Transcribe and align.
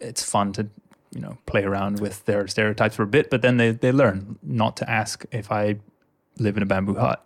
it's 0.00 0.22
fun 0.22 0.52
to 0.54 0.68
you 1.12 1.20
know 1.20 1.38
play 1.46 1.64
around 1.64 2.00
with 2.00 2.24
their 2.24 2.46
stereotypes 2.46 2.96
for 2.96 3.02
a 3.02 3.06
bit, 3.06 3.30
but 3.30 3.42
then 3.42 3.56
they 3.56 3.70
they 3.70 3.92
learn 3.92 4.38
not 4.42 4.76
to 4.78 4.90
ask 4.90 5.24
if 5.30 5.50
I 5.50 5.78
live 6.38 6.56
in 6.56 6.62
a 6.62 6.66
bamboo 6.66 6.94
hut. 6.94 7.24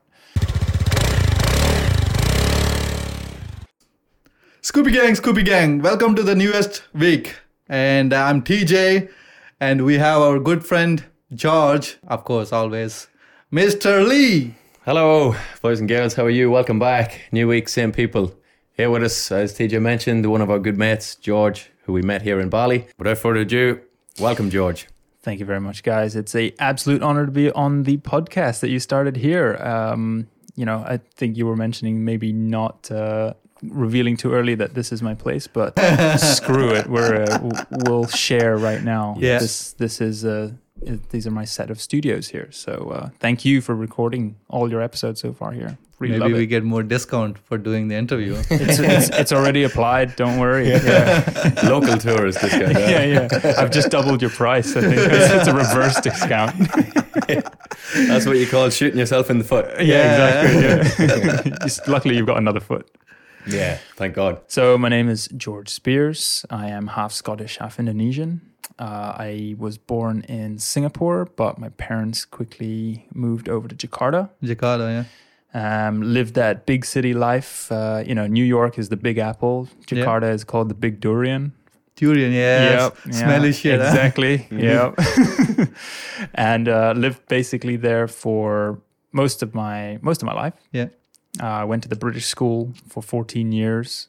Scoopy 4.63 4.93
Gang, 4.93 5.15
Scoopy 5.15 5.45
Gang, 5.45 5.83
welcome 5.83 6.15
to 6.15 6.23
the 6.23 6.37
newest 6.37 6.85
week. 6.95 7.35
And 7.69 8.13
I'm 8.13 8.43
TJ, 8.43 9.11
and 9.59 9.85
we 9.85 9.99
have 9.99 10.23
our 10.23 10.39
good 10.39 10.65
friend 10.65 11.05
George, 11.35 11.99
of 12.07 12.25
course, 12.25 12.53
always, 12.53 13.09
Mr. 13.53 14.07
Lee. 14.07 14.55
Hello, 14.85 15.35
boys 15.63 15.81
and 15.81 15.89
girls. 15.89 16.15
How 16.15 16.27
are 16.27 16.31
you? 16.31 16.51
Welcome 16.51 16.79
back. 16.79 17.23
New 17.33 17.49
week, 17.49 17.69
same 17.69 17.91
people. 17.91 18.35
Here 18.75 18.89
with 18.89 19.03
us, 19.03 19.33
as 19.33 19.53
TJ 19.53 19.83
mentioned, 19.83 20.31
one 20.31 20.41
of 20.41 20.51
our 20.51 20.61
good 20.61 20.79
mates, 20.79 21.17
George, 21.17 21.72
who 21.83 21.93
we 21.93 22.03
met 22.03 22.23
here 22.23 22.41
in 22.41 22.49
Bali. 22.49 22.87
Without 22.99 23.19
further 23.19 23.41
ado, 23.41 23.81
welcome, 24.19 24.51
George. 24.51 24.89
Thank 25.23 25.39
you 25.39 25.47
very 25.47 25.61
much, 25.61 25.83
guys. 25.83 26.17
It's 26.17 26.35
a 26.35 26.53
absolute 26.59 27.03
honor 27.03 27.27
to 27.27 27.33
be 27.33 27.51
on 27.53 27.85
the 27.85 27.99
podcast 27.99 28.61
that 28.61 28.71
you 28.71 28.81
started 28.81 29.17
here. 29.17 29.57
Um, 29.57 30.29
you 30.57 30.67
know, 30.67 30.85
I 30.87 30.99
think 31.15 31.37
you 31.37 31.47
were 31.47 31.57
mentioning 31.57 32.05
maybe 32.05 32.33
not 32.33 32.91
uh, 32.91 33.35
revealing 33.63 34.17
too 34.17 34.33
early 34.33 34.55
that 34.57 34.75
this 34.75 34.93
is 34.93 35.03
my 35.03 35.15
place, 35.15 35.47
but 35.47 35.79
screw 36.19 36.71
it. 36.71 36.89
We're 36.89 37.23
uh, 37.23 37.65
we'll 37.71 38.07
share 38.07 38.57
right 38.57 38.83
now. 38.83 39.17
Yeah. 39.19 39.39
This 39.39 39.73
this 39.75 40.01
is 40.01 40.25
uh, 40.25 40.53
these 41.11 41.27
are 41.27 41.31
my 41.31 41.45
set 41.45 41.71
of 41.71 41.81
studios 41.81 42.29
here. 42.29 42.49
So 42.51 42.91
uh, 42.95 43.09
thank 43.21 43.45
you 43.45 43.61
for 43.61 43.75
recording 43.75 44.37
all 44.49 44.71
your 44.71 44.83
episodes 44.83 45.21
so 45.21 45.33
far 45.33 45.53
here. 45.53 45.79
Really 45.99 46.19
Maybe 46.19 46.33
we 46.33 46.43
it. 46.43 46.47
get 46.47 46.65
more 46.65 46.83
discount 46.83 47.39
for 47.39 47.57
doing 47.57 47.87
the 47.87 47.95
interview. 47.95 48.35
It's, 48.51 48.81
it's, 48.81 49.09
it's 49.11 49.33
already 49.33 49.63
applied. 49.63 50.17
Don't 50.17 50.41
worry. 50.41 50.69
Yeah. 50.69 51.53
Local 51.63 51.97
tourist, 51.97 52.41
this 52.41 52.51
guy. 52.53 52.73
yeah, 52.91 53.05
yeah. 53.05 53.55
I've 53.57 53.71
just 53.71 53.91
doubled 53.91 54.21
your 54.21 54.33
price. 54.33 54.77
I 54.77 54.81
think 54.81 54.95
it's, 54.97 55.33
it's 55.33 55.47
a 55.47 55.55
reverse 55.55 56.01
discount. 56.01 56.57
That's 57.95 58.27
what 58.27 58.39
you 58.39 58.49
call 58.49 58.69
shooting 58.71 58.99
yourself 58.99 59.31
in 59.31 59.39
the 59.39 59.45
foot. 59.45 59.67
Yeah, 59.81 60.43
exactly. 60.49 61.07
Yeah. 61.07 61.59
Just 61.63 61.87
luckily, 61.87 62.17
you've 62.17 62.27
got 62.27 62.39
another 62.39 62.61
foot. 62.61 62.91
Yeah, 63.47 63.79
thank 63.97 64.15
God. 64.15 64.41
So 64.49 64.79
my 64.79 64.89
name 64.89 65.09
is 65.09 65.29
George 65.37 65.69
Spears. 65.69 66.45
I 66.51 66.69
am 66.69 66.89
half 66.89 67.13
Scottish, 67.13 67.59
half 67.59 67.79
Indonesian. 67.79 68.41
Uh, 68.79 69.15
I 69.19 69.55
was 69.59 69.79
born 69.79 70.23
in 70.29 70.59
Singapore, 70.59 71.27
but 71.37 71.59
my 71.59 71.69
parents 71.71 72.25
quickly 72.25 73.07
moved 73.13 73.49
over 73.49 73.69
to 73.69 73.75
Jakarta. 73.75 74.31
Jakarta, 74.43 75.05
yeah. 75.55 75.87
Um, 75.89 76.01
lived 76.01 76.35
that 76.35 76.65
big 76.65 76.85
city 76.87 77.13
life. 77.13 77.71
Uh, 77.71 78.03
you 78.07 78.15
know, 78.15 78.27
New 78.27 78.45
York 78.45 78.79
is 78.79 78.89
the 78.89 78.97
Big 78.97 79.19
Apple. 79.19 79.69
Yeah. 79.91 80.05
Jakarta 80.05 80.33
is 80.33 80.45
called 80.45 80.71
the 80.71 80.75
Big 80.75 81.01
Durian. 81.01 81.53
Durian, 81.97 82.33
yes. 82.33 82.81
Yep, 82.81 82.97
yeah, 83.07 83.13
Smelly 83.13 83.53
shit. 83.53 83.81
huh? 83.81 83.87
Exactly. 83.87 84.47
Yeah. 84.51 84.95
and 86.35 86.69
uh, 86.69 86.95
lived 86.97 87.29
basically 87.29 87.77
there 87.77 88.09
for 88.09 88.81
most 89.13 89.43
of 89.43 89.55
my 89.55 89.99
most 90.01 90.23
of 90.23 90.27
my 90.27 90.33
life. 90.33 90.55
Yeah. 90.73 90.89
Uh, 91.41 91.47
I 91.47 91.65
went 91.65 91.83
to 91.85 91.89
the 91.89 91.97
British 91.97 92.27
school 92.27 92.73
for 92.89 93.03
14 93.03 93.53
years. 93.53 94.09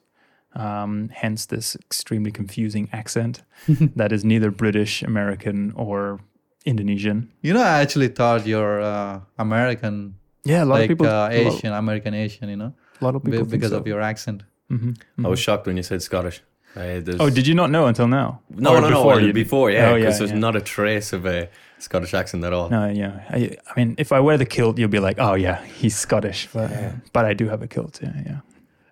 Um, 0.56 1.10
hence 1.12 1.48
this 1.48 1.76
extremely 1.76 2.32
confusing 2.32 2.88
accent 2.94 3.42
that 3.96 4.12
is 4.12 4.24
neither 4.24 4.52
British, 4.52 5.02
American, 5.02 5.72
or 5.76 6.20
Indonesian. 6.66 7.32
You 7.42 7.54
know, 7.54 7.62
I 7.62 7.82
actually 7.82 8.10
thought 8.10 8.46
you're 8.46 8.80
uh, 8.82 9.22
American, 9.40 10.16
Yeah, 10.44 10.64
a 10.64 10.66
lot 10.66 10.76
like 10.76 10.84
of 10.84 10.88
people. 10.90 11.08
uh, 11.08 11.30
a 11.30 11.44
lot- 11.44 11.54
Asian, 11.56 11.74
American 11.74 12.14
Asian, 12.14 12.50
you 12.50 12.56
know, 12.58 12.74
A 13.02 13.04
lot 13.04 13.16
of 13.16 13.24
people 13.24 13.40
think 13.40 13.50
because 13.52 13.72
so. 13.72 13.78
of 13.78 13.88
your 13.88 14.00
accent. 14.02 14.44
Mhm, 14.70 14.96
mhm. 15.18 15.26
I 15.26 15.30
was 15.30 15.40
shocked 15.40 15.66
when 15.66 15.76
you 15.78 15.84
said 15.84 16.02
Scottish. 16.04 16.42
I, 16.76 17.04
Oh, 17.20 17.30
did 17.30 17.46
you 17.48 17.56
not 17.56 17.70
know 17.72 17.86
until 17.88 18.08
now? 18.08 18.42
No, 18.50 18.76
Or 18.76 18.82
no, 18.82 18.88
before 18.90 19.22
no. 19.22 19.34
Before, 19.34 19.72
yeah, 19.72 19.90
Oh, 19.90 19.96
because 19.96 20.14
yeah, 20.16 20.20
there's 20.20 20.32
yeah. 20.32 20.38
not 20.40 20.56
a 20.56 20.62
trace 20.62 21.14
of 21.14 21.26
a 21.26 21.50
Scottish 21.84 22.14
accent 22.14 22.44
at 22.44 22.54
all. 22.54 22.70
No, 22.70 22.88
yeah. 22.88 23.12
I, 23.30 23.58
I 23.70 23.72
mean, 23.78 23.96
if 23.98 24.12
I 24.12 24.20
wear 24.28 24.38
the 24.38 24.46
kilt, 24.56 24.78
you'll 24.80 24.96
be 25.00 25.00
like, 25.08 25.18
oh 25.20 25.36
yeah, 25.36 25.58
he's 25.80 25.96
Scottish. 25.96 26.48
But, 26.54 26.70
but 27.16 27.26
I 27.26 27.34
do 27.34 27.46
have 27.50 27.62
a 27.62 27.68
kilt. 27.68 28.00
Yeah, 28.02 28.14
yeah. 28.26 28.40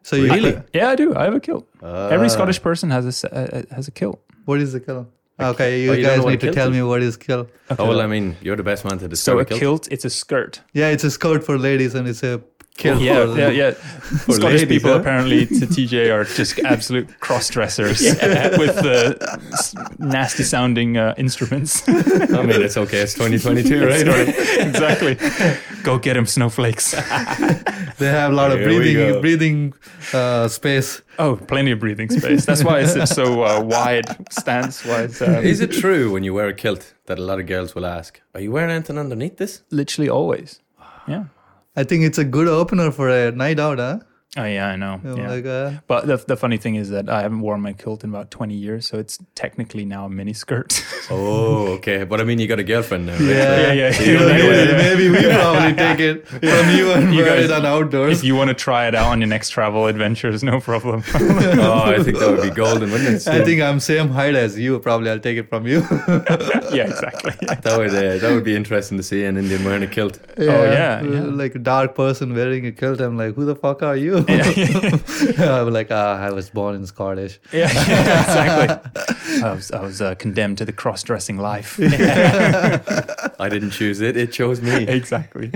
So 0.03 0.15
you 0.15 0.27
Really? 0.33 0.55
Yeah, 0.73 0.89
I 0.93 0.95
do. 0.95 1.15
I 1.15 1.23
have 1.25 1.35
a 1.35 1.39
kilt. 1.39 1.65
Every 2.15 2.27
Ah. 2.27 2.35
Scottish 2.35 2.61
person 2.61 2.89
has 2.91 3.05
a 3.05 3.11
se- 3.11 3.29
uh, 3.31 3.75
has 3.75 3.87
a 3.87 3.91
kilt. 3.91 4.19
What 4.45 4.59
is 4.59 4.71
the 4.73 4.79
kill? 4.79 5.07
Okay, 5.39 5.81
you 5.83 5.91
Oh, 5.91 5.93
you 5.95 6.05
guys 6.05 6.17
know 6.17 6.23
what 6.25 6.29
a 6.29 6.31
need 6.33 6.41
to 6.41 6.51
tell 6.53 6.67
is? 6.69 6.73
me 6.77 6.81
what 6.83 7.01
is 7.01 7.17
kill. 7.17 7.47
Oh, 7.79 7.87
well, 7.89 8.01
I 8.01 8.07
mean, 8.07 8.35
you're 8.43 8.57
the 8.63 8.69
best 8.71 8.83
man 8.85 8.97
to 8.99 9.05
So 9.05 9.07
describe 9.07 9.35
So 9.35 9.39
a 9.39 9.45
kilt. 9.45 9.59
kilt, 9.59 9.87
it's 9.93 10.05
a 10.05 10.09
skirt. 10.09 10.61
Yeah, 10.73 10.89
it's 10.95 11.03
a 11.03 11.09
skirt 11.09 11.43
for 11.43 11.57
ladies 11.57 11.95
and 11.95 12.07
it's 12.07 12.23
a 12.23 12.41
kilt 12.77 13.01
yeah, 13.01 13.25
for 13.25 13.37
yeah, 13.37 13.49
yeah. 13.49 13.71
Scottish 13.71 14.43
ladies, 14.43 14.65
people 14.65 14.91
huh? 14.91 14.99
apparently 14.99 15.45
to 15.45 15.65
TJ 15.67 16.11
are 16.13 16.23
just 16.23 16.59
absolute 16.65 17.19
cross 17.19 17.49
dressers 17.49 18.01
with 18.01 18.75
the 18.75 19.17
s- 19.53 19.75
nasty 19.99 20.43
sounding 20.43 20.97
uh, 20.97 21.13
instruments. 21.17 21.87
I 21.87 21.91
mean, 22.43 22.61
it's 22.61 22.77
okay. 22.77 22.99
It's 22.99 23.13
2022, 23.13 23.85
right? 23.87 24.67
exactly. 24.67 25.17
Go 25.83 25.97
get 25.99 26.17
him, 26.17 26.25
snowflakes. 26.25 26.91
They 26.91 28.07
have 28.07 28.31
a 28.31 28.35
lot 28.35 28.51
of 28.51 28.59
Here 28.59 28.69
we 28.69 28.75
breathing 28.77 29.21
breathing 29.21 29.73
uh, 30.13 30.47
space. 30.47 31.01
Oh, 31.19 31.35
plenty 31.35 31.71
of 31.71 31.79
breathing 31.79 32.09
space. 32.09 32.45
That's 32.45 32.63
why 32.63 32.79
it's 32.79 33.13
so 33.13 33.43
uh, 33.43 33.61
wide 33.61 34.05
stance 34.31 34.83
wise. 34.85 35.21
Um, 35.21 35.43
Is 35.45 35.61
it 35.61 35.71
true 35.71 36.11
when 36.11 36.23
you 36.23 36.33
wear 36.33 36.47
a 36.47 36.53
kilt 36.53 36.93
that 37.05 37.19
a 37.19 37.21
lot 37.21 37.39
of 37.39 37.45
girls 37.45 37.75
will 37.75 37.85
ask, 37.85 38.21
"Are 38.33 38.41
you 38.41 38.51
wearing 38.51 38.71
anything 38.71 38.97
underneath 38.97 39.37
this?" 39.37 39.61
literally 39.69 40.09
always. 40.09 40.59
Yeah. 41.07 41.25
I 41.75 41.83
think 41.83 42.03
it's 42.03 42.17
a 42.17 42.25
good 42.25 42.47
opener 42.47 42.91
for 42.91 43.09
a 43.09 43.31
night 43.31 43.59
out, 43.59 43.79
huh? 43.79 43.99
Oh 44.37 44.45
yeah, 44.45 44.67
I 44.69 44.77
know. 44.77 45.01
Yeah. 45.03 45.29
Like, 45.29 45.45
uh, 45.45 45.71
But 45.87 46.07
the, 46.07 46.15
the 46.15 46.37
funny 46.37 46.55
thing 46.55 46.75
is 46.75 46.89
that 46.91 47.09
I 47.09 47.21
haven't 47.21 47.41
worn 47.41 47.59
my 47.61 47.73
kilt 47.73 48.05
in 48.05 48.11
about 48.11 48.31
20 48.31 48.53
years, 48.53 48.87
so 48.87 48.97
it's 48.97 49.19
technically 49.35 49.83
now 49.83 50.05
a 50.05 50.09
mini 50.09 50.31
skirt. 50.33 50.81
Oh, 51.13 51.73
okay. 51.73 52.05
But 52.05 52.21
I 52.21 52.23
mean, 52.23 52.39
you 52.39 52.47
got 52.47 52.59
a 52.59 52.63
girlfriend 52.63 53.07
now, 53.07 53.13
right? 53.13 53.21
Yeah. 53.21 53.59
yeah, 53.59 53.73
yeah. 53.73 53.91
So 53.91 54.03
you 54.03 54.11
you 54.13 54.17
don't 54.19 54.27
know, 54.29 54.33
need 54.37 54.49
maybe, 54.49 54.71
it. 54.71 54.77
maybe 54.77 55.09
we 55.09 55.33
probably 55.33 55.73
take 55.85 55.99
it 55.99 56.25
from 56.27 56.69
you 56.77 56.91
and 56.93 57.13
You 57.13 57.23
wear 57.23 57.35
guys- 57.35 57.45
it 57.45 57.51
on 57.51 57.65
outdoors. 57.65 58.19
if 58.19 58.23
you 58.23 58.33
want 58.35 58.47
to 58.47 58.53
try 58.53 58.87
it 58.87 58.95
out 58.95 59.07
on 59.07 59.19
your 59.19 59.27
next 59.27 59.49
travel 59.49 59.87
adventures, 59.87 60.41
no 60.41 60.61
problem. 60.61 61.03
Oh, 61.13 61.83
I 61.91 62.01
think 62.01 62.17
that 62.19 62.29
would 62.31 62.41
be 62.43 62.49
golden, 62.51 62.91
wouldn't 62.91 63.09
it? 63.09 63.27
I 63.27 63.43
think 63.43 63.61
I'm 63.61 63.81
same 63.81 64.07
height 64.09 64.35
as 64.35 64.57
you. 64.57 64.79
Probably 64.79 65.09
I'll 65.09 65.19
take 65.19 65.37
it 65.37 65.49
from 65.49 65.67
you. 65.67 65.79
yeah, 66.71 66.87
exactly. 66.87 67.33
that 67.47 67.73
would 67.77 67.89
uh, 67.89 68.17
that 68.19 68.31
would 68.33 68.45
be 68.45 68.55
interesting 68.55 68.97
to 68.97 69.03
see 69.03 69.25
an 69.25 69.35
Indian 69.35 69.65
wearing 69.65 69.83
a 69.83 69.87
kilt. 69.87 70.17
Oh, 70.37 70.43
yeah, 70.43 71.01
yeah. 71.01 71.21
Like 71.23 71.55
a 71.55 71.59
dark 71.59 71.95
person 71.95 72.33
wearing 72.33 72.65
a 72.67 72.71
kilt. 72.71 73.01
I'm 73.01 73.17
like, 73.17 73.35
who 73.35 73.43
the 73.43 73.55
fuck 73.55 73.83
are 73.83 73.97
you? 73.97 74.20
Yeah. 74.27 74.97
I'm 75.59 75.73
like, 75.73 75.87
ah, 75.91 76.17
I 76.19 76.31
was 76.31 76.49
born 76.49 76.75
in 76.75 76.85
Scottish. 76.85 77.39
Yeah, 77.51 77.71
yeah, 77.73 78.21
exactly. 78.21 79.43
I 79.43 79.53
was, 79.53 79.71
I 79.71 79.81
was 79.81 80.01
uh, 80.01 80.15
condemned 80.15 80.57
to 80.59 80.65
the 80.65 80.73
cross-dressing 80.73 81.37
life. 81.37 81.79
I 81.79 83.49
didn't 83.49 83.71
choose 83.71 84.01
it; 84.01 84.17
it 84.17 84.31
chose 84.31 84.61
me. 84.61 84.87
exactly. 84.87 85.51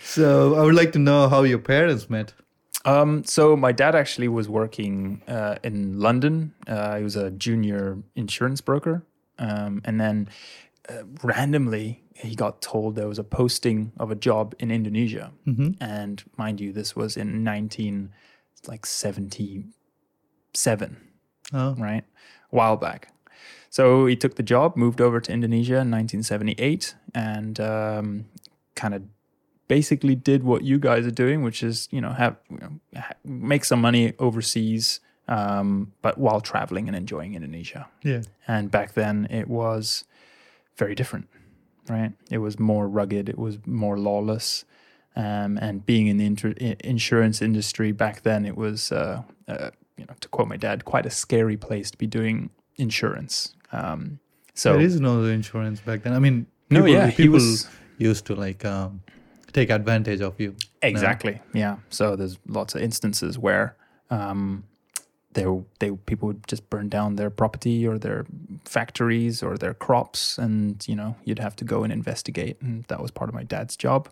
So 0.00 0.56
I 0.56 0.62
would 0.62 0.74
like 0.74 0.92
to 0.92 0.98
know 0.98 1.28
how 1.28 1.42
your 1.42 1.58
parents 1.58 2.10
met. 2.10 2.34
Um, 2.84 3.22
so 3.24 3.56
my 3.56 3.70
dad 3.72 3.94
actually 3.94 4.28
was 4.28 4.48
working 4.48 5.22
uh, 5.28 5.56
in 5.62 6.00
London. 6.00 6.52
Uh, 6.66 6.96
he 6.98 7.04
was 7.04 7.16
a 7.16 7.30
junior 7.30 7.98
insurance 8.16 8.60
broker, 8.60 9.04
um, 9.38 9.80
and 9.84 10.00
then 10.00 10.28
uh, 10.88 11.04
randomly 11.22 12.01
he 12.22 12.34
got 12.34 12.62
told 12.62 12.94
there 12.94 13.08
was 13.08 13.18
a 13.18 13.24
posting 13.24 13.92
of 13.98 14.10
a 14.10 14.14
job 14.14 14.54
in 14.58 14.70
Indonesia. 14.70 15.32
And 15.80 16.22
mind 16.36 16.60
you, 16.60 16.72
this 16.72 16.94
was 16.96 17.16
in 17.16 17.42
nineteen 17.44 18.10
like 18.66 18.86
seventy 18.86 19.64
seven, 20.54 20.96
Oh, 21.52 21.74
right, 21.78 22.04
a 22.52 22.56
while 22.56 22.76
back. 22.76 23.08
So 23.70 24.06
he 24.06 24.16
took 24.16 24.34
the 24.36 24.42
job, 24.42 24.76
moved 24.76 25.00
over 25.00 25.18
to 25.20 25.32
Indonesia 25.32 25.80
in 25.80 25.90
1978, 25.90 26.94
and 27.14 27.58
um, 27.58 28.26
kind 28.74 28.94
of 28.94 29.02
basically 29.66 30.14
did 30.14 30.44
what 30.44 30.62
you 30.62 30.78
guys 30.78 31.06
are 31.06 31.10
doing, 31.24 31.42
which 31.42 31.62
is 31.62 31.88
you 31.90 32.00
know 32.00 32.10
have 32.12 32.36
you 32.50 32.58
know, 32.58 32.72
ha- 33.00 33.16
make 33.24 33.64
some 33.64 33.80
money 33.80 34.12
overseas, 34.18 35.00
um, 35.28 35.92
but 36.02 36.18
while 36.18 36.40
traveling 36.40 36.86
and 36.86 36.96
enjoying 36.96 37.34
Indonesia. 37.34 37.88
yeah. 38.04 38.22
And 38.46 38.70
back 38.70 38.92
then 38.92 39.26
it 39.30 39.48
was 39.48 40.04
very 40.76 40.94
different, 40.94 41.28
right? 41.88 42.12
It 42.30 42.38
was 42.38 42.58
more 42.58 42.88
rugged, 42.88 43.28
it 43.28 43.38
was 43.38 43.58
more 43.66 43.98
lawless. 43.98 44.64
Um, 45.14 45.58
and 45.58 45.84
being 45.84 46.06
in 46.06 46.16
the 46.16 46.24
inter- 46.24 46.54
insurance 46.80 47.42
industry 47.42 47.92
back 47.92 48.22
then, 48.22 48.46
it 48.46 48.56
was, 48.56 48.90
uh, 48.90 49.22
uh, 49.46 49.70
you 49.98 50.06
know, 50.06 50.14
to 50.20 50.28
quote 50.28 50.48
my 50.48 50.56
dad, 50.56 50.86
quite 50.86 51.04
a 51.04 51.10
scary 51.10 51.58
place 51.58 51.90
to 51.90 51.98
be 51.98 52.06
doing 52.06 52.48
insurance. 52.76 53.54
Um, 53.72 54.20
so 54.54 54.72
there 54.72 54.82
is 54.82 55.00
no 55.00 55.24
insurance 55.24 55.80
back 55.80 56.02
then. 56.02 56.14
I 56.14 56.18
mean, 56.18 56.46
no, 56.70 56.80
people, 56.80 56.92
yeah, 56.94 57.06
he 57.08 57.16
people 57.24 57.34
was 57.34 57.68
used 57.98 58.24
to 58.26 58.34
like 58.34 58.64
um, 58.64 59.02
take 59.52 59.70
advantage 59.70 60.20
of 60.20 60.40
you. 60.40 60.56
Exactly. 60.80 61.40
Yeah. 61.52 61.76
So 61.90 62.16
there's 62.16 62.38
lots 62.46 62.74
of 62.74 62.82
instances 62.82 63.38
where 63.38 63.76
um, 64.10 64.64
they 65.34 65.46
they 65.78 65.90
people 65.90 66.28
would 66.28 66.46
just 66.46 66.68
burn 66.70 66.88
down 66.88 67.16
their 67.16 67.30
property 67.30 67.86
or 67.86 67.98
their 67.98 68.26
factories 68.64 69.42
or 69.42 69.56
their 69.56 69.74
crops, 69.74 70.38
and 70.38 70.86
you 70.88 70.96
know 70.96 71.16
you'd 71.24 71.38
have 71.38 71.56
to 71.56 71.64
go 71.64 71.84
and 71.84 71.92
investigate, 71.92 72.60
and 72.60 72.84
that 72.84 73.00
was 73.00 73.10
part 73.10 73.28
of 73.28 73.34
my 73.34 73.42
dad's 73.42 73.76
job. 73.76 74.08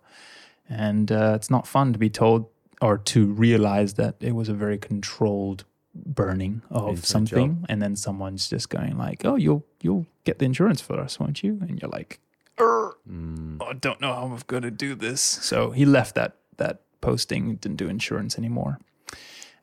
And 0.68 1.10
uh, 1.10 1.32
it's 1.34 1.50
not 1.50 1.66
fun 1.66 1.92
to 1.92 1.98
be 1.98 2.10
told 2.10 2.46
or 2.80 2.96
to 2.98 3.26
realize 3.26 3.94
that 3.94 4.14
it 4.20 4.34
was 4.34 4.48
a 4.48 4.54
very 4.54 4.78
controlled 4.78 5.64
burning 5.94 6.62
of 6.70 7.04
something, 7.04 7.64
and 7.68 7.82
then 7.82 7.96
someone's 7.96 8.48
just 8.48 8.70
going 8.70 8.96
like, 8.96 9.24
"Oh, 9.24 9.36
you'll 9.36 9.64
you'll 9.82 10.06
get 10.24 10.38
the 10.38 10.44
insurance 10.44 10.80
for 10.80 10.98
us, 11.00 11.18
won't 11.18 11.42
you?" 11.42 11.58
And 11.60 11.80
you're 11.80 11.90
like, 11.90 12.20
"Er, 12.60 12.90
Mm. 13.10 13.62
I 13.62 13.72
don't 13.72 14.00
know 14.00 14.12
how 14.14 14.24
I'm 14.24 14.38
going 14.46 14.62
to 14.62 14.70
do 14.70 14.94
this. 14.94 15.20
So 15.20 15.70
he 15.70 15.84
left 15.84 16.14
that 16.14 16.36
that 16.56 16.82
posting, 17.00 17.56
didn't 17.56 17.78
do 17.78 17.88
insurance 17.88 18.36
anymore. 18.38 18.78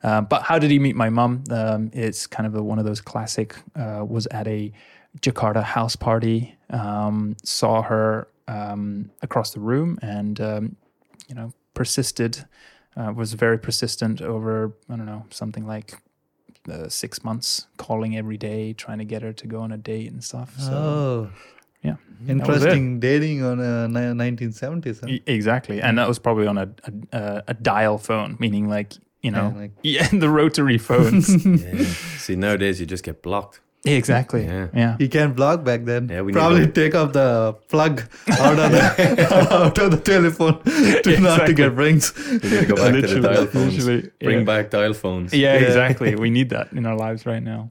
Um, 0.02 0.26
but 0.26 0.42
how 0.42 0.58
did 0.58 0.70
he 0.70 0.78
meet 0.78 0.94
my 0.96 1.10
mum? 1.10 1.44
Um, 1.50 1.90
it's 1.92 2.26
kind 2.26 2.46
of 2.46 2.54
a, 2.54 2.62
one 2.62 2.78
of 2.78 2.84
those 2.84 3.00
classic. 3.00 3.56
Uh, 3.74 4.04
was 4.06 4.26
at 4.28 4.46
a 4.46 4.72
Jakarta 5.20 5.62
house 5.62 5.96
party, 5.96 6.56
um, 6.70 7.36
saw 7.42 7.82
her 7.82 8.28
um, 8.46 9.10
across 9.22 9.52
the 9.52 9.60
room, 9.60 9.98
and 10.02 10.40
um, 10.40 10.76
you 11.28 11.34
know 11.34 11.52
persisted. 11.74 12.44
Uh, 12.96 13.12
was 13.12 13.34
very 13.34 13.58
persistent 13.58 14.20
over 14.20 14.72
I 14.90 14.96
don't 14.96 15.06
know 15.06 15.24
something 15.30 15.64
like 15.66 15.94
uh, 16.70 16.88
six 16.88 17.22
months, 17.22 17.66
calling 17.76 18.16
every 18.16 18.36
day, 18.36 18.72
trying 18.72 18.98
to 18.98 19.04
get 19.04 19.22
her 19.22 19.32
to 19.32 19.46
go 19.46 19.60
on 19.60 19.70
a 19.72 19.76
date 19.76 20.10
and 20.10 20.22
stuff. 20.22 20.54
So 20.58 20.72
oh, 20.72 21.30
yeah, 21.82 21.96
interesting 22.28 22.98
dating 22.98 23.44
on 23.44 23.58
ni- 23.92 24.00
1970s. 24.00 25.00
Huh? 25.00 25.06
E- 25.08 25.22
Exactly, 25.26 25.80
and 25.80 25.96
that 25.98 26.08
was 26.08 26.18
probably 26.18 26.46
on 26.46 26.58
a 26.58 26.68
a, 26.84 26.92
a, 27.18 27.42
a 27.48 27.54
dial 27.54 27.98
phone, 27.98 28.36
meaning 28.40 28.68
like 28.68 28.94
you 29.22 29.30
know, 29.30 29.52
Yeah, 29.54 29.60
like- 29.60 29.72
yeah, 29.82 30.08
the 30.12 30.28
rotary 30.30 30.78
phones. 30.78 31.28
Yeah. 31.46 31.84
See, 32.24 32.36
nowadays 32.36 32.78
you 32.80 32.86
just 32.86 33.04
get 33.04 33.22
blocked. 33.22 33.60
exactly. 33.84 34.44
Yeah. 34.44 34.66
Yeah. 34.74 34.96
You 34.98 35.08
can't 35.08 35.34
block 35.36 35.64
back 35.64 35.84
then. 35.84 36.08
Yeah, 36.08 36.20
we 36.22 36.32
need 36.32 36.38
Probably 36.38 36.66
to- 36.66 36.72
take 36.72 36.94
off 36.94 37.12
the 37.12 37.54
plug 37.68 38.02
out 38.28 38.58
of 38.58 38.70
the 38.72 39.48
out 39.54 39.78
of 39.78 39.90
the 39.90 40.00
telephone 40.12 40.60
to 41.04 41.20
not 41.20 41.46
to 41.46 41.52
get 41.54 41.72
rings. 41.74 42.12
We 42.16 42.32
need 42.34 42.60
to 42.60 42.66
go 42.66 42.76
back 42.76 42.92
to 42.94 43.06
the 43.14 43.20
dial 43.20 43.46
phones. 43.46 43.76
literally, 43.86 44.10
Bring 44.20 44.38
yeah. 44.40 44.44
back 44.44 44.70
dial 44.70 44.94
phones. 44.94 45.32
Yeah, 45.32 45.54
Yeah. 45.54 45.66
exactly. 45.68 46.14
We 46.16 46.28
need 46.30 46.50
that 46.50 46.72
in 46.72 46.84
our 46.86 46.96
lives 46.96 47.24
right 47.24 47.42
now. 47.42 47.70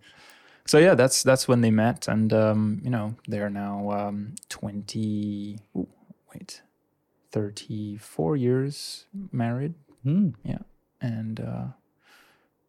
So 0.65 0.79
yeah, 0.79 0.95
that's 0.95 1.23
that's 1.23 1.47
when 1.47 1.61
they 1.61 1.71
met, 1.71 2.07
and 2.07 2.31
um, 2.33 2.81
you 2.83 2.89
know 2.89 3.15
they're 3.27 3.49
now 3.51 3.91
um, 3.99 4.35
twenty. 4.49 5.59
Ooh, 5.75 5.87
wait, 6.33 6.61
thirty-four 7.31 8.35
years 8.35 9.05
married, 9.31 9.73
Hmm. 10.03 10.29
And 11.01 11.39
uh, 11.39 11.65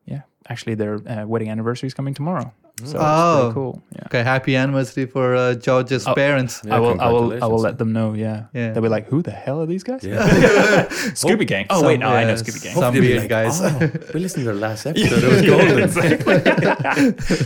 yeah, 0.05 0.23
actually 0.49 0.75
their 0.75 0.95
uh, 1.09 1.27
wedding 1.27 1.49
anniversary 1.51 1.87
is 1.87 1.95
coming 1.95 2.15
tomorrow. 2.15 2.53
So 2.79 2.85
it's 2.85 2.95
Oh. 2.95 3.41
pretty 3.41 3.55
cool. 3.55 3.83
Yeah. 3.93 4.03
Okay, 4.07 4.23
happy 4.23 4.55
anniversary 4.55 5.07
for 5.07 5.35
uh, 5.35 5.55
George's 5.55 6.07
Oh. 6.07 6.15
parents. 6.15 6.63
Yeah, 6.65 6.77
I 6.77 6.79
will, 6.79 7.01
I 7.01 7.09
will, 7.11 7.45
I 7.45 7.47
will 7.49 7.59
let 7.59 7.77
them 7.79 7.93
know. 7.93 8.15
Yeah. 8.15 8.45
Yeah. 8.55 8.71
they'll 8.73 8.83
be 8.85 8.89
like, 8.89 9.09
"Who 9.09 9.21
the 9.21 9.33
hell 9.33 9.61
are 9.63 9.67
these 9.67 9.83
guys?" 9.83 10.05
Yeah. 10.05 10.23
Scoopy 11.19 11.45
Gang. 11.47 11.67
Oh 11.71 11.83
wait, 11.85 11.99
no, 11.99 12.07
I 12.09 12.23
know 12.25 12.35
Scoopy 12.35 12.63
Gang. 12.63 12.75
Some 12.75 12.85
Hopefully 12.85 13.09
they'll 13.09 13.15
be 13.15 13.19
weird 13.19 13.29
guys. 13.29 13.61
Oh, 13.61 13.91
we 14.15 14.21
listened 14.21 14.45
to 14.45 14.53
their 14.53 14.61
last 14.61 14.87
episode. 14.87 15.25
It 15.25 15.29
was 15.29 15.43
golden. 15.43 15.83
exactly. 15.83 16.39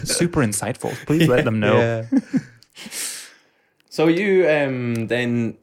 Super 0.04 0.40
insightful. 0.44 0.92
Please 1.06 1.26
let 1.28 1.44
them 1.46 1.60
know. 1.60 1.78
Yeah. 1.78 2.04
So 3.88 4.08
you 4.08 4.48
um 4.48 5.06
then 5.08 5.56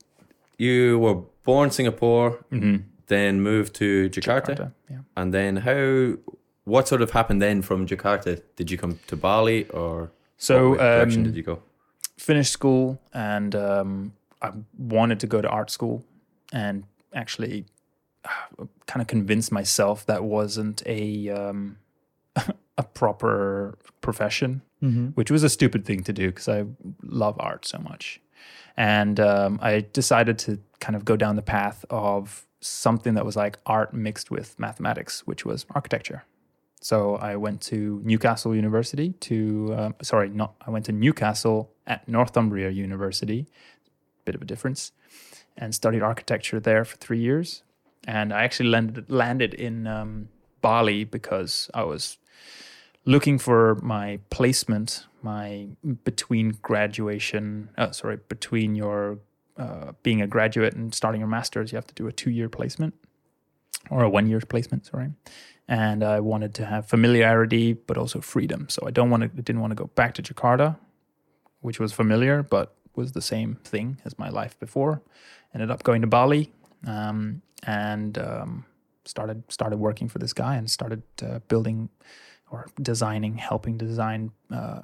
you 0.58 1.00
were 1.00 1.22
born 1.44 1.72
Singapore, 1.72 2.40
Mhm. 2.52 2.84
Then 3.10 3.42
moved 3.42 3.76
to 3.76 4.10
Jakarta, 4.10 4.56
Jakarta, 4.56 4.72
Yeah. 4.90 5.00
and 5.18 5.34
then 5.34 5.58
how? 5.58 6.16
What 6.66 6.88
sort 6.88 7.02
of 7.02 7.12
happened 7.12 7.42
then 7.42 7.62
from 7.62 7.86
Jakarta? 7.88 8.42
Did 8.56 8.72
you 8.72 8.78
come 8.78 9.00
to 9.08 9.16
Bali 9.16 9.68
or 9.70 10.12
So 10.38 10.70
what 10.70 10.78
direction 10.80 11.22
um, 11.22 11.24
did 11.26 11.36
you 11.36 11.44
go? 11.44 11.62
finished 12.18 12.52
school 12.52 13.00
and 13.14 13.56
um, 13.56 14.14
I 14.42 14.52
wanted 14.78 15.20
to 15.22 15.28
go 15.28 15.42
to 15.42 15.48
art 15.50 15.70
school 15.72 16.04
and 16.54 16.84
actually 17.14 17.66
kind 18.88 19.02
of 19.02 19.08
convinced 19.08 19.52
myself 19.52 20.06
that 20.06 20.24
wasn't 20.24 20.84
a 20.86 21.30
um, 21.30 21.78
a 22.78 22.84
proper 22.84 23.78
profession, 24.02 24.62
Mhm. 24.84 25.16
which 25.16 25.32
was 25.32 25.44
a 25.44 25.50
stupid 25.50 25.86
thing 25.86 26.04
to 26.04 26.14
do 26.14 26.28
because 26.28 26.48
I 26.48 26.66
love 27.04 27.36
art 27.40 27.66
so 27.66 27.80
much. 27.80 28.22
And 28.78 29.20
um, 29.20 29.60
I 29.62 29.86
decided 29.94 30.38
to 30.40 30.60
kind 30.80 30.96
of 30.96 31.04
go 31.04 31.16
down 31.18 31.36
the 31.36 31.42
path 31.42 31.84
of 31.90 32.46
something 32.62 33.14
that 33.14 33.26
was 33.26 33.36
like 33.36 33.58
art 33.66 33.94
mixed 33.94 34.32
with 34.32 34.58
mathematics, 34.60 35.26
which 35.26 35.46
was 35.46 35.66
architecture. 35.72 36.24
So 36.82 37.16
I 37.16 37.36
went 37.36 37.62
to 37.64 38.02
Newcastle 38.06 38.56
University 38.56 39.14
to, 39.22 39.76
um, 39.78 39.96
sorry, 40.02 40.30
not, 40.30 40.56
I 40.66 40.72
went 40.72 40.86
to 40.86 40.92
Newcastle 40.92 41.72
at 41.86 42.08
Northumbria 42.08 42.70
University, 42.70 43.48
bit 44.24 44.36
of 44.36 44.42
a 44.42 44.46
difference, 44.46 44.94
and 45.58 45.76
studied 45.76 46.02
architecture 46.02 46.60
there 46.60 46.86
for 46.86 46.96
three 46.98 47.20
years. 47.20 47.64
And 48.08 48.32
I 48.34 48.44
actually 48.44 48.70
landed, 48.70 49.12
landed 49.12 49.54
in 49.54 49.88
um, 49.88 50.30
Bali 50.62 51.04
because 51.04 51.70
I 51.74 51.84
was 51.84 52.18
looking 53.04 53.38
for 53.38 53.76
my 53.82 54.20
placement, 54.30 55.06
my 55.22 55.68
between 56.06 56.58
graduation, 56.62 57.70
uh, 57.78 57.92
sorry, 57.92 58.20
between 58.30 58.76
your 58.76 59.20
uh, 59.60 59.92
being 60.04 60.22
a 60.22 60.28
graduate 60.28 60.74
and 60.74 60.94
starting 60.96 61.22
your 61.22 61.28
master's, 61.30 61.72
you 61.72 61.76
have 61.76 61.88
to 61.88 61.94
do 61.96 62.08
a 62.08 62.12
two 62.12 62.32
year 62.32 62.50
placement 62.50 62.94
or 63.90 64.04
a 64.04 64.10
one 64.10 64.28
year 64.28 64.40
placement, 64.40 64.86
sorry. 64.86 65.10
And 65.68 66.04
I 66.04 66.20
wanted 66.20 66.54
to 66.56 66.66
have 66.66 66.88
familiarity, 66.88 67.74
but 67.74 67.98
also 67.98 68.22
freedom. 68.22 68.70
So 68.70 68.88
I 68.88 68.92
don't 68.92 69.10
want 69.12 69.22
to, 69.24 69.28
didn't 69.30 69.62
want 69.62 69.72
to 69.72 69.76
go 69.76 69.88
back 69.96 70.14
to 70.16 70.22
Jakarta, 70.24 70.78
which 71.62 71.80
was 71.80 71.94
familiar, 71.94 72.42
but 72.42 72.76
was 72.96 73.12
the 73.12 73.22
same 73.22 73.56
thing 73.64 73.98
as 74.06 74.18
my 74.18 74.30
life 74.30 74.58
before. 74.60 75.02
Ended 75.54 75.70
up 75.72 75.84
going 75.84 76.02
to 76.02 76.08
Bali 76.08 76.52
um, 76.88 77.42
and 77.64 78.18
um, 78.18 78.66
started 79.06 79.44
started 79.52 79.78
working 79.78 80.08
for 80.10 80.20
this 80.20 80.34
guy 80.34 80.56
and 80.56 80.70
started 80.70 81.04
uh, 81.24 81.40
building 81.48 81.90
or 82.52 82.68
designing, 82.82 83.38
helping 83.38 83.78
design 83.78 84.32
uh, 84.52 84.82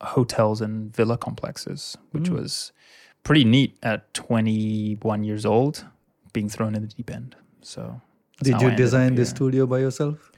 hotels 0.00 0.60
and 0.60 0.94
villa 0.94 1.16
complexes, 1.16 1.96
which 2.10 2.28
Mm. 2.30 2.38
was 2.40 2.72
pretty 3.22 3.44
neat 3.44 3.76
at 3.82 4.12
21 4.14 5.24
years 5.24 5.44
old, 5.46 5.84
being 6.32 6.48
thrown 6.48 6.74
in 6.74 6.82
the 6.82 6.88
deep 6.88 7.10
end. 7.10 7.36
So 7.62 8.00
Did 8.42 8.48
you 8.48 8.54
I 8.54 8.56
ended 8.58 8.72
up 8.72 8.76
design 8.76 9.14
the 9.14 9.26
studio 9.26 9.66
by 9.66 9.78
yourself? 9.78 10.30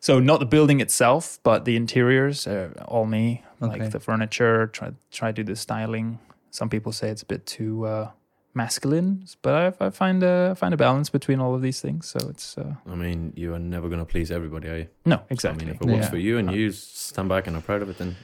So 0.00 0.20
not 0.20 0.38
the 0.40 0.46
building 0.46 0.80
itself, 0.80 1.38
but 1.42 1.64
the 1.64 1.74
interiors, 1.76 2.46
uh, 2.46 2.70
all 2.86 3.06
me. 3.06 3.42
Okay. 3.60 3.78
Like 3.80 3.90
the 3.90 3.98
furniture, 4.00 4.68
try 4.68 4.92
try 5.10 5.32
to 5.32 5.42
do 5.42 5.52
the 5.52 5.56
styling. 5.56 6.18
Some 6.50 6.68
people 6.68 6.92
say 6.92 7.08
it's 7.10 7.22
a 7.22 7.26
bit 7.26 7.44
too 7.44 7.84
uh, 7.86 8.10
masculine, 8.54 9.24
but 9.42 9.54
I, 9.80 9.86
I 9.86 9.90
find 9.90 10.22
a 10.22 10.54
find 10.54 10.72
a 10.72 10.76
balance 10.76 11.10
between 11.10 11.40
all 11.40 11.54
of 11.56 11.62
these 11.62 11.80
things. 11.80 12.06
So 12.08 12.18
it's 12.28 12.56
uh, 12.56 12.74
I 12.86 12.94
mean, 12.94 13.32
you 13.34 13.52
are 13.54 13.58
never 13.58 13.88
going 13.88 13.98
to 13.98 14.04
please 14.06 14.30
everybody, 14.30 14.68
are 14.68 14.76
you? 14.78 14.86
no 15.04 15.16
So, 15.16 15.22
exactly. 15.30 15.64
I 15.64 15.66
mean, 15.66 15.74
if 15.74 15.80
it 15.82 15.88
works 15.88 16.04
Yeah. 16.06 16.10
for 16.10 16.18
you 16.18 16.38
and 16.38 16.52
you 16.52 16.70
stand 16.70 17.28
back 17.28 17.48
and 17.48 17.56
are 17.56 17.60
proud 17.62 17.82
of 17.82 17.90
it, 17.90 17.98
then 17.98 18.14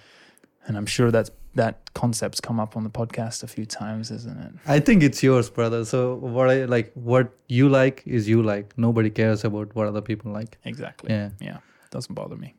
and 0.66 0.76
I'm 0.76 0.86
sure 0.86 1.10
that 1.10 1.30
that 1.54 1.92
concept's 1.94 2.40
come 2.40 2.58
up 2.58 2.76
on 2.76 2.84
the 2.84 2.90
podcast 2.90 3.42
a 3.42 3.46
few 3.46 3.64
times, 3.64 4.10
isn't 4.10 4.38
it? 4.38 4.52
I 4.66 4.80
think 4.80 5.02
it's 5.02 5.22
yours, 5.22 5.50
brother. 5.50 5.84
So 5.84 6.16
what 6.16 6.50
I 6.50 6.64
like, 6.64 6.92
what 6.94 7.32
you 7.48 7.68
like 7.68 8.02
is 8.06 8.28
you 8.28 8.42
like. 8.42 8.76
Nobody 8.76 9.10
cares 9.10 9.44
about 9.44 9.74
what 9.74 9.86
other 9.86 10.00
people 10.00 10.32
like. 10.32 10.58
Exactly. 10.64 11.10
Yeah. 11.10 11.30
Yeah. 11.40 11.58
Doesn't 11.90 12.14
bother 12.14 12.36
me. 12.36 12.54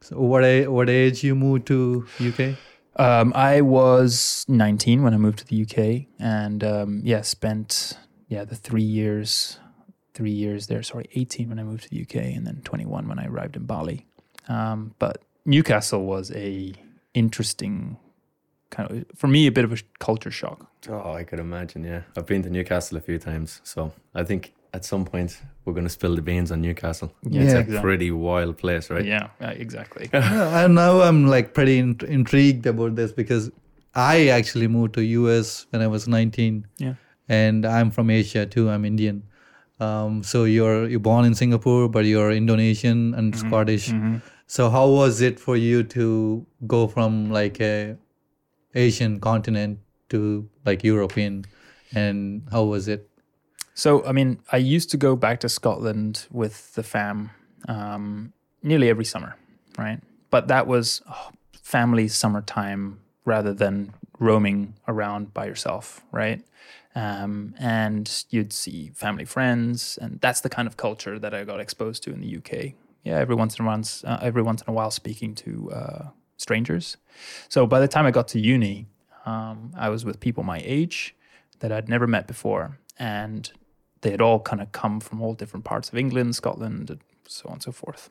So 0.00 0.18
what 0.18 0.44
a, 0.44 0.68
what 0.68 0.88
age 0.88 1.24
you 1.24 1.34
moved 1.34 1.66
to 1.66 2.06
UK? 2.20 2.56
Um, 2.96 3.32
I 3.34 3.60
was 3.60 4.44
19 4.48 5.02
when 5.02 5.14
I 5.14 5.18
moved 5.18 5.38
to 5.38 5.46
the 5.46 5.62
UK, 5.62 6.06
and 6.18 6.64
um, 6.64 7.00
yeah, 7.04 7.22
spent 7.22 7.96
yeah 8.26 8.44
the 8.44 8.56
three 8.56 8.82
years, 8.82 9.58
three 10.14 10.32
years 10.32 10.66
there. 10.66 10.82
Sorry, 10.82 11.08
18 11.14 11.48
when 11.48 11.58
I 11.60 11.62
moved 11.62 11.84
to 11.84 11.90
the 11.90 12.02
UK, 12.02 12.16
and 12.36 12.46
then 12.46 12.60
21 12.64 13.06
when 13.06 13.18
I 13.18 13.26
arrived 13.26 13.54
in 13.54 13.66
Bali. 13.66 14.06
Um, 14.48 14.94
but 14.98 15.22
Newcastle 15.44 16.04
was 16.04 16.32
a 16.32 16.74
interesting 17.14 17.98
kind 18.70 18.90
of 18.90 19.04
for 19.16 19.28
me 19.28 19.46
a 19.46 19.52
bit 19.52 19.64
of 19.64 19.72
a 19.72 19.78
culture 19.98 20.30
shock. 20.30 20.66
oh, 20.88 21.12
I 21.12 21.24
could 21.24 21.38
imagine. 21.40 21.84
Yeah, 21.84 22.02
I've 22.16 22.26
been 22.26 22.42
to 22.42 22.50
Newcastle 22.50 22.96
a 22.98 23.00
few 23.00 23.18
times, 23.18 23.60
so 23.64 23.92
I 24.14 24.24
think 24.24 24.52
at 24.74 24.84
some 24.84 25.04
point 25.04 25.40
we're 25.64 25.72
going 25.72 25.86
to 25.86 25.90
spill 25.90 26.14
the 26.14 26.22
beans 26.22 26.52
on 26.52 26.60
Newcastle. 26.60 27.12
Yeah, 27.22 27.42
it's 27.42 27.52
a 27.54 27.58
exactly. 27.60 27.80
pretty 27.80 28.10
wild 28.10 28.58
place, 28.58 28.90
right? 28.90 29.04
Yeah, 29.04 29.28
exactly. 29.40 30.10
Yeah, 30.12 30.64
and 30.64 30.74
now 30.74 31.00
I'm 31.00 31.26
like 31.26 31.54
pretty 31.54 31.78
in- 31.78 31.98
intrigued 32.06 32.66
about 32.66 32.94
this 32.94 33.12
because 33.12 33.50
I 33.94 34.28
actually 34.28 34.68
moved 34.68 34.94
to 34.94 35.02
US 35.02 35.66
when 35.70 35.80
I 35.82 35.86
was 35.86 36.06
19. 36.06 36.66
Yeah. 36.76 36.94
And 37.28 37.64
I'm 37.66 37.90
from 37.90 38.10
Asia 38.10 38.46
too. 38.46 38.70
I'm 38.70 38.84
Indian. 38.84 39.22
Um, 39.80 40.22
so 40.22 40.44
you're 40.44 40.88
you're 40.88 41.00
born 41.00 41.24
in 41.24 41.34
Singapore, 41.34 41.88
but 41.88 42.04
you're 42.04 42.30
Indonesian 42.32 43.14
and 43.14 43.36
Scottish. 43.36 43.90
Mhm. 43.90 44.20
So 44.46 44.70
how 44.70 44.88
was 44.88 45.20
it 45.20 45.38
for 45.38 45.56
you 45.56 45.82
to 45.94 46.44
go 46.66 46.86
from 46.88 47.30
like 47.30 47.60
a 47.60 47.96
Asian 48.74 49.20
continent 49.20 49.80
to 50.10 50.48
like 50.64 50.84
European, 50.84 51.44
and 51.94 52.42
how 52.50 52.64
was 52.64 52.88
it? 52.88 53.08
So, 53.74 54.04
I 54.04 54.12
mean, 54.12 54.40
I 54.50 54.56
used 54.56 54.90
to 54.90 54.96
go 54.96 55.14
back 55.14 55.40
to 55.40 55.48
Scotland 55.48 56.26
with 56.30 56.74
the 56.74 56.82
fam 56.82 57.30
um, 57.68 58.32
nearly 58.62 58.88
every 58.88 59.04
summer, 59.04 59.36
right? 59.78 60.00
But 60.30 60.48
that 60.48 60.66
was 60.66 61.00
oh, 61.08 61.30
family 61.62 62.08
summertime 62.08 62.98
rather 63.24 63.54
than 63.54 63.94
roaming 64.18 64.74
around 64.88 65.32
by 65.32 65.46
yourself, 65.46 66.02
right? 66.10 66.42
Um, 66.94 67.54
and 67.58 68.24
you'd 68.30 68.52
see 68.52 68.90
family 68.94 69.24
friends, 69.24 69.98
and 70.00 70.20
that's 70.20 70.40
the 70.40 70.48
kind 70.48 70.66
of 70.66 70.76
culture 70.76 71.18
that 71.18 71.32
I 71.32 71.44
got 71.44 71.60
exposed 71.60 72.02
to 72.04 72.12
in 72.12 72.20
the 72.20 72.36
UK. 72.38 72.74
yeah, 73.04 73.18
every 73.18 73.36
once 73.36 73.58
in 73.58 73.64
a 73.64 73.68
once, 73.68 74.02
uh, 74.04 74.18
every 74.20 74.42
once 74.42 74.62
in 74.62 74.70
a 74.70 74.72
while, 74.72 74.90
speaking 74.90 75.34
to 75.36 75.70
uh, 75.70 76.08
strangers. 76.38 76.96
So 77.48 77.66
by 77.66 77.80
the 77.80 77.88
time 77.88 78.06
I 78.06 78.10
got 78.10 78.28
to 78.28 78.40
uni, 78.40 78.86
um, 79.26 79.72
I 79.76 79.90
was 79.90 80.04
with 80.04 80.20
people 80.20 80.42
my 80.42 80.62
age 80.64 81.14
that 81.58 81.70
I'd 81.70 81.88
never 81.88 82.06
met 82.06 82.26
before, 82.26 82.78
and 82.98 83.50
they 84.00 84.10
had 84.10 84.22
all 84.22 84.40
kind 84.40 84.62
of 84.62 84.72
come 84.72 85.00
from 85.00 85.20
all 85.20 85.34
different 85.34 85.64
parts 85.64 85.90
of 85.90 85.98
England, 85.98 86.34
Scotland, 86.36 86.88
and 86.90 87.00
so 87.26 87.48
on 87.48 87.54
and 87.54 87.62
so 87.62 87.72
forth. 87.72 88.08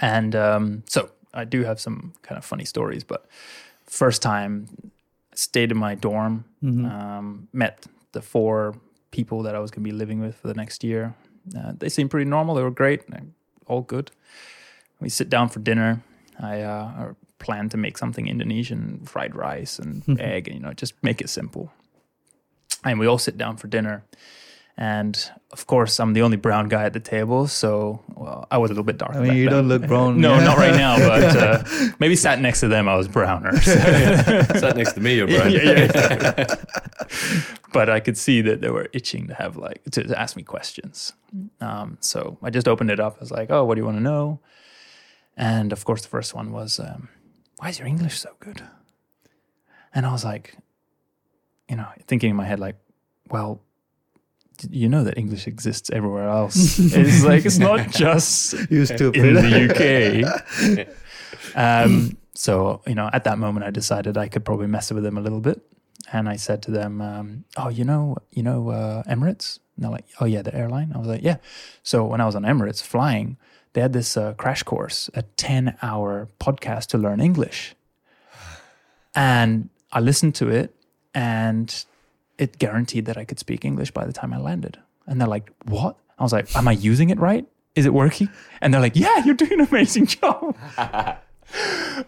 And 0.00 0.36
um, 0.36 0.82
so 0.86 1.10
I 1.32 1.44
do 1.44 1.64
have 1.64 1.80
some 1.80 2.12
kind 2.22 2.36
of 2.36 2.44
funny 2.44 2.64
stories, 2.64 3.04
but 3.04 3.26
first 3.86 4.20
time 4.22 4.68
stayed 5.34 5.70
in 5.70 5.78
my 5.78 5.94
dorm, 5.94 6.44
um, 6.86 7.48
met 7.52 7.86
the 8.12 8.20
four 8.20 8.74
people 9.10 9.42
that 9.42 9.54
I 9.54 9.58
was 9.60 9.70
going 9.70 9.84
to 9.84 9.90
be 9.90 9.96
living 9.96 10.20
with 10.20 10.36
for 10.36 10.48
the 10.48 10.54
next 10.54 10.84
year. 10.84 11.14
Uh, 11.56 11.72
they 11.78 11.88
seemed 11.88 12.10
pretty 12.10 12.28
normal. 12.28 12.54
They 12.54 12.62
were 12.62 12.70
great, 12.70 13.02
all 13.66 13.82
good. 13.82 14.10
We 15.00 15.08
sit 15.08 15.30
down 15.30 15.48
for 15.48 15.60
dinner. 15.60 16.02
I 16.40 16.60
uh, 16.60 17.14
plan 17.38 17.68
to 17.70 17.76
make 17.76 17.98
something 17.98 18.26
Indonesian, 18.26 19.00
fried 19.04 19.34
rice 19.34 19.78
and 19.78 20.02
egg, 20.20 20.48
and 20.48 20.56
you 20.56 20.62
know, 20.62 20.72
just 20.72 20.94
make 21.02 21.20
it 21.20 21.28
simple. 21.28 21.72
And 22.84 22.98
we 22.98 23.06
all 23.06 23.18
sit 23.18 23.36
down 23.38 23.56
for 23.56 23.68
dinner. 23.68 24.04
And 24.76 25.30
of 25.52 25.66
course, 25.66 26.00
I'm 26.00 26.14
the 26.14 26.22
only 26.22 26.38
brown 26.38 26.68
guy 26.68 26.84
at 26.84 26.94
the 26.94 27.00
table, 27.00 27.46
so 27.46 28.00
well, 28.16 28.46
I 28.50 28.56
was 28.56 28.70
a 28.70 28.72
little 28.72 28.84
bit 28.84 28.96
dark. 28.96 29.14
I 29.14 29.18
mean, 29.18 29.28
back 29.28 29.36
you 29.36 29.44
then. 29.44 29.52
don't 29.52 29.68
look 29.68 29.86
brown. 29.86 30.18
No, 30.18 30.40
not 30.40 30.56
right 30.56 30.74
now, 30.74 30.96
but 31.08 31.36
uh, 31.36 31.62
maybe 31.98 32.16
sat 32.16 32.40
next 32.40 32.60
to 32.60 32.68
them, 32.68 32.88
I 32.88 32.96
was 32.96 33.06
browner. 33.06 33.54
Sat 33.60 34.76
next 34.76 34.94
to 34.94 35.00
me, 35.00 35.16
you're 35.16 35.26
Brian. 35.26 35.52
yeah, 35.52 35.62
yeah, 35.62 35.70
exactly. 35.84 36.56
but 37.74 37.90
I 37.90 38.00
could 38.00 38.16
see 38.16 38.40
that 38.40 38.62
they 38.62 38.70
were 38.70 38.88
itching 38.94 39.28
to 39.28 39.34
have 39.34 39.58
like 39.58 39.84
to, 39.90 40.04
to 40.04 40.18
ask 40.18 40.36
me 40.36 40.42
questions. 40.42 41.12
Um, 41.60 41.98
so 42.00 42.38
I 42.42 42.48
just 42.48 42.66
opened 42.66 42.90
it 42.90 42.98
up. 42.98 43.16
I 43.18 43.20
was 43.20 43.30
like, 43.30 43.50
"Oh, 43.50 43.66
what 43.66 43.74
do 43.74 43.82
you 43.82 43.84
want 43.84 43.98
to 43.98 44.02
know?" 44.02 44.40
And 45.36 45.72
of 45.72 45.84
course, 45.84 46.02
the 46.02 46.08
first 46.08 46.34
one 46.34 46.52
was, 46.52 46.78
um, 46.78 47.08
"Why 47.58 47.68
is 47.70 47.78
your 47.78 47.88
English 47.88 48.18
so 48.18 48.30
good?" 48.40 48.62
And 49.94 50.06
I 50.06 50.12
was 50.12 50.24
like, 50.24 50.56
you 51.68 51.76
know, 51.76 51.86
thinking 52.06 52.30
in 52.30 52.36
my 52.36 52.44
head, 52.44 52.60
like, 52.60 52.76
"Well, 53.30 53.60
you 54.70 54.88
know 54.88 55.04
that 55.04 55.16
English 55.18 55.46
exists 55.46 55.90
everywhere 55.90 56.28
else. 56.28 56.78
it's 56.78 57.24
like 57.24 57.44
it's 57.46 57.58
not 57.58 57.90
just 58.06 58.54
You 58.70 58.84
stupid. 58.86 59.24
in 59.24 59.34
the 59.34 60.86
UK. 60.86 60.88
um, 61.56 62.16
so 62.34 62.82
you 62.86 62.94
know, 62.94 63.08
at 63.12 63.24
that 63.24 63.38
moment, 63.38 63.64
I 63.66 63.70
decided 63.70 64.16
I 64.16 64.28
could 64.28 64.44
probably 64.44 64.66
mess 64.66 64.90
with 64.92 65.02
them 65.04 65.16
a 65.18 65.20
little 65.20 65.40
bit, 65.40 65.60
and 66.12 66.28
I 66.28 66.36
said 66.36 66.62
to 66.64 66.70
them, 66.70 67.00
um, 67.00 67.44
"Oh, 67.56 67.68
you 67.70 67.84
know, 67.84 68.16
you 68.30 68.42
know, 68.42 68.68
uh, 68.70 69.02
Emirates." 69.04 69.58
And 69.76 69.84
they're 69.84 69.90
like, 69.90 70.06
"Oh 70.20 70.26
yeah, 70.26 70.42
the 70.42 70.54
airline." 70.54 70.92
I 70.94 70.98
was 70.98 71.08
like, 71.08 71.22
"Yeah." 71.22 71.36
So 71.82 72.04
when 72.04 72.20
I 72.20 72.26
was 72.26 72.34
on 72.36 72.42
Emirates 72.42 72.82
flying, 72.82 73.36
they 73.72 73.80
had 73.80 73.92
this 73.92 74.16
uh, 74.16 74.34
crash 74.34 74.62
course, 74.62 75.08
a 75.14 75.22
ten-hour 75.22 76.28
podcast 76.40 76.86
to 76.88 76.98
learn 76.98 77.20
English, 77.20 77.74
and 79.14 79.68
I 79.92 80.00
listened 80.00 80.34
to 80.36 80.48
it, 80.48 80.74
and 81.14 81.84
it 82.38 82.58
guaranteed 82.58 83.06
that 83.06 83.16
I 83.16 83.24
could 83.24 83.38
speak 83.38 83.64
English 83.64 83.90
by 83.90 84.04
the 84.04 84.12
time 84.12 84.32
I 84.32 84.38
landed. 84.38 84.78
And 85.06 85.20
they're 85.20 85.28
like, 85.28 85.50
"What?" 85.66 85.96
I 86.18 86.22
was 86.22 86.32
like, 86.32 86.54
"Am 86.56 86.68
I 86.68 86.72
using 86.72 87.10
it 87.10 87.18
right? 87.18 87.46
Is 87.74 87.86
it 87.86 87.94
working?" 87.94 88.28
And 88.60 88.72
they're 88.72 88.80
like, 88.80 88.96
"Yeah, 88.96 89.24
you're 89.24 89.34
doing 89.34 89.60
an 89.60 89.66
amazing 89.70 90.06
job." 90.06 90.56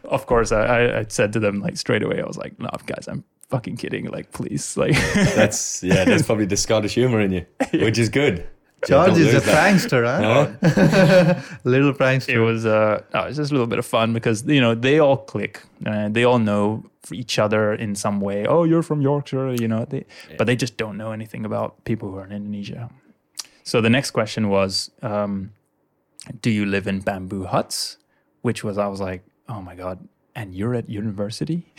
of 0.04 0.26
course, 0.26 0.52
I, 0.52 1.00
I, 1.00 1.04
said 1.09 1.33
to 1.35 1.40
them 1.40 1.61
like 1.61 1.76
straight 1.76 2.02
away, 2.02 2.21
I 2.21 2.26
was 2.26 2.38
like, 2.38 2.59
"No, 2.59 2.68
guys, 2.87 3.09
I'm 3.09 3.25
fucking 3.49 3.76
kidding. 3.76 4.06
Like, 4.06 4.33
please, 4.33 4.76
like." 4.76 4.92
That's 5.14 5.83
yeah, 5.83 6.04
that's 6.04 6.23
probably 6.23 6.47
the 6.47 6.56
Scottish 6.56 6.94
humour 6.94 7.21
in 7.21 7.33
you, 7.33 7.47
which 7.73 7.99
is 7.99 8.09
good. 8.09 8.47
George 8.88 9.19
is 9.19 9.35
a 9.35 9.41
that. 9.41 9.55
prankster, 9.55 10.05
huh? 10.05 10.53
Huh? 10.62 11.57
Little 11.64 11.93
prankster. 11.93 12.29
it 12.31 12.41
was 12.41 12.67
uh, 12.67 13.03
no, 13.12 13.23
it's 13.25 13.37
just 13.37 13.50
a 13.50 13.55
little 13.55 13.67
bit 13.67 13.79
of 13.79 13.87
fun 13.87 14.12
because 14.12 14.45
you 14.47 14.61
know 14.61 14.75
they 14.75 14.99
all 14.99 15.17
click, 15.17 15.62
uh, 15.87 16.09
they 16.09 16.25
all 16.25 16.38
know 16.38 16.85
each 17.12 17.38
other 17.38 17.73
in 17.75 17.95
some 17.95 18.21
way. 18.21 18.47
Oh, 18.47 18.64
you're 18.64 18.83
from 18.83 19.00
Yorkshire, 19.03 19.55
you 19.55 19.69
know, 19.69 19.85
they, 19.85 20.05
but 20.38 20.47
they 20.47 20.57
just 20.57 20.76
don't 20.76 20.97
know 20.97 21.12
anything 21.12 21.45
about 21.45 21.85
people 21.85 22.11
who 22.11 22.17
are 22.19 22.25
in 22.25 22.33
Indonesia. 22.33 22.91
So 23.62 23.81
the 23.81 23.91
next 23.91 24.11
question 24.12 24.49
was, 24.49 24.91
um, 25.03 25.53
do 26.41 26.50
you 26.50 26.64
live 26.67 26.87
in 26.87 27.00
bamboo 27.00 27.45
huts? 27.45 27.99
Which 28.43 28.62
was 28.64 28.76
I 28.79 28.88
was 28.88 29.00
like, 29.00 29.23
oh 29.49 29.61
my 29.62 29.75
god, 29.75 30.07
and 30.35 30.55
you're 30.55 30.75
at 30.75 30.88
university. 30.88 31.67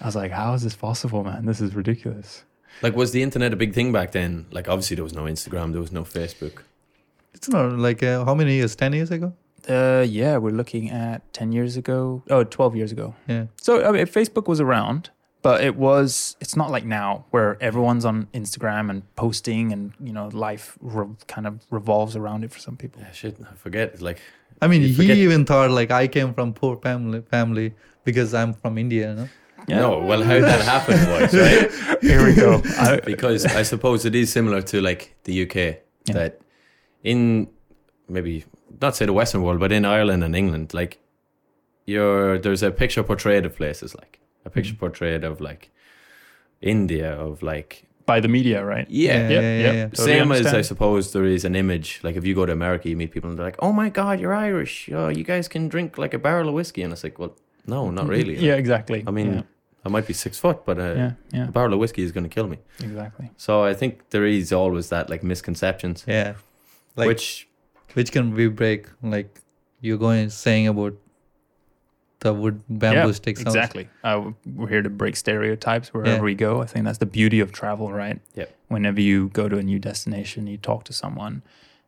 I 0.00 0.06
was 0.06 0.16
like, 0.16 0.32
how 0.32 0.54
is 0.54 0.62
this 0.62 0.74
possible, 0.74 1.22
man? 1.24 1.44
This 1.44 1.60
is 1.60 1.74
ridiculous. 1.74 2.44
Like, 2.82 2.96
was 2.96 3.12
the 3.12 3.22
internet 3.22 3.52
a 3.52 3.56
big 3.56 3.74
thing 3.74 3.92
back 3.92 4.12
then? 4.12 4.46
Like, 4.50 4.68
obviously 4.68 4.94
there 4.94 5.04
was 5.04 5.14
no 5.14 5.24
Instagram, 5.24 5.72
there 5.72 5.80
was 5.80 5.92
no 5.92 6.04
Facebook. 6.04 6.62
It's 7.34 7.48
not 7.48 7.72
like 7.72 8.02
uh, 8.02 8.24
how 8.24 8.34
many 8.34 8.54
years? 8.54 8.74
10 8.76 8.92
years 8.92 9.10
ago? 9.10 9.34
Uh, 9.68 10.04
yeah, 10.08 10.36
we're 10.36 10.52
looking 10.52 10.90
at 10.90 11.32
10 11.32 11.52
years 11.52 11.76
ago. 11.76 12.22
Oh, 12.30 12.44
12 12.44 12.76
years 12.76 12.92
ago. 12.92 13.14
Yeah. 13.28 13.46
So 13.60 13.84
I 13.84 13.92
mean, 13.92 14.06
Facebook 14.06 14.48
was 14.48 14.60
around, 14.60 15.10
but 15.42 15.62
it 15.62 15.76
was. 15.76 16.36
It's 16.40 16.56
not 16.56 16.70
like 16.70 16.84
now 16.84 17.24
where 17.30 17.62
everyone's 17.62 18.04
on 18.04 18.26
Instagram 18.32 18.90
and 18.90 19.02
posting, 19.16 19.72
and 19.72 19.92
you 20.00 20.12
know, 20.12 20.28
life 20.32 20.78
re- 20.80 21.14
kind 21.28 21.46
of 21.46 21.60
revolves 21.70 22.16
around 22.16 22.44
it 22.44 22.52
for 22.52 22.58
some 22.58 22.76
people. 22.76 23.02
Yeah, 23.02 23.12
shit, 23.12 23.36
I 23.40 23.54
forget. 23.54 23.92
It's 23.92 24.02
like, 24.02 24.20
I 24.62 24.66
mean, 24.66 24.82
he 24.82 25.12
even 25.22 25.44
thought 25.44 25.70
like 25.70 25.90
I 25.90 26.08
came 26.08 26.34
from 26.34 26.52
poor 26.54 26.76
family, 26.76 27.20
family 27.22 27.74
because 28.04 28.34
I'm 28.34 28.54
from 28.54 28.78
India. 28.78 29.14
No? 29.14 29.28
No, 29.68 29.98
well, 29.98 30.22
how 30.22 30.40
that 30.40 30.60
happened 30.62 31.06
was 31.08 31.34
right 31.34 32.00
Here 32.02 32.24
we 32.24 32.34
go. 32.34 32.62
I, 32.78 33.00
because 33.04 33.44
I 33.46 33.62
suppose 33.62 34.04
it 34.04 34.14
is 34.14 34.32
similar 34.32 34.62
to 34.62 34.80
like 34.80 35.16
the 35.24 35.42
UK 35.42 35.56
Yeah. 35.56 36.14
that 36.14 36.40
in 37.02 37.48
maybe 38.08 38.44
not 38.80 38.96
say 38.96 39.06
the 39.06 39.12
Western 39.12 39.42
world, 39.42 39.60
but 39.60 39.72
in 39.72 39.84
Ireland 39.84 40.24
and 40.24 40.34
England, 40.34 40.74
like 40.74 40.98
you're 41.86 42.38
there's 42.38 42.62
a 42.62 42.70
picture 42.70 43.02
portrayed 43.02 43.44
of 43.44 43.56
places 43.56 43.94
like 43.94 44.20
a 44.44 44.50
picture 44.50 44.72
mm-hmm. 44.72 44.80
portrayed 44.80 45.24
of 45.24 45.40
like 45.40 45.70
India 46.60 47.12
of 47.12 47.42
like 47.42 47.86
by 48.06 48.18
the 48.18 48.28
media, 48.28 48.64
right? 48.64 48.88
yeah. 48.90 49.28
yeah, 49.28 49.40
yeah. 49.40 49.84
Totally 49.84 50.06
Same 50.06 50.32
as 50.32 50.46
I 50.46 50.62
suppose 50.62 51.12
there 51.12 51.24
is 51.24 51.44
an 51.44 51.54
image 51.54 52.00
like 52.02 52.16
if 52.16 52.24
you 52.24 52.34
go 52.34 52.44
to 52.46 52.52
America, 52.52 52.88
you 52.88 52.96
meet 52.96 53.12
people 53.12 53.30
and 53.30 53.38
they're 53.38 53.46
like, 53.46 53.60
"Oh 53.60 53.72
my 53.72 53.88
God, 53.88 54.18
you're 54.20 54.34
Irish! 54.34 54.88
Oh, 54.92 55.08
you 55.08 55.22
guys 55.22 55.46
can 55.48 55.68
drink 55.68 55.98
like 55.98 56.14
a 56.14 56.18
barrel 56.18 56.48
of 56.48 56.54
whiskey," 56.54 56.82
and 56.82 56.92
it's 56.92 57.04
like, 57.04 57.18
"Well, 57.18 57.36
no, 57.66 57.90
not 57.90 58.06
really." 58.08 58.36
Yeah, 58.38 58.54
exactly. 58.56 59.04
I 59.06 59.10
mean, 59.10 59.32
yeah, 59.34 59.42
I 59.84 59.88
might 59.88 60.06
be 60.06 60.12
six 60.12 60.38
foot, 60.38 60.64
but 60.64 60.78
uh, 60.78 60.94
yeah, 60.96 61.12
yeah, 61.32 61.48
a 61.48 61.50
barrel 61.50 61.72
of 61.74 61.78
whiskey 61.80 62.02
is 62.02 62.12
going 62.12 62.24
to 62.24 62.30
kill 62.34 62.46
me. 62.48 62.58
exactly. 62.82 63.30
So 63.36 63.64
I 63.64 63.74
think 63.74 64.10
there 64.10 64.26
is 64.26 64.52
always 64.52 64.88
that 64.90 65.08
like 65.10 65.22
misconceptions, 65.22 66.04
Yeah. 66.06 66.34
Like 66.96 67.06
which, 67.06 67.48
which 67.94 68.10
can 68.12 68.34
we 68.34 68.48
break? 68.48 68.86
Like 69.02 69.40
you're 69.80 69.96
going 69.98 70.28
saying 70.30 70.66
about 70.68 70.94
the 72.18 72.34
wood 72.34 72.60
bamboo 72.68 73.06
yeah, 73.08 73.12
sticks. 73.12 73.40
exactly. 73.40 73.88
Uh, 74.04 74.32
we're 74.44 74.68
here 74.68 74.82
to 74.82 74.90
break 74.90 75.16
stereotypes 75.16 75.94
wherever 75.94 76.16
Yeah. 76.16 76.20
we 76.22 76.34
go. 76.34 76.60
I 76.60 76.66
think 76.66 76.84
that's 76.84 76.98
the 76.98 77.06
beauty 77.06 77.40
of 77.40 77.50
travel, 77.52 77.90
right? 77.92 78.20
Yep. 78.34 78.54
Whenever 78.68 79.00
you 79.00 79.28
go 79.28 79.48
to 79.48 79.56
a 79.56 79.62
new 79.62 79.78
destination, 79.78 80.46
you 80.46 80.58
talk 80.58 80.84
to 80.84 80.92
someone. 80.92 81.42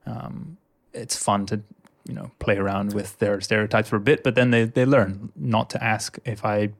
Um, 0.07 0.57
it's 0.95 1.17
fun 1.23 1.45
to 1.47 1.61
you 2.07 2.15
know 2.15 2.31
play 2.39 2.57
around 2.57 2.93
with 2.93 3.19
their 3.19 3.41
stereotypes 3.41 3.89
for 3.89 3.97
a 3.97 4.01
bit, 4.01 4.23
but 4.23 4.35
then 4.35 4.51
they 4.51 4.65
they 4.65 4.85
learn 4.85 5.33
not 5.37 5.71
to 5.71 5.83
ask 5.83 6.19
if 6.25 6.45
I 6.45 6.71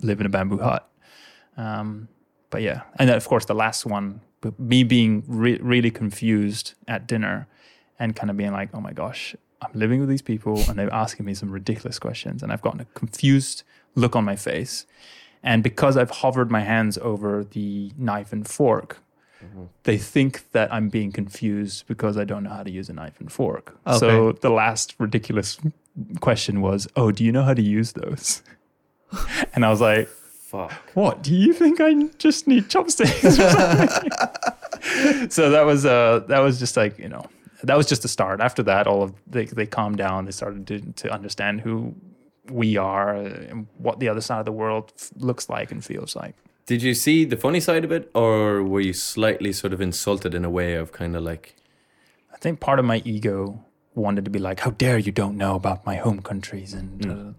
live 0.00 0.20
in 0.20 0.26
a 0.26 0.28
bamboo 0.28 0.58
hut. 0.58 0.88
Um, 1.56 2.08
but 2.50 2.62
yeah, 2.62 2.82
and 2.96 3.08
then 3.08 3.16
of 3.16 3.26
course 3.26 3.44
the 3.44 3.54
last 3.54 3.86
one, 3.86 4.20
me 4.58 4.84
being 4.84 5.24
re- 5.26 5.58
really 5.60 5.90
confused 5.90 6.74
at 6.88 7.06
dinner, 7.06 7.46
and 7.98 8.16
kind 8.16 8.30
of 8.30 8.36
being 8.36 8.52
like, 8.52 8.70
oh 8.74 8.80
my 8.80 8.92
gosh, 8.92 9.36
I'm 9.60 9.70
living 9.74 10.00
with 10.00 10.08
these 10.08 10.22
people, 10.22 10.58
and 10.68 10.78
they're 10.78 10.92
asking 10.92 11.26
me 11.26 11.34
some 11.34 11.50
ridiculous 11.50 11.98
questions, 11.98 12.42
and 12.42 12.52
I've 12.52 12.62
gotten 12.62 12.80
a 12.80 12.86
confused 12.94 13.62
look 13.94 14.16
on 14.16 14.24
my 14.24 14.36
face, 14.36 14.86
and 15.42 15.62
because 15.62 15.96
I've 15.96 16.10
hovered 16.10 16.50
my 16.50 16.60
hands 16.60 16.98
over 16.98 17.44
the 17.44 17.92
knife 17.96 18.32
and 18.32 18.46
fork. 18.46 18.98
They 19.84 19.98
think 19.98 20.50
that 20.52 20.72
I'm 20.72 20.88
being 20.88 21.12
confused 21.12 21.86
because 21.86 22.16
I 22.16 22.24
don't 22.24 22.42
know 22.44 22.50
how 22.50 22.62
to 22.62 22.70
use 22.70 22.88
a 22.88 22.92
knife 22.92 23.20
and 23.20 23.30
fork. 23.30 23.76
So 23.98 24.32
the 24.32 24.50
last 24.50 24.94
ridiculous 24.98 25.58
question 26.20 26.60
was, 26.60 26.88
"Oh, 26.96 27.12
do 27.12 27.24
you 27.24 27.32
know 27.32 27.42
how 27.42 27.54
to 27.54 27.62
use 27.62 27.92
those?" 27.92 28.42
And 29.54 29.66
I 29.66 29.68
was 29.68 29.82
like, 29.82 30.08
fuck. 30.52 30.72
what 30.94 31.22
do 31.22 31.34
you 31.34 31.52
think 31.54 31.80
i 31.80 31.94
just 32.18 32.46
need 32.46 32.68
chopsticks 32.68 33.20
so 35.34 35.50
that 35.50 35.62
was 35.64 35.86
uh 35.86 36.20
that 36.28 36.40
was 36.40 36.58
just 36.58 36.76
like 36.76 36.98
you 36.98 37.08
know 37.08 37.24
that 37.62 37.76
was 37.76 37.86
just 37.86 38.02
the 38.02 38.08
start 38.08 38.40
after 38.40 38.62
that 38.62 38.86
all 38.86 39.02
of 39.02 39.14
they, 39.26 39.46
they 39.46 39.66
calmed 39.66 39.96
down 39.96 40.26
they 40.26 40.30
started 40.30 40.66
to, 40.66 40.80
to 40.92 41.10
understand 41.10 41.62
who 41.62 41.94
we 42.50 42.76
are 42.76 43.14
and 43.14 43.66
what 43.78 43.98
the 43.98 44.08
other 44.08 44.20
side 44.20 44.40
of 44.40 44.44
the 44.44 44.52
world 44.52 44.92
looks 45.16 45.48
like 45.48 45.72
and 45.72 45.82
feels 45.84 46.14
like 46.14 46.36
Did 46.66 46.82
you 46.82 46.94
see 46.94 47.24
the 47.24 47.36
funny 47.36 47.60
side 47.60 47.84
of 47.84 47.92
it, 47.92 48.10
or 48.14 48.62
were 48.62 48.80
you 48.80 48.92
slightly 48.92 49.52
sort 49.52 49.72
of 49.72 49.80
insulted 49.80 50.34
in 50.34 50.44
a 50.44 50.50
way 50.50 50.74
of 50.74 50.92
kind 50.92 51.16
of 51.16 51.22
like, 51.22 51.56
i 52.32 52.36
think 52.38 52.60
part 52.60 52.78
of 52.78 52.84
my 52.84 53.02
ego 53.04 53.64
wanted 53.94 54.24
to 54.24 54.30
be 54.30 54.38
like 54.38 54.60
how 54.60 54.70
dare 54.70 54.98
you 54.98 55.12
don't 55.12 55.36
know 55.36 55.54
about 55.54 55.84
my 55.86 55.96
home 55.96 56.20
countries 56.20 56.72
and 56.72 57.06
uh, 57.06 57.32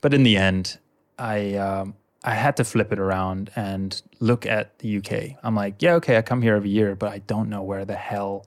but 0.00 0.14
in 0.14 0.22
the 0.22 0.36
end 0.36 0.78
i 1.18 1.54
um 1.54 1.94
I 2.26 2.34
had 2.34 2.56
to 2.56 2.64
flip 2.64 2.90
it 2.90 2.98
around 2.98 3.50
and 3.54 4.00
look 4.18 4.46
at 4.46 4.78
the 4.78 4.96
UK. 4.96 5.36
I'm 5.42 5.54
like, 5.54 5.82
yeah, 5.82 5.92
okay, 5.96 6.16
I 6.16 6.22
come 6.22 6.40
here 6.40 6.56
every 6.56 6.70
year, 6.70 6.94
but 6.96 7.12
I 7.12 7.18
don't 7.18 7.50
know 7.50 7.62
where 7.62 7.84
the 7.84 7.96
hell. 7.96 8.46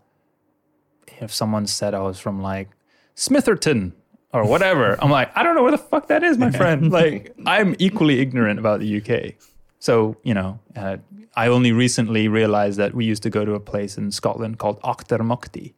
If 1.19 1.31
someone 1.31 1.67
said 1.67 1.93
I 1.93 1.99
was 1.99 2.19
from 2.19 2.41
like 2.41 2.69
Smitherton 3.15 3.93
or 4.33 4.45
whatever. 4.47 4.97
I'm 5.01 5.11
like, 5.11 5.29
I 5.37 5.43
don't 5.43 5.53
know 5.53 5.61
where 5.61 5.71
the 5.71 5.77
fuck 5.77 6.07
that 6.07 6.23
is, 6.23 6.39
my 6.39 6.49
friend. 6.61 6.91
Like, 6.91 7.35
I'm 7.45 7.75
equally 7.77 8.19
ignorant 8.19 8.57
about 8.59 8.79
the 8.79 8.97
UK. 8.97 9.35
So, 9.79 10.17
you 10.23 10.33
know, 10.33 10.59
uh, 10.75 10.97
I 11.35 11.47
only 11.47 11.71
recently 11.71 12.27
realized 12.27 12.77
that 12.79 12.93
we 12.95 13.05
used 13.05 13.23
to 13.23 13.29
go 13.29 13.45
to 13.45 13.53
a 13.53 13.59
place 13.59 13.97
in 13.97 14.11
Scotland 14.11 14.57
called 14.57 14.81
Auchtermuchty, 14.81 15.73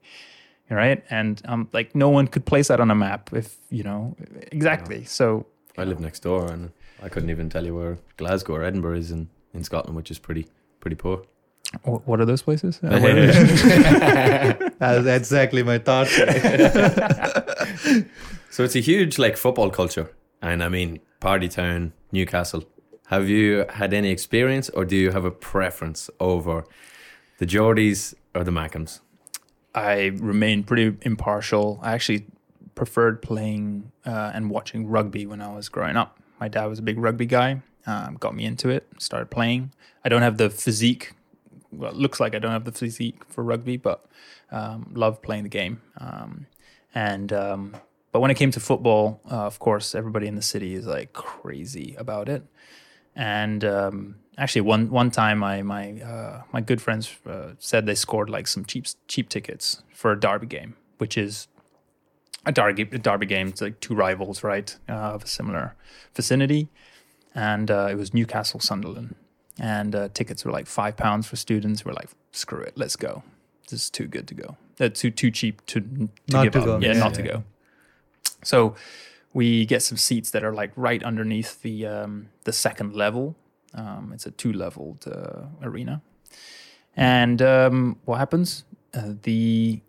right? 0.70 1.04
And 1.10 1.42
um, 1.46 1.70
like, 1.74 1.96
no 1.96 2.10
one 2.10 2.28
could 2.28 2.46
place 2.46 2.70
that 2.70 2.80
on 2.80 2.90
a 2.92 2.96
map 2.96 3.32
if, 3.34 3.58
you 3.70 3.84
know, 3.84 4.16
exactly. 4.52 5.04
So, 5.04 5.46
I 5.78 5.84
live 5.84 6.00
next 6.00 6.22
door, 6.22 6.52
and 6.52 6.72
I 7.04 7.10
couldn't 7.10 7.30
even 7.30 7.50
tell 7.50 7.66
you 7.66 7.76
where 7.76 7.98
Glasgow 8.18 8.56
or 8.56 8.64
Edinburgh 8.64 8.98
is 8.98 9.12
in, 9.12 9.30
in 9.54 9.64
Scotland, 9.64 9.96
which 9.96 10.12
is 10.12 10.20
pretty 10.20 10.48
pretty 10.80 10.96
poor. 10.96 11.24
what 11.84 12.20
are 12.22 12.26
those 12.26 12.42
places? 12.42 12.80
Uh, 12.84 12.88
are? 14.80 14.80
That's 14.80 15.28
exactly 15.28 15.64
my 15.64 15.78
thought. 15.78 16.08
So 18.50 18.64
it's 18.64 18.76
a 18.76 18.80
huge 18.80 19.18
like 19.20 19.38
football 19.38 19.70
culture, 19.70 20.12
and 20.42 20.64
I 20.64 20.70
mean 20.70 21.00
party 21.20 21.48
town, 21.48 21.94
Newcastle. 22.12 22.66
Have 23.10 23.28
you 23.28 23.66
had 23.70 23.92
any 23.92 24.12
experience, 24.12 24.70
or 24.70 24.86
do 24.86 24.96
you 24.96 25.10
have 25.10 25.26
a 25.26 25.32
preference 25.32 26.12
over 26.20 26.64
the 27.40 27.48
Geordies 27.48 28.14
or 28.36 28.44
the 28.44 28.52
Mackems? 28.52 29.00
I 29.74 30.12
remain 30.20 30.64
pretty 30.64 30.96
impartial. 31.02 31.80
I 31.82 31.94
actually 31.94 32.28
preferred 32.76 33.24
playing 33.24 33.92
uh, 34.06 34.30
and 34.36 34.52
watching 34.52 34.88
rugby 34.88 35.26
when 35.26 35.42
I 35.42 35.52
was 35.56 35.70
growing 35.70 35.98
up. 35.98 36.20
My 36.40 36.50
dad 36.50 36.66
was 36.66 36.78
a 36.78 36.84
big 36.84 37.00
rugby 37.00 37.26
guy, 37.26 37.64
um, 37.88 38.14
got 38.20 38.36
me 38.36 38.46
into 38.46 38.70
it, 38.70 38.88
started 39.00 39.32
playing. 39.32 39.74
I 40.06 40.10
don't 40.10 40.22
have 40.22 40.38
the 40.38 40.52
physique. 40.52 41.14
Well, 41.72 41.94
looks 41.94 42.20
like 42.20 42.36
I 42.36 42.40
don't 42.40 42.52
have 42.52 42.66
the 42.66 42.72
physique 42.72 43.24
for 43.28 43.44
rugby, 43.44 43.78
but 43.78 44.06
um, 44.52 44.92
love 44.94 45.24
playing 45.24 45.44
the 45.44 45.50
game. 45.50 45.82
Um, 45.98 46.46
and 46.94 47.34
um, 47.34 47.76
but 48.12 48.20
when 48.20 48.30
it 48.30 48.36
came 48.36 48.52
to 48.52 48.60
football, 48.60 49.20
uh, 49.32 49.46
of 49.46 49.58
course, 49.58 49.96
everybody 49.96 50.28
in 50.28 50.36
the 50.36 50.44
city 50.44 50.76
is 50.76 50.86
like 50.86 51.14
crazy 51.14 51.96
about 51.98 52.30
it. 52.30 52.44
And 53.22 53.66
um, 53.66 54.16
actually, 54.38 54.62
one 54.62 54.90
one 54.90 55.12
time, 55.12 55.40
my 55.40 55.62
my 55.62 56.02
uh, 56.02 56.44
my 56.54 56.62
good 56.62 56.82
friends 56.82 57.14
uh, 57.28 57.52
said 57.60 57.86
they 57.86 57.96
scored 57.96 58.30
like 58.30 58.48
some 58.48 58.64
cheap 58.64 58.86
cheap 59.10 59.28
tickets 59.28 59.84
for 59.94 60.14
a 60.14 60.20
derby 60.20 60.48
game, 60.48 60.76
which 61.00 61.18
is 61.18 61.50
a 62.46 62.54
derby 62.54 62.84
a 62.84 62.98
derby 62.98 63.26
game. 63.26 63.50
It's 63.50 63.62
like 63.62 63.82
two 63.82 63.94
rivals, 63.94 64.42
right, 64.42 64.74
uh, 64.88 64.94
of 65.16 65.24
a 65.26 65.28
similar 65.28 65.76
vicinity, 66.16 66.70
and 67.36 67.70
uh, 67.70 67.88
it 67.92 67.96
was 67.96 68.14
Newcastle 68.14 68.62
Sunderland, 68.62 69.16
and 69.60 69.94
uh, 69.94 70.08
tickets 70.14 70.46
were 70.46 70.54
like 70.54 70.66
five 70.68 70.96
pounds 70.96 71.28
for 71.28 71.36
students. 71.36 71.84
We're 71.84 71.92
like, 71.92 72.10
screw 72.32 72.62
it, 72.62 72.78
let's 72.78 72.96
go. 72.96 73.24
This 73.70 73.84
is 73.84 73.90
too 73.90 74.08
good 74.08 74.30
to 74.30 74.34
go. 74.34 74.56
Uh, 74.80 74.88
too 74.88 75.12
too 75.12 75.30
cheap 75.30 75.66
to, 75.66 75.82
to 75.82 76.10
Not 76.32 76.44
give 76.44 76.54
to 76.54 76.60
up. 76.60 76.66
go. 76.66 76.78
Yeah, 76.80 76.94
Yeah, 76.94 77.00
not 77.00 77.14
to 77.16 77.22
go. 77.22 77.44
So 78.44 78.76
we 79.34 79.66
get 79.66 79.84
some 79.84 79.98
seats 79.98 80.32
that 80.32 80.44
are 80.44 80.54
like 80.54 80.72
right 80.76 81.04
underneath 81.04 81.62
the 81.62 81.86
um, 81.86 82.30
the 82.44 82.54
second 82.54 82.96
level. 82.96 83.36
Um, 83.74 84.12
it's 84.14 84.26
a 84.26 84.32
two 84.32 84.52
leveled 84.52 85.08
uh, 85.08 85.46
arena, 85.62 86.02
and 86.96 87.42
um, 87.42 87.98
what 88.06 88.18
happens? 88.18 88.64
Uh, 88.94 89.14
the 89.22 89.82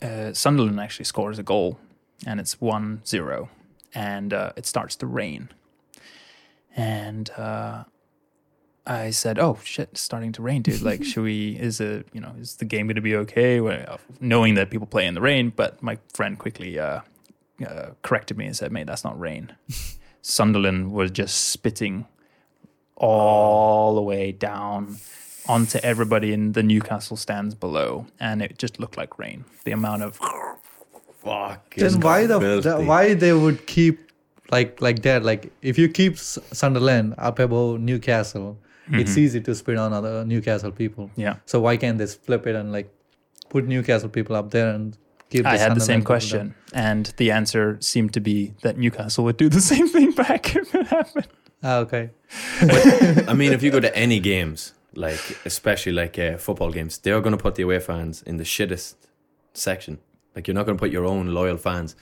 uh, 0.00 0.32
Sunderland 0.32 0.80
actually 0.80 1.04
scores 1.04 1.38
a 1.38 1.42
goal, 1.42 1.78
and 2.26 2.40
it's 2.40 2.56
1-0, 2.56 3.48
and 3.94 4.32
uh, 4.32 4.52
it 4.56 4.66
starts 4.66 4.96
to 4.96 5.06
rain. 5.06 5.50
And 6.74 7.30
uh, 7.30 7.84
I 8.86 9.10
said, 9.10 9.38
"Oh 9.38 9.58
shit, 9.62 9.90
it's 9.92 10.00
starting 10.00 10.32
to 10.32 10.42
rain, 10.42 10.62
dude. 10.62 10.82
Like, 10.82 11.04
should 11.10 11.22
we? 11.22 11.56
Is 11.56 11.80
it 11.80 12.08
you 12.12 12.20
know 12.20 12.34
is 12.38 12.56
the 12.56 12.64
game 12.64 12.86
going 12.86 12.96
to 12.96 13.02
be 13.02 13.14
okay?" 13.16 13.60
Well, 13.60 14.00
knowing 14.20 14.54
that 14.54 14.70
people 14.70 14.86
play 14.86 15.06
in 15.06 15.14
the 15.14 15.20
rain, 15.20 15.52
but 15.54 15.82
my 15.82 15.98
friend 16.12 16.38
quickly 16.38 16.78
uh, 17.66 17.90
corrected 18.02 18.36
me 18.36 18.46
and 18.46 18.56
said, 18.56 18.72
"Mate, 18.72 18.86
that's 18.86 19.04
not 19.04 19.18
rain." 19.18 19.54
Sunderland 20.22 20.92
was 20.92 21.10
just 21.10 21.50
spitting 21.50 22.06
all 22.96 23.94
the 23.94 24.02
way 24.02 24.32
down 24.32 24.96
onto 25.46 25.78
everybody 25.82 26.32
in 26.32 26.52
the 26.52 26.62
Newcastle 26.62 27.16
stands 27.16 27.54
below, 27.54 28.06
and 28.18 28.40
it 28.42 28.58
just 28.58 28.80
looked 28.80 28.96
like 28.96 29.18
rain. 29.18 29.44
The 29.64 29.72
amount 29.72 30.02
of 30.02 30.18
Fuck. 31.18 31.74
then 31.74 32.00
why 32.00 32.26
the, 32.26 32.38
the 32.60 32.82
why 32.82 33.14
they 33.14 33.32
would 33.32 33.66
keep 33.66 34.10
like 34.50 34.80
like 34.80 35.02
that? 35.02 35.24
Like 35.24 35.52
if 35.62 35.78
you 35.78 35.88
keep 35.88 36.18
Sunderland 36.18 37.14
up 37.18 37.38
above 37.38 37.80
Newcastle, 37.80 38.58
it's 38.90 39.16
easy 39.16 39.40
to 39.40 39.54
spit 39.54 39.78
on 39.78 39.92
other 39.92 40.24
Newcastle 40.24 40.70
people. 40.70 41.10
yeah. 41.16 41.36
So 41.46 41.60
why 41.60 41.76
can't 41.76 41.98
they 41.98 42.06
flip 42.06 42.46
it 42.46 42.54
and 42.54 42.72
like 42.72 42.92
put 43.48 43.66
Newcastle 43.66 44.08
people 44.08 44.36
up 44.36 44.50
there 44.50 44.70
and 44.70 44.92
keep? 44.92 45.03
I 45.44 45.56
had 45.56 45.74
the 45.74 45.80
same 45.80 46.02
Sunderland 46.02 46.02
people 46.02 46.06
question, 46.06 46.54
and 46.72 47.06
the 47.16 47.30
answer 47.30 47.76
seemed 47.80 48.12
to 48.14 48.20
be 48.20 48.54
that 48.62 48.78
Newcastle 48.78 49.24
would 49.24 49.36
do 49.36 49.48
the 49.48 49.60
same 49.72 49.88
thing 49.88 50.12
back 50.12 50.54
if 50.54 50.74
it 50.74 50.86
happened. 50.86 51.28
Ah, 51.62 51.78
okay. 51.78 52.10
I 53.26 53.34
mean, 53.34 53.52
if 53.52 53.62
you 53.62 53.70
go 53.70 53.80
to 53.80 53.96
any 53.96 54.20
games, 54.20 54.74
like 54.94 55.38
especially 55.44 55.92
like 55.92 56.18
uh, 56.18 56.36
football 56.36 56.70
games, 56.70 56.98
they're 56.98 57.20
going 57.20 57.36
to 57.36 57.42
put 57.42 57.54
the 57.54 57.62
away 57.62 57.80
fans 57.80 58.22
in 58.22 58.36
the 58.36 58.44
shittest 58.44 58.94
section. 59.54 59.98
Like 60.36 60.46
you're 60.46 60.54
not 60.54 60.66
going 60.66 60.76
to 60.76 60.80
put 60.80 60.90
your 60.90 61.04
own 61.04 61.28
loyal 61.28 61.56
fans 61.56 61.96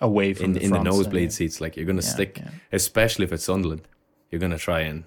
Away 0.00 0.32
from 0.34 0.44
in 0.44 0.52
the 0.52 0.60
in 0.60 0.70
the 0.70 0.76
front, 0.76 0.86
so, 0.86 0.96
nosebleed 0.98 1.22
yeah. 1.24 1.28
seats. 1.30 1.60
Like 1.60 1.76
you're 1.76 1.86
going 1.86 1.98
to 1.98 2.04
Yeah, 2.06 2.12
stick, 2.12 2.38
yeah. 2.38 2.50
especially 2.70 3.24
if 3.24 3.32
it's 3.32 3.42
Sunderland, 3.44 3.82
you're 4.30 4.38
going 4.38 4.52
to 4.52 4.58
try 4.58 4.80
and 4.82 5.04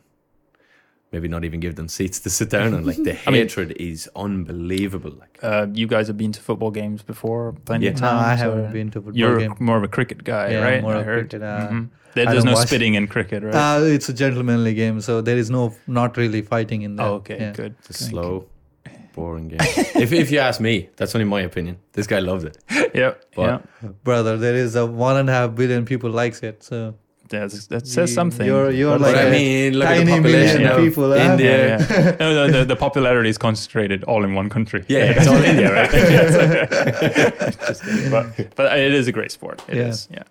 maybe 1.12 1.28
not 1.28 1.44
even 1.44 1.60
give 1.60 1.76
them 1.76 1.88
seats 1.88 2.20
to 2.22 2.30
sit 2.30 2.50
down 2.50 2.74
on. 2.74 2.86
Like 2.86 2.98
the 3.04 3.12
I 3.28 3.32
mean- 3.32 3.42
hatred 3.42 3.72
is 3.78 4.10
unbelievable. 4.16 5.12
Like 5.20 5.40
Uh, 5.44 5.68
you 5.74 5.88
guys 5.88 6.08
have 6.08 6.18
been 6.18 6.32
to 6.32 6.42
football 6.42 6.72
games 6.72 7.02
before, 7.04 7.54
plenty 7.66 7.86
Yeah. 7.86 7.92
of 7.92 8.02
No, 8.02 8.08
times. 8.08 8.26
I 8.28 8.36
haven't 8.44 8.72
been 8.74 8.90
to 8.92 9.00
football 9.02 9.18
You're 9.18 9.40
game. 9.40 9.56
more 9.60 9.78
of 9.78 9.84
a 9.84 9.88
cricket 9.88 10.24
guy, 10.24 10.52
Yeah, 10.52 10.64
right? 10.68 10.82
more 10.82 10.96
I 10.96 11.04
heard. 11.04 11.30
cricket, 11.30 11.42
uh, 11.44 11.70
Mhm. 11.70 11.90
There- 12.14 12.26
there's 12.26 12.44
don't 12.44 12.46
no 12.54 12.58
watch- 12.60 12.68
spitting 12.68 12.94
in 12.96 13.08
cricket, 13.08 13.42
right? 13.44 13.56
Uh, 13.56 13.84
it's 13.98 14.10
a 14.10 14.14
gentlemanly 14.14 14.74
game, 14.74 15.00
so 15.02 15.22
there 15.22 15.38
is 15.38 15.50
no 15.50 15.74
not 15.88 16.18
really 16.18 16.42
fighting 16.42 16.82
in 16.82 16.96
there. 16.98 17.06
oh, 17.08 17.14
okay, 17.22 17.38
Yeah. 17.40 17.54
good. 17.54 17.76
it's 17.80 17.90
a 17.90 17.94
slow, 17.94 18.46
boring 19.16 19.48
game. 19.54 19.60
if 20.06 20.12
if 20.14 20.32
you 20.32 20.40
ask 20.40 20.60
me, 20.62 20.90
that's 20.98 21.16
only 21.16 21.26
my 21.26 21.42
opinion. 21.42 21.78
This 21.94 22.08
guy 22.08 22.20
loves 22.20 22.44
it. 22.44 22.58
yep. 22.96 23.24
But- 23.36 23.62
yeah. 23.84 23.90
Brother, 24.04 24.38
there 24.38 24.56
is 24.56 24.76
a 24.76 24.86
one 24.86 25.16
and 25.18 25.30
a 25.30 25.34
half 25.34 25.56
billion 25.56 25.86
people 25.86 26.10
likes 26.10 26.44
it. 26.44 26.64
So 26.64 26.96
That's, 27.32 27.68
that 27.68 27.88
says 27.88 28.10
You- 28.10 28.16
something. 28.16 28.46
you're- 28.46 28.76
you're 28.78 28.92
But 29.00 29.02
like 29.02 29.16
but 29.16 29.24
I 29.26 29.28
a 29.28 29.32
mean, 29.32 29.74
look 29.80 29.88
at 29.88 29.98
the 29.98 30.06
tiny 30.06 30.22
population 30.22 30.66
of 30.68 30.78
people, 30.78 31.10
huh? 31.10 31.32
India. 31.32 31.78
yeah, 31.80 31.88
yeah. 31.90 32.16
no, 32.20 32.34
no, 32.34 32.52
the, 32.52 32.66
the 32.66 32.76
popularity 32.76 33.30
is 33.30 33.38
concentrated 33.38 34.04
all 34.04 34.24
in 34.24 34.34
one 34.36 34.50
country. 34.50 34.84
Yeah, 34.88 35.14
it's 35.16 35.28
all 35.28 35.42
India, 35.44 35.74
right? 35.74 35.92
Just 37.68 37.84
kidding. 37.84 38.12
but, 38.12 38.56
but 38.56 38.78
it 38.78 38.94
is 38.94 39.08
a 39.08 39.12
great 39.12 39.32
sport. 39.32 39.62
It 39.68 39.78
is. 39.78 40.08
Yeah. 40.12 40.24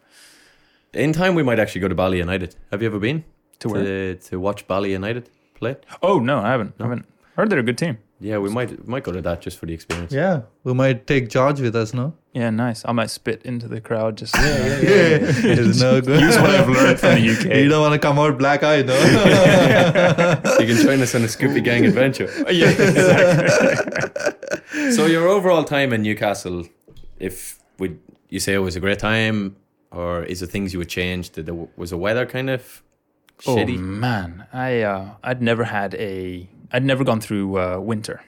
yeah. 0.94 1.02
In 1.02 1.12
time, 1.12 1.34
we 1.34 1.42
might 1.42 1.58
actually 1.58 1.80
go 1.82 1.88
to 1.88 1.94
Bali 1.94 2.18
United. 2.18 2.54
Have 2.70 2.82
you 2.82 2.88
ever 2.88 2.98
been 2.98 3.24
To 3.60 3.68
where? 3.68 3.84
to, 3.84 4.14
to 4.30 4.40
watch 4.40 4.66
Bali 4.66 4.92
United 4.92 5.28
play? 5.54 5.76
Oh 6.02 6.18
no, 6.18 6.38
I 6.40 6.50
haven't. 6.50 6.74
I 6.80 6.82
haven't 6.84 7.04
heard 7.36 7.48
they're 7.50 7.60
a 7.60 7.62
good 7.62 7.78
team. 7.78 7.98
Yeah, 8.22 8.36
we 8.38 8.50
might 8.50 8.70
we 8.70 8.86
might 8.86 9.02
go 9.02 9.12
to 9.12 9.22
that 9.22 9.40
just 9.40 9.58
for 9.58 9.64
the 9.66 9.72
experience. 9.72 10.12
yeah, 10.12 10.42
we 10.62 10.74
might 10.74 11.06
take 11.06 11.30
George 11.30 11.60
with 11.60 11.74
us, 11.74 11.94
no? 11.94 12.12
Yeah, 12.34 12.50
nice. 12.50 12.84
I 12.84 12.92
might 12.92 13.08
spit 13.10 13.42
into 13.44 13.66
the 13.66 13.80
crowd. 13.80 14.18
Just 14.18 14.34
it 14.38 15.58
is 15.58 15.80
no 15.80 16.00
good. 16.02 16.20
Use 16.20 16.36
what 16.36 16.50
I've 16.50 16.68
learned 16.68 17.00
from 17.00 17.14
the 17.14 17.30
UK. 17.30 17.44
you 17.56 17.68
don't 17.68 17.80
want 17.80 17.94
to 17.94 17.98
come 17.98 18.18
out 18.18 18.36
black 18.38 18.62
eyed, 18.62 18.86
no? 18.86 18.94
you 20.60 20.66
can 20.66 20.76
join 20.76 21.00
us 21.00 21.14
on 21.14 21.22
a 21.22 21.26
Scoopy 21.28 21.64
Gang 21.64 21.86
adventure. 21.86 22.30
yeah, 22.50 22.70
exactly. 22.70 24.92
So 24.92 25.06
your 25.06 25.28
overall 25.28 25.64
time 25.64 25.92
in 25.92 26.02
Newcastle, 26.02 26.64
if 27.18 27.58
would 27.78 27.98
you 28.28 28.40
say 28.40 28.54
it 28.54 28.58
was 28.58 28.76
a 28.76 28.80
great 28.80 28.98
time, 28.98 29.56
or 29.90 30.22
is 30.24 30.40
there 30.40 30.48
things 30.48 30.72
you 30.72 30.78
would 30.78 30.88
change? 30.88 31.30
Did 31.30 31.46
the, 31.46 31.68
was 31.76 31.90
the 31.90 31.98
weather 31.98 32.26
kind 32.26 32.50
of 32.50 32.82
Oh 33.46 33.56
shitty? 33.56 33.78
man, 33.78 34.46
I 34.52 34.82
uh, 34.82 35.10
I'd 35.24 35.42
never 35.42 35.64
had 35.64 35.94
a 35.94 36.48
I'd 36.72 36.84
never 36.84 37.04
gone 37.04 37.20
through 37.20 37.58
uh, 37.58 37.78
winter, 37.80 38.22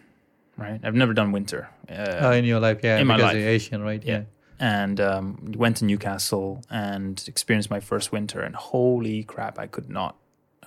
right? 0.57 0.81
I've 0.83 0.95
never 0.95 1.15
done 1.15 1.33
winter. 1.33 1.69
Uh, 1.89 2.17
Oh, 2.27 2.33
in 2.33 2.45
your 2.45 2.61
life, 2.61 2.81
yeah, 2.83 2.99
In 2.99 3.07
my 3.07 3.17
life. 3.17 3.37
Asian, 3.37 3.83
right? 3.83 4.03
Yeah. 4.05 4.25
and 4.59 5.01
um, 5.01 5.53
went 5.57 5.77
to 5.79 5.85
Newcastle 5.85 6.63
and 6.71 7.23
experienced 7.27 7.71
my 7.71 7.81
first 7.81 8.13
winter. 8.13 8.41
And 8.41 8.55
holy 8.55 9.25
crap, 9.25 9.59
I 9.59 9.67
could 9.67 9.89
not, 9.91 10.17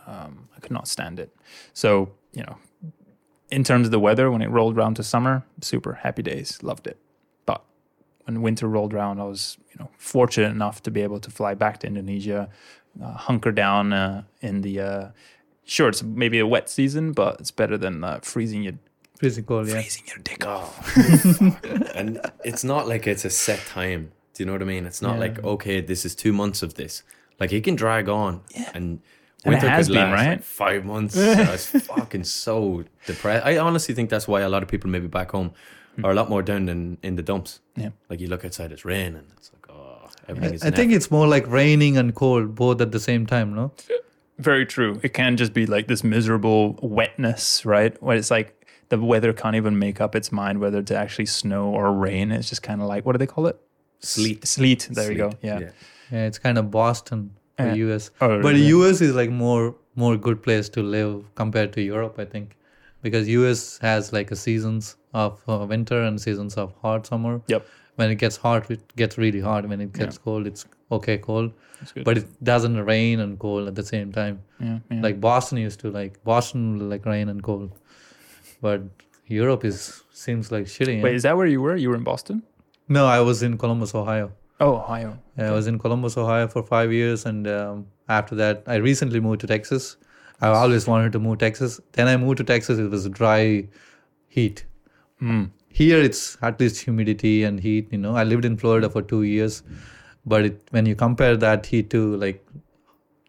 um, 0.06 0.50
I 0.56 0.60
could 0.60 0.72
not 0.72 0.88
stand 0.88 1.20
it. 1.20 1.36
So 1.74 2.12
you 2.34 2.44
know, 2.44 2.58
in 3.50 3.64
terms 3.64 3.88
of 3.88 3.92
the 3.92 4.00
weather, 4.00 4.30
when 4.32 4.42
it 4.42 4.50
rolled 4.50 4.78
around 4.78 4.96
to 4.96 5.04
summer, 5.04 5.44
super 5.62 5.94
happy 6.04 6.22
days, 6.24 6.60
loved 6.62 6.88
it. 6.88 6.98
But 7.46 7.64
when 8.26 8.42
winter 8.42 8.68
rolled 8.68 8.94
around, 8.94 9.20
I 9.22 9.24
was 9.26 9.58
you 9.72 9.78
know 9.80 9.90
fortunate 9.98 10.52
enough 10.52 10.82
to 10.84 10.92
be 10.92 11.02
able 11.04 11.20
to 11.20 11.32
fly 11.32 11.54
back 11.56 11.80
to 11.80 11.88
Indonesia, 11.88 12.50
uh, 13.02 13.14
hunker 13.14 13.52
down 13.52 13.94
uh, 13.94 14.24
in 14.42 14.62
the. 14.62 15.14
Sure, 15.66 15.90
it's 15.90 16.04
maybe 16.04 16.40
a 16.40 16.48
wet 16.48 16.70
season, 16.70 17.12
but 17.12 17.40
it's 17.40 17.52
better 17.52 17.78
than 17.78 18.04
uh, 18.04 18.20
freezing 18.22 18.64
your 18.64 18.74
Freezing 19.18 19.46
cold, 19.46 19.68
yeah. 19.68 19.74
freezing 19.76 20.04
your 20.08 20.18
dick 20.18 20.46
off. 20.46 20.96
and 21.96 22.20
it's 22.44 22.64
not 22.66 22.86
like 22.88 23.08
it's 23.08 23.24
a 23.26 23.30
set 23.30 23.60
time. 23.66 24.12
Do 24.34 24.44
you 24.44 24.46
know 24.46 24.52
what 24.52 24.62
I 24.62 24.66
mean? 24.66 24.86
It's 24.86 25.02
not 25.02 25.14
Yeah. 25.14 25.20
like 25.22 25.44
okay, 25.44 25.80
this 25.82 26.04
is 26.06 26.16
two 26.16 26.34
months 26.34 26.62
of 26.62 26.74
this. 26.74 27.02
Like 27.40 27.54
it 27.54 27.64
can 27.64 27.76
drag 27.76 28.10
on, 28.10 28.42
and 28.74 28.76
And 28.76 29.00
it 29.46 29.50
winter 29.50 29.70
has 29.70 29.88
could 29.88 29.94
been, 29.94 30.12
last 30.12 30.14
right? 30.20 30.30
like 30.32 30.44
five 30.44 30.86
months. 30.86 31.18
I 31.18 31.50
was 31.52 31.66
fucking 31.68 32.26
so 32.26 32.84
depressed. 33.06 33.46
I 33.46 33.58
honestly 33.58 33.96
think 33.96 34.10
that's 34.10 34.28
why 34.28 34.42
a 34.42 34.50
lot 34.50 34.64
of 34.64 34.70
people 34.70 34.90
maybe 34.90 35.08
back 35.08 35.32
home 35.32 35.52
are 36.04 36.12
a 36.12 36.14
lot 36.14 36.30
more 36.30 36.42
down 36.44 36.66
than 36.66 36.98
in 37.02 37.16
the 37.16 37.24
dumps. 37.24 37.62
Yeah. 37.78 37.90
Like 38.10 38.20
you 38.20 38.28
look 38.28 38.44
outside, 38.44 38.74
it's 38.74 38.84
raining. 38.84 39.16
And 39.16 39.28
it's 39.38 39.50
like 39.54 39.66
oh, 39.70 40.10
everything 40.28 40.56
is. 40.56 40.64
I 40.64 40.72
think 40.72 40.92
it's 40.92 41.10
more 41.10 41.26
like 41.28 41.48
raining 41.48 41.96
and 41.98 42.14
cold 42.14 42.54
both 42.56 42.82
at 42.82 42.92
the 42.92 43.00
same 43.00 43.26
time, 43.26 43.56
no? 43.56 43.72
Very 44.38 44.66
true. 44.66 45.00
It 45.04 45.14
can 45.14 45.38
just 45.38 45.54
be 45.54 45.66
like 45.66 45.88
this 45.88 46.04
miserable 46.04 46.78
wetness, 46.82 47.66
right? 47.66 48.02
Where 48.04 48.18
it's 48.18 48.32
like 48.32 48.66
the 48.90 49.00
weather 49.00 49.34
can't 49.34 49.56
even 49.56 49.80
make 49.80 50.02
up 50.02 50.16
its 50.16 50.32
mind 50.32 50.60
whether 50.60 50.82
to 50.84 50.96
actually 50.96 51.26
snow 51.28 51.70
or 51.70 51.92
rain. 51.94 52.32
It's 52.32 52.50
just 52.50 52.62
kind 52.64 52.82
of 52.82 52.88
like 52.88 53.06
what 53.06 53.14
do 53.14 53.18
they 53.18 53.28
call 53.28 53.48
it? 53.48 53.60
Sleet. 54.00 54.46
Sleet. 54.46 54.88
There 54.92 55.12
you 55.12 55.18
go. 55.18 55.30
Sleet, 55.30 55.40
Yeah. 55.42 55.60
Yeah, 56.12 56.26
it's 56.28 56.38
kind 56.38 56.58
of 56.58 56.70
Boston 56.70 57.32
for 57.58 57.68
Yeah. 57.68 57.96
US. 57.96 58.12
Oh, 58.22 58.42
but 58.42 58.56
yeah. 58.56 58.68
US 58.76 59.02
is 59.02 59.16
like 59.16 59.30
more 59.30 59.76
more 59.96 60.18
good 60.18 60.44
place 60.44 60.68
to 60.70 60.84
live 60.84 61.24
compared 61.36 61.72
to 61.74 61.82
Europe, 61.82 62.20
I 62.20 62.26
think, 62.26 62.58
because 63.02 63.30
US 63.30 63.80
has 63.82 64.12
like 64.12 64.30
a 64.32 64.36
seasons 64.36 64.98
of 65.14 65.42
uh, 65.48 65.66
winter 65.68 66.02
and 66.02 66.20
seasons 66.20 66.56
of 66.58 66.74
hot 66.82 67.08
summer. 67.08 67.42
Yep. 67.48 67.66
When 67.96 68.12
it 68.12 68.16
gets 68.16 68.36
hot, 68.36 68.70
it 68.70 68.82
gets 68.98 69.18
really 69.18 69.40
hot. 69.40 69.66
When 69.70 69.80
it 69.80 69.94
gets 69.94 70.18
cold, 70.18 70.46
it's 70.48 70.66
okay 70.92 71.18
cold. 71.18 71.52
But 72.04 72.18
it 72.18 72.44
doesn't 72.44 72.78
rain 72.86 73.20
and 73.20 73.38
cold 73.38 73.68
at 73.68 73.76
the 73.76 73.84
same 73.84 74.12
time. 74.12 74.42
yeah, 74.60 74.80
yeah. 74.90 75.02
Like 75.02 75.20
Boston 75.20 75.58
used 75.58 75.80
to 75.82 75.92
like 75.92 76.24
Boston 76.24 76.90
like 76.90 77.06
rain 77.06 77.30
and 77.30 77.44
cold, 77.44 77.72
but 78.62 78.82
Europe 79.28 79.66
is 79.66 80.04
seems 80.12 80.52
like 80.52 80.66
shitty. 80.66 81.02
Wait, 81.02 81.12
eh? 81.12 81.16
is 81.16 81.24
that 81.24 81.38
where 81.38 81.48
you 81.48 81.62
were? 81.62 81.76
You 81.76 81.90
were 81.90 81.96
in 81.96 82.04
Boston? 82.04 82.44
no, 82.88 83.06
I 83.06 83.20
was 83.20 83.42
in 83.44 83.58
Columbus, 83.58 83.96
Ohio. 83.96 84.32
Oh, 84.60 84.76
Ohio. 84.76 85.20
I 85.38 85.52
was 85.52 85.68
in 85.68 85.80
Columbus, 85.80 86.18
Ohio 86.18 86.48
for 86.48 86.64
five 86.64 86.94
years, 86.94 87.26
and 87.26 87.48
um, 87.48 87.88
after 88.08 88.36
that, 88.36 88.64
I 88.68 88.76
recently 88.76 89.20
moved 89.20 89.42
to 89.42 89.48
Texas. 89.48 89.98
I 90.42 90.48
always 90.48 90.88
wanted 90.88 91.12
to 91.14 91.20
move 91.20 91.40
to 91.40 91.46
Texas. 91.46 91.80
Then 91.94 92.08
I 92.08 92.16
moved 92.16 92.38
to 92.38 92.44
Texas. 92.44 92.80
It 92.80 92.90
was 92.90 93.08
dry 93.10 93.68
heat. 94.28 94.66
Mm. 95.22 95.52
Here, 95.70 96.02
it's 96.02 96.38
at 96.42 96.60
least 96.60 96.82
humidity 96.82 97.44
and 97.44 97.60
heat. 97.60 97.90
You 97.92 97.98
know, 97.98 98.16
I 98.16 98.24
lived 98.24 98.46
in 98.46 98.56
Florida 98.56 98.90
for 98.90 99.02
two 99.02 99.24
years, 99.24 99.64
but 100.26 100.46
it, 100.46 100.62
when 100.72 100.86
you 100.86 100.96
compare 100.96 101.38
that 101.38 101.66
heat 101.66 101.90
to 101.92 102.16
like 102.18 102.46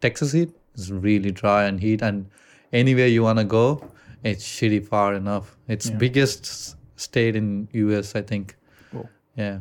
Texas 0.00 0.32
heat, 0.32 0.50
it's 0.74 0.90
really 0.90 1.30
dry 1.30 1.64
and 1.64 1.80
heat. 1.80 2.02
And 2.02 2.26
anywhere 2.72 3.06
you 3.06 3.22
want 3.22 3.38
to 3.38 3.44
go, 3.44 3.82
it's 4.22 4.44
shitty 4.44 4.87
far 4.87 5.14
enough. 5.14 5.56
It's 5.68 5.88
Yeah. 5.90 5.96
biggest 5.96 6.76
state 6.96 7.37
in 7.37 7.68
US, 7.72 8.14
I 8.14 8.22
think. 8.22 8.56
Whoa. 8.92 9.09
Yeah. 9.37 9.59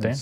Damn. 0.00 0.16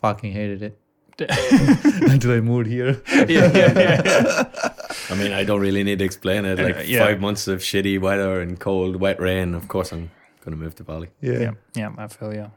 Fucking 0.00 0.32
hated 0.32 0.62
it 0.62 0.78
until 1.18 2.32
I 2.36 2.40
moved 2.40 2.66
here. 2.66 3.00
yeah, 3.08 3.24
yeah, 3.28 3.72
yeah. 3.74 4.44
I 5.10 5.14
mean, 5.14 5.32
I 5.32 5.44
don't 5.44 5.60
really 5.60 5.82
need 5.84 5.98
to 6.00 6.04
explain 6.04 6.44
it. 6.44 6.58
Like 6.58 6.86
yeah. 6.86 7.04
five 7.06 7.20
months 7.20 7.48
of 7.48 7.60
shitty 7.60 8.00
weather 8.00 8.40
and 8.40 8.58
cold, 8.58 8.96
wet 8.96 9.20
rain. 9.20 9.54
Of 9.54 9.68
course, 9.68 9.92
I'm 9.92 10.10
gonna 10.44 10.56
move 10.56 10.74
to 10.76 10.84
Bali. 10.84 11.08
yeah, 11.20 11.52
yeah, 11.74 11.92
I 11.96 12.06
feel 12.08 12.34
you. 12.34 12.50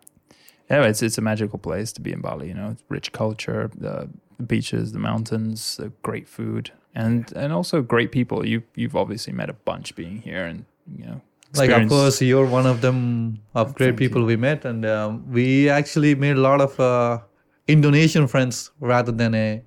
Yeah, 0.70 0.84
it's 0.84 1.02
it's 1.02 1.18
a 1.18 1.22
magical 1.22 1.60
place 1.60 1.94
to 1.94 2.02
be 2.02 2.12
in 2.12 2.22
Bali. 2.22 2.48
You 2.50 2.54
know, 2.54 2.70
it's 2.72 2.84
rich 2.90 3.12
culture, 3.12 3.70
the, 3.78 4.10
beaches, 4.46 4.92
the 4.92 5.00
mountains, 5.00 5.78
the 5.78 5.90
great 6.04 6.28
food, 6.28 6.72
and 6.94 7.32
and 7.36 7.54
also 7.54 7.82
great 7.82 8.12
people. 8.12 8.46
You 8.46 8.62
you've 8.76 8.96
obviously 8.96 9.34
met 9.34 9.50
a 9.50 9.54
bunch 9.54 9.96
being 9.96 10.22
here, 10.22 10.46
and 10.46 10.66
you 10.98 11.06
know, 11.06 11.22
Like, 11.56 11.72
of 11.72 11.88
course, 11.90 12.22
you're 12.22 12.46
one 12.46 12.66
of 12.70 12.82
them 12.82 13.40
of 13.56 13.74
great 13.76 13.88
Thank 13.88 14.02
you. 14.02 14.10
people 14.10 14.26
we 14.26 14.36
met, 14.36 14.66
and 14.66 14.86
um, 14.86 15.32
we 15.32 15.70
actually 15.70 16.16
made 16.16 16.36
a 16.38 16.42
lot 16.42 16.62
of 16.62 16.78
uh, 16.80 17.20
Indonesian 17.68 18.28
friends 18.28 18.72
rather 18.80 19.12
than 19.14 19.34
a, 19.36 19.62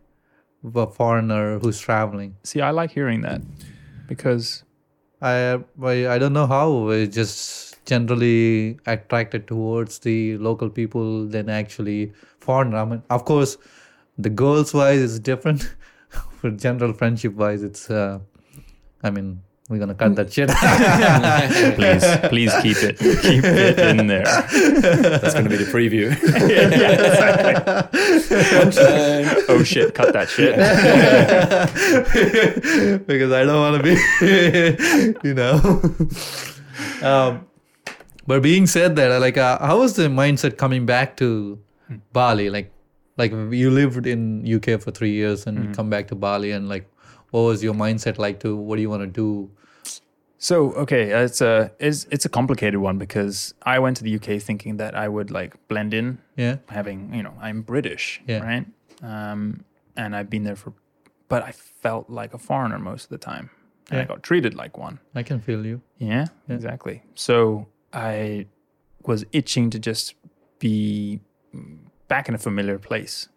a 0.74 0.86
foreigner 0.86 1.58
who's 1.58 1.80
traveling. 1.80 2.36
See, 2.44 2.60
I 2.60 2.70
like 2.70 2.90
hearing 2.92 3.22
that 3.22 3.40
because 4.06 4.64
I, 5.22 5.58
I 5.82 6.14
I 6.14 6.18
don't 6.18 6.32
know 6.32 6.46
how 6.46 6.70
we 6.88 7.06
just 7.08 7.69
generally 7.90 8.79
attracted 8.87 9.48
towards 9.48 9.98
the 9.98 10.38
local 10.38 10.70
people 10.70 11.26
than 11.26 11.50
actually 11.50 12.12
foreigner. 12.38 12.79
I 12.79 12.85
mean, 12.85 13.03
of 13.11 13.24
course, 13.24 13.57
the 14.16 14.31
girls 14.31 14.72
wise 14.72 15.00
is 15.00 15.18
different. 15.18 15.74
For 16.40 16.50
general 16.50 16.92
friendship 16.92 17.35
wise, 17.35 17.62
it's. 17.62 17.90
Uh, 17.90 18.20
I 19.03 19.11
mean, 19.11 19.42
we're 19.68 19.79
gonna 19.79 19.94
cut 19.94 20.14
that 20.16 20.33
shit. 20.33 20.48
please 21.79 22.05
please 22.29 22.53
keep 22.62 22.76
it 22.88 22.98
keep 22.98 23.44
it 23.44 23.79
in 23.79 24.07
there. 24.07 24.24
That's 24.24 25.35
gonna 25.35 25.48
be 25.48 25.57
the 25.57 25.70
preview. 25.76 26.11
Oh 29.50 29.62
shit, 29.64 29.94
cut 29.94 30.12
that 30.12 30.29
shit. 30.29 30.55
because 33.07 33.33
I 33.33 33.44
don't 33.44 33.61
want 33.61 33.76
to 33.79 33.83
be, 33.88 33.94
you 35.29 35.35
know. 35.35 35.55
um, 37.03 37.46
but 38.30 38.42
being 38.42 38.66
said 38.76 38.94
that, 38.96 39.08
like, 39.20 39.36
uh, 39.36 39.58
how 39.70 39.76
was 39.84 39.92
the 40.00 40.08
mindset 40.22 40.56
coming 40.56 40.86
back 40.86 41.16
to 41.16 41.58
Bali? 42.12 42.48
Like, 42.56 42.68
like 43.16 43.32
you 43.62 43.70
lived 43.70 44.06
in 44.06 44.20
UK 44.56 44.80
for 44.80 44.90
three 44.98 45.10
years 45.22 45.46
and 45.46 45.54
you 45.64 45.68
come 45.78 45.90
back 45.90 46.06
to 46.08 46.14
Bali, 46.14 46.50
and 46.56 46.68
like, 46.74 46.86
what 47.32 47.42
was 47.50 47.58
your 47.66 47.74
mindset 47.74 48.18
like 48.18 48.38
to 48.44 48.50
what 48.66 48.76
do 48.76 48.82
you 48.82 48.90
want 48.94 49.02
to 49.02 49.12
do? 49.24 49.50
So 50.38 50.54
okay, 50.84 51.02
it's 51.24 51.40
a 51.40 51.70
it's 51.78 52.06
it's 52.14 52.24
a 52.24 52.28
complicated 52.38 52.80
one 52.80 52.96
because 52.98 53.36
I 53.74 53.78
went 53.84 53.96
to 53.98 54.04
the 54.04 54.14
UK 54.18 54.40
thinking 54.48 54.78
that 54.78 54.94
I 54.94 55.06
would 55.08 55.30
like 55.30 55.52
blend 55.68 55.92
in, 55.92 56.18
Yeah, 56.36 56.56
having 56.68 57.12
you 57.12 57.22
know 57.22 57.34
I'm 57.46 57.62
British, 57.62 58.22
Yeah. 58.28 58.40
right? 58.50 58.66
Um, 59.02 59.64
and 59.96 60.14
I've 60.16 60.30
been 60.30 60.44
there 60.44 60.56
for, 60.56 60.72
but 61.28 61.42
I 61.42 61.52
felt 61.82 62.04
like 62.20 62.32
a 62.32 62.38
foreigner 62.38 62.78
most 62.78 63.04
of 63.04 63.10
the 63.10 63.18
time, 63.32 63.50
and 63.90 64.00
I 64.00 64.04
got 64.04 64.22
treated 64.22 64.54
like 64.54 64.78
one. 64.78 64.98
I 65.14 65.22
can 65.24 65.40
feel 65.40 65.66
you. 65.66 65.80
Yeah, 65.98 66.26
Yeah. 66.48 66.54
exactly. 66.56 67.02
So 67.14 67.66
I 67.92 68.46
was 69.07 69.24
itching 69.33 69.70
to 69.70 69.79
just 69.79 70.14
be 70.59 71.20
back 72.09 72.29
in 72.29 72.35
a 72.35 72.38
familiar 72.38 72.79
place, 72.79 73.29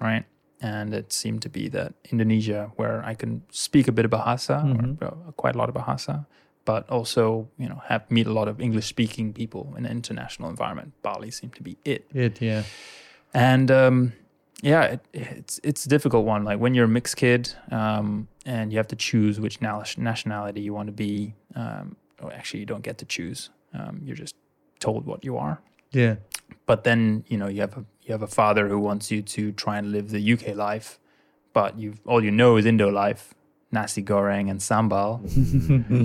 right? 0.00 0.24
And 0.62 0.92
it 0.94 1.12
seemed 1.12 1.42
to 1.42 1.48
be 1.48 1.68
that 1.68 1.94
Indonesia, 2.10 2.70
where 2.76 3.02
I 3.04 3.14
can 3.14 3.42
speak 3.50 3.88
a 3.88 3.92
bit 3.92 4.04
of 4.04 4.10
Bahasa, 4.10 4.62
Mhm. 4.64 5.00
or 5.02 5.32
quite 5.32 5.54
a 5.54 5.58
lot 5.58 5.68
of 5.68 5.74
Bahasa, 5.74 6.26
but 6.64 6.88
also 6.90 7.48
you 7.58 7.68
know 7.68 7.80
have 7.86 8.10
meet 8.10 8.26
a 8.26 8.32
lot 8.32 8.48
of 8.48 8.60
English 8.60 8.86
speaking 8.86 9.32
people 9.32 9.74
in 9.78 9.84
an 9.86 9.90
international 9.92 10.50
environment. 10.50 10.92
Bali 11.02 11.30
seemed 11.30 11.54
to 11.54 11.62
be 11.62 11.76
it, 11.84 12.04
It 12.12 12.40
yeah. 12.42 12.64
and 13.32 13.70
um, 13.70 14.12
yeah, 14.62 14.82
it, 14.84 15.00
it's 15.14 15.60
it's 15.62 15.86
a 15.86 15.88
difficult 15.88 16.26
one. 16.26 16.44
Like 16.44 16.58
when 16.60 16.74
you're 16.74 16.84
a 16.84 16.94
mixed 16.98 17.16
kid, 17.16 17.52
um, 17.70 18.28
and 18.44 18.70
you 18.72 18.76
have 18.78 18.88
to 18.88 18.96
choose 18.96 19.40
which 19.40 19.60
nal- 19.62 19.84
nationality 19.96 20.60
you 20.60 20.74
want 20.74 20.88
to 20.88 20.92
be. 20.92 21.34
Um, 21.54 21.96
or 22.22 22.30
actually, 22.32 22.60
you 22.60 22.66
don't 22.66 22.82
get 22.84 22.98
to 22.98 23.06
choose. 23.06 23.48
Um, 23.72 24.00
you're 24.04 24.16
just 24.16 24.34
told 24.80 25.06
what 25.06 25.24
you 25.24 25.36
are. 25.36 25.60
Yeah. 25.92 26.16
But 26.66 26.84
then 26.84 27.24
you 27.28 27.36
know 27.36 27.48
you 27.48 27.60
have 27.60 27.76
a 27.76 27.84
you 28.02 28.12
have 28.12 28.22
a 28.22 28.26
father 28.26 28.68
who 28.68 28.78
wants 28.78 29.10
you 29.10 29.22
to 29.22 29.52
try 29.52 29.78
and 29.78 29.92
live 29.92 30.10
the 30.10 30.32
UK 30.32 30.54
life, 30.54 30.98
but 31.52 31.78
you 31.78 31.94
all 32.06 32.22
you 32.22 32.30
know 32.30 32.56
is 32.56 32.66
Indo 32.66 32.90
life, 32.90 33.34
nasi 33.72 34.02
goreng 34.02 34.50
and 34.50 34.60
sambal. 34.60 35.20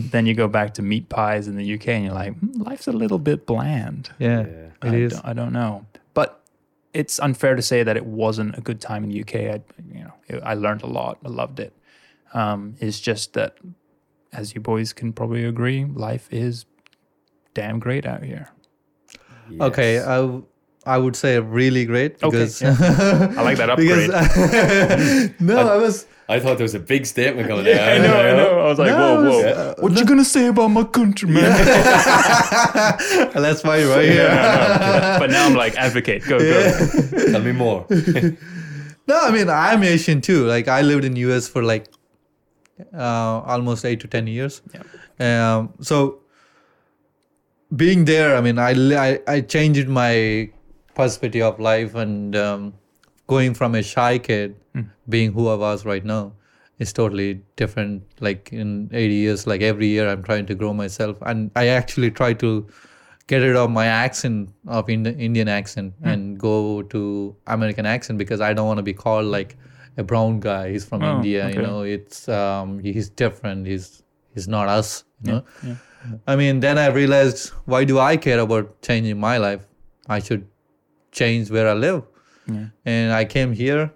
then 0.12 0.26
you 0.26 0.34
go 0.34 0.48
back 0.48 0.74
to 0.76 0.82
meat 0.82 1.10
pies 1.10 1.48
in 1.48 1.56
the 1.56 1.74
UK, 1.76 1.88
and 1.90 2.06
you're 2.06 2.14
like, 2.14 2.38
"Hmm, 2.38 2.62
life's 2.62 2.88
a 2.88 2.92
little 2.92 3.20
bit 3.20 3.46
bland. 3.46 4.10
Yeah. 4.20 4.42
Yeah. 4.42 4.46
It 4.46 4.94
I 4.94 4.96
is. 4.96 5.14
Don't, 5.14 5.26
I 5.26 5.34
don't 5.34 5.54
know, 5.54 5.86
but 6.14 6.44
it's 6.94 7.20
unfair 7.20 7.56
to 7.56 7.62
say 7.62 7.84
that 7.84 7.98
it 7.98 8.06
wasn't 8.06 8.58
a 8.58 8.62
good 8.62 8.80
time 8.80 9.04
in 9.04 9.10
the 9.10 9.22
UK. 9.22 9.36
I, 9.36 9.62
you 9.94 10.06
know, 10.06 10.40
I 10.44 10.54
learned 10.54 10.82
a 10.82 10.88
lot. 10.88 11.18
I 11.26 11.30
loved 11.30 11.60
it. 11.60 11.74
Um, 12.34 12.76
it's 12.80 13.00
just 13.00 13.34
that, 13.34 13.58
as 14.32 14.56
you 14.56 14.62
boys 14.62 14.94
can 14.94 15.12
probably 15.14 15.44
agree, 15.44 15.86
life 15.86 16.28
is 16.32 16.66
damn 17.56 17.80
great 17.80 18.06
out 18.06 18.22
here. 18.24 18.50
Okay, 19.60 19.94
Yes. 19.96 20.06
I 20.08 20.16
w- 20.18 20.46
I 20.88 20.98
would 21.00 21.16
say 21.16 21.40
really 21.40 21.86
great 21.86 22.22
Okay, 22.22 22.30
because 22.30 22.62
I 22.64 23.42
like 23.42 23.58
that 23.58 23.72
upgrade. 23.72 24.12
because 24.12 25.30
no, 25.40 25.58
I 25.68 25.78
was 25.78 26.06
I 26.30 26.40
thought 26.40 26.58
there 26.58 26.64
was 26.66 26.74
a 26.76 26.80
big 26.80 27.06
statement 27.08 27.48
coming 27.48 27.68
out. 27.74 27.80
I 27.80 27.98
know, 28.00 28.14
I 28.18 28.32
know. 28.38 28.60
I 28.60 28.68
was 28.70 28.80
like, 28.80 28.92
No, 28.92 28.98
whoa, 28.98 29.30
whoa. 29.30 29.40
it's, 29.40 29.58
uh, 29.58 29.74
what 29.80 29.98
you 29.98 30.06
gonna 30.06 30.24
say 30.26 30.46
about 30.48 30.68
my 30.70 30.84
country, 30.84 31.30
man? 31.30 31.50
that's 33.34 33.64
why 33.64 33.78
you're 33.78 33.90
right 33.96 34.06
here. 34.10 34.30
but 35.20 35.30
now 35.32 35.46
I'm 35.46 35.56
like, 35.56 35.76
advocate, 35.76 36.24
go, 36.28 36.38
go. 36.40 37.32
Tell 37.32 37.42
me 37.42 37.52
more. 37.52 37.86
No, 39.08 39.20
I 39.22 39.32
mean 39.32 39.50
I'm 39.50 39.84
Asian 39.84 40.22
too. 40.22 40.46
Like 40.46 40.68
I 40.68 40.82
lived 40.82 41.06
in 41.06 41.16
US 41.18 41.48
for 41.48 41.64
like 41.64 41.86
uh, 42.94 43.42
almost 43.54 43.86
eight 43.86 44.00
to 44.02 44.08
ten 44.08 44.26
years. 44.28 44.62
Yeah. 44.74 44.84
Um, 45.58 45.74
so 45.82 46.20
being 47.76 48.06
there, 48.06 48.36
I 48.36 48.42
mean, 48.42 48.58
I 48.60 48.72
I, 48.96 49.20
I 49.28 49.42
changed 49.42 49.88
my 49.88 50.50
perspective 50.94 51.44
of 51.44 51.60
life 51.60 51.96
and 51.96 52.36
um, 52.36 52.74
going 53.28 53.54
from 53.54 53.76
a 53.76 53.84
shy 53.84 54.18
kid 54.18 54.56
being 55.10 55.32
who 55.34 55.48
I 55.48 55.56
was 55.56 55.86
right 55.86 56.04
now 56.04 56.34
is 56.80 56.92
totally 56.94 57.42
different. 57.56 58.04
Like 58.20 58.52
in 58.52 58.90
80 58.94 59.14
years, 59.14 59.48
like 59.48 59.62
every 59.62 59.88
year 59.88 60.10
I'm 60.10 60.24
trying 60.24 60.46
to 60.48 60.56
grow 60.56 60.74
myself 60.74 61.18
and 61.22 61.50
I 61.56 61.68
actually 61.68 62.12
try 62.12 62.34
to 62.34 62.68
get 63.28 63.38
rid 63.38 63.56
of 63.56 63.72
my 63.72 63.86
accent 63.88 64.50
of 64.68 64.90
Ind- 64.90 65.08
Indian 65.08 65.48
accent 65.48 65.94
and 66.04 66.38
go 66.40 66.82
to 66.84 67.36
American 67.48 67.86
accent 67.86 68.20
because 68.20 68.40
I 68.42 68.54
don't 68.54 68.68
want 68.68 68.78
to 68.78 68.84
be 68.84 68.94
called 68.94 69.26
like 69.26 69.58
a 69.98 70.04
brown 70.04 70.40
guy. 70.40 70.72
He's 70.72 70.86
from 70.86 71.04
Oh, 71.04 71.16
India, 71.16 71.50
you 71.50 71.62
know. 71.62 71.82
It's 71.82 72.28
um, 72.30 72.80
he's 72.80 73.10
different. 73.10 73.66
He's 73.66 74.04
he's 74.36 74.48
not 74.48 74.68
us, 74.68 75.04
you 75.24 75.32
know. 75.32 75.44
yeah. 75.64 75.76
I 76.28 76.36
mean, 76.36 76.60
then 76.60 76.78
I 76.78 76.88
realized 76.88 77.50
why 77.66 77.84
do 77.84 77.98
I 77.98 78.16
care 78.18 78.40
about 78.40 78.82
changing 78.84 79.20
my 79.20 79.38
life? 79.38 79.62
I 80.08 80.20
should 80.20 80.46
change 81.12 81.50
where 81.50 81.68
I 81.68 81.74
live. 81.74 82.04
Yeah. 82.48 82.68
And 82.86 83.12
I 83.12 83.26
came 83.26 83.54
here. 83.54 83.92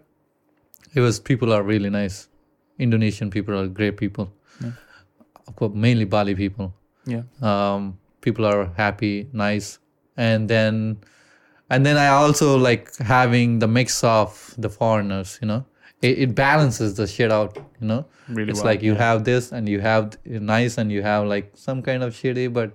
It 0.96 1.02
was 1.02 1.20
people 1.20 1.54
are 1.54 1.62
really 1.62 1.92
nice. 1.92 2.28
Indonesian 2.80 3.30
people 3.30 3.60
are 3.60 3.68
great 3.68 3.98
people. 3.98 4.34
Of 5.48 5.56
course, 5.56 5.74
mainly 5.74 6.06
Bali 6.06 6.36
people. 6.36 6.74
Yeah. 7.06 7.24
Um, 7.42 7.98
people 8.22 8.46
are 8.46 8.72
happy, 8.78 9.28
nice, 9.34 9.80
and 10.16 10.48
then, 10.48 10.98
and 11.72 11.84
then 11.86 11.98
I 11.98 12.08
also 12.10 12.56
like 12.58 12.96
having 12.98 13.58
the 13.60 13.68
mix 13.68 14.04
of 14.04 14.54
the 14.60 14.70
foreigners. 14.70 15.40
You 15.42 15.48
know, 15.48 15.66
it, 16.02 16.20
it 16.20 16.36
balances 16.36 16.96
the 16.96 17.08
shit 17.08 17.32
out. 17.32 17.58
You 17.82 17.88
know, 17.88 18.06
Really 18.28 18.52
it's 18.52 18.60
well, 18.60 18.66
like 18.68 18.84
you 18.84 18.94
yeah. 18.94 19.00
have 19.00 19.24
this 19.24 19.52
and 19.52 19.68
you 19.68 19.80
have 19.80 20.18
nice 20.26 20.78
and 20.78 20.92
you 20.92 21.02
have 21.02 21.26
like 21.26 21.52
some 21.56 21.82
kind 21.82 22.04
of 22.04 22.14
shitty, 22.14 22.52
but 22.54 22.74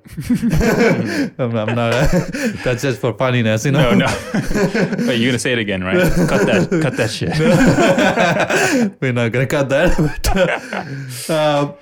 I'm, 1.38 1.56
I'm 1.68 1.74
not. 1.74 2.10
that's 2.64 2.82
just 2.82 3.00
for 3.00 3.12
funniness, 3.14 3.64
you 3.64 3.72
know. 3.72 3.94
No, 3.94 4.06
no. 4.06 5.06
Wait, 5.06 5.20
you're 5.20 5.30
gonna 5.30 5.38
say 5.38 5.52
it 5.52 5.58
again, 5.58 5.84
right? 5.84 5.96
Cut 6.28 6.46
that. 6.46 6.80
Cut 6.82 6.96
that 6.96 7.10
shit. 7.10 7.38
we're 9.00 9.12
not 9.12 9.30
gonna 9.32 9.46
cut 9.46 9.68
that. 9.68 9.96
But, 9.96 11.30
uh, 11.30 11.72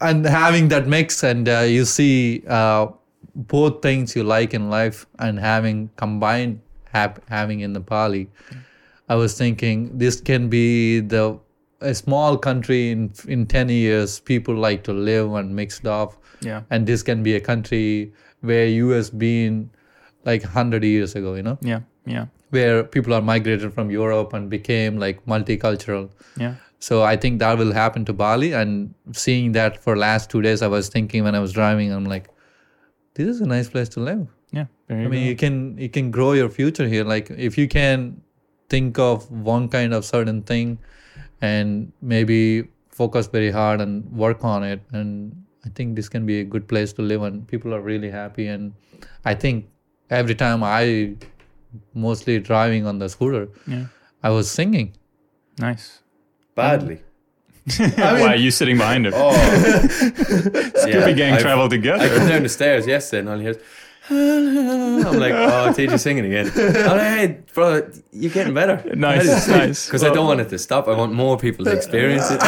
and 0.00 0.26
having 0.26 0.68
that 0.68 0.86
mix, 0.86 1.22
and 1.22 1.48
uh, 1.48 1.60
you 1.60 1.84
see 1.84 2.42
uh, 2.48 2.88
both 3.34 3.82
things 3.82 4.16
you 4.16 4.24
like 4.24 4.52
in 4.52 4.68
life, 4.68 5.06
and 5.18 5.38
having 5.38 5.90
combined 5.96 6.60
hap- 6.92 7.26
having 7.28 7.60
in 7.60 7.72
the 7.72 7.80
Bali, 7.80 8.28
I 9.08 9.14
was 9.14 9.36
thinking 9.38 9.96
this 9.98 10.20
can 10.20 10.48
be 10.48 11.00
the 11.00 11.38
a 11.80 11.94
small 11.94 12.36
country 12.38 12.90
in 12.90 13.12
in 13.28 13.46
ten 13.46 13.68
years. 13.68 14.20
People 14.20 14.54
like 14.54 14.82
to 14.84 14.92
live 14.92 15.32
and 15.34 15.54
mixed 15.54 15.86
off, 15.86 16.18
Yeah. 16.40 16.62
and 16.70 16.86
this 16.86 17.02
can 17.02 17.22
be 17.22 17.34
a 17.36 17.40
country 17.40 18.12
where 18.40 18.66
US 18.66 18.96
has 18.96 19.10
been 19.10 19.70
like 20.24 20.42
hundred 20.42 20.84
years 20.84 21.14
ago. 21.14 21.34
You 21.34 21.42
know, 21.42 21.58
Yeah. 21.62 21.80
Yeah. 22.06 22.26
where 22.50 22.82
people 22.84 23.12
are 23.14 23.22
migrated 23.22 23.72
from 23.74 23.90
Europe 23.90 24.32
and 24.32 24.48
became 24.50 24.98
like 24.98 25.24
multicultural. 25.26 26.08
Yeah. 26.36 26.54
So 26.78 27.02
I 27.02 27.16
think 27.16 27.38
that 27.40 27.58
will 27.58 27.72
happen 27.72 28.04
to 28.04 28.12
Bali. 28.12 28.52
And 28.52 28.94
seeing 29.12 29.52
that 29.52 29.82
for 29.82 29.96
last 29.96 30.30
two 30.30 30.42
days, 30.42 30.62
I 30.62 30.68
was 30.68 30.88
thinking 30.88 31.24
when 31.24 31.34
I 31.34 31.40
was 31.40 31.52
driving, 31.52 31.92
I'm 31.92 32.04
like, 32.04 32.28
this 33.14 33.26
is 33.28 33.40
a 33.40 33.46
nice 33.46 33.68
place 33.68 33.88
to 33.90 34.00
live. 34.00 34.26
Yeah. 34.52 34.66
I 34.90 34.94
mean, 34.94 35.10
go. 35.10 35.28
you 35.30 35.36
can 35.36 35.78
you 35.78 35.88
can 35.88 36.10
grow 36.10 36.32
your 36.32 36.48
future 36.48 36.86
here. 36.88 37.04
Like 37.04 37.30
if 37.30 37.58
you 37.58 37.66
can 37.68 38.20
think 38.68 38.98
of 38.98 39.30
one 39.30 39.68
kind 39.68 39.94
of 39.94 40.04
certain 40.04 40.42
thing, 40.42 40.78
and 41.40 41.92
maybe 42.02 42.68
focus 42.90 43.26
very 43.26 43.50
hard 43.50 43.80
and 43.80 44.10
work 44.12 44.44
on 44.44 44.64
it, 44.64 44.80
and 44.92 45.44
I 45.64 45.68
think 45.70 45.96
this 45.96 46.08
can 46.08 46.24
be 46.26 46.40
a 46.40 46.44
good 46.44 46.66
place 46.68 46.92
to 46.94 47.02
live. 47.02 47.22
And 47.22 47.46
people 47.46 47.74
are 47.74 47.80
really 47.80 48.10
happy. 48.10 48.46
And 48.46 48.72
I 49.24 49.34
think 49.34 49.66
every 50.10 50.34
time 50.34 50.62
I 50.64 51.14
mostly 51.94 52.38
driving 52.40 52.86
on 52.86 52.98
the 52.98 53.08
scooter, 53.08 53.48
Yeah. 53.66 53.86
I 54.22 54.30
was 54.30 54.50
singing. 54.50 54.94
Nice. 55.58 56.00
Badly. 56.54 57.02
Why 57.78 58.28
are 58.28 58.36
you 58.36 58.50
sitting 58.52 58.78
behind 58.78 59.06
him? 59.06 59.12
Oh, 59.16 59.32
Scoopy 60.84 61.16
Gang 61.16 61.34
I've- 61.34 61.42
travel 61.42 61.64
I 61.64 61.68
together. 61.68 62.08
come 62.08 62.28
down 62.28 62.42
the 62.44 62.48
stairs 62.48 62.86
yesterday 62.86 63.20
and 63.20 63.28
all 63.28 63.36
you 63.36 63.42
hear 63.42 63.50
is, 63.50 63.58
I'm 64.08 65.18
like, 65.18 65.32
oh, 65.32 65.72
TJ 65.76 65.98
singing 65.98 66.26
again. 66.26 66.50
Oh, 66.56 66.98
hey, 66.98 67.40
bro, 67.54 67.90
you're 68.12 68.30
getting 68.32 68.54
better. 68.54 68.82
Nice, 68.94 69.48
nice. 69.48 69.86
Because 69.86 70.04
I 70.04 70.12
don't 70.14 70.26
want 70.26 70.40
it 70.40 70.48
to 70.50 70.58
stop. 70.58 70.86
I 70.88 70.96
want 70.96 71.12
more 71.12 71.36
people 71.38 71.64
to 71.64 71.72
experience 71.72 72.30
it. 72.30 72.40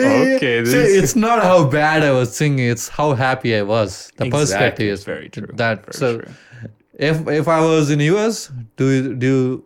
Okay, 0.00 0.64
See, 0.64 0.78
it's 0.98 1.14
not 1.16 1.42
how 1.42 1.66
bad 1.66 2.02
I 2.02 2.12
was 2.12 2.34
singing; 2.34 2.66
it's 2.68 2.88
how 2.88 3.12
happy 3.14 3.54
I 3.54 3.62
was. 3.62 4.10
The 4.16 4.24
Exactly. 4.26 4.30
perspective 4.40 4.88
is 4.88 5.04
Very 5.04 5.28
true. 5.28 5.48
That 5.54 5.84
Very 5.84 5.92
so, 5.92 6.20
true. 6.20 6.32
if 6.94 7.28
if 7.28 7.48
I 7.48 7.60
was 7.60 7.90
in 7.90 8.00
US, 8.00 8.50
do 8.76 9.14
do 9.14 9.26
you 9.26 9.64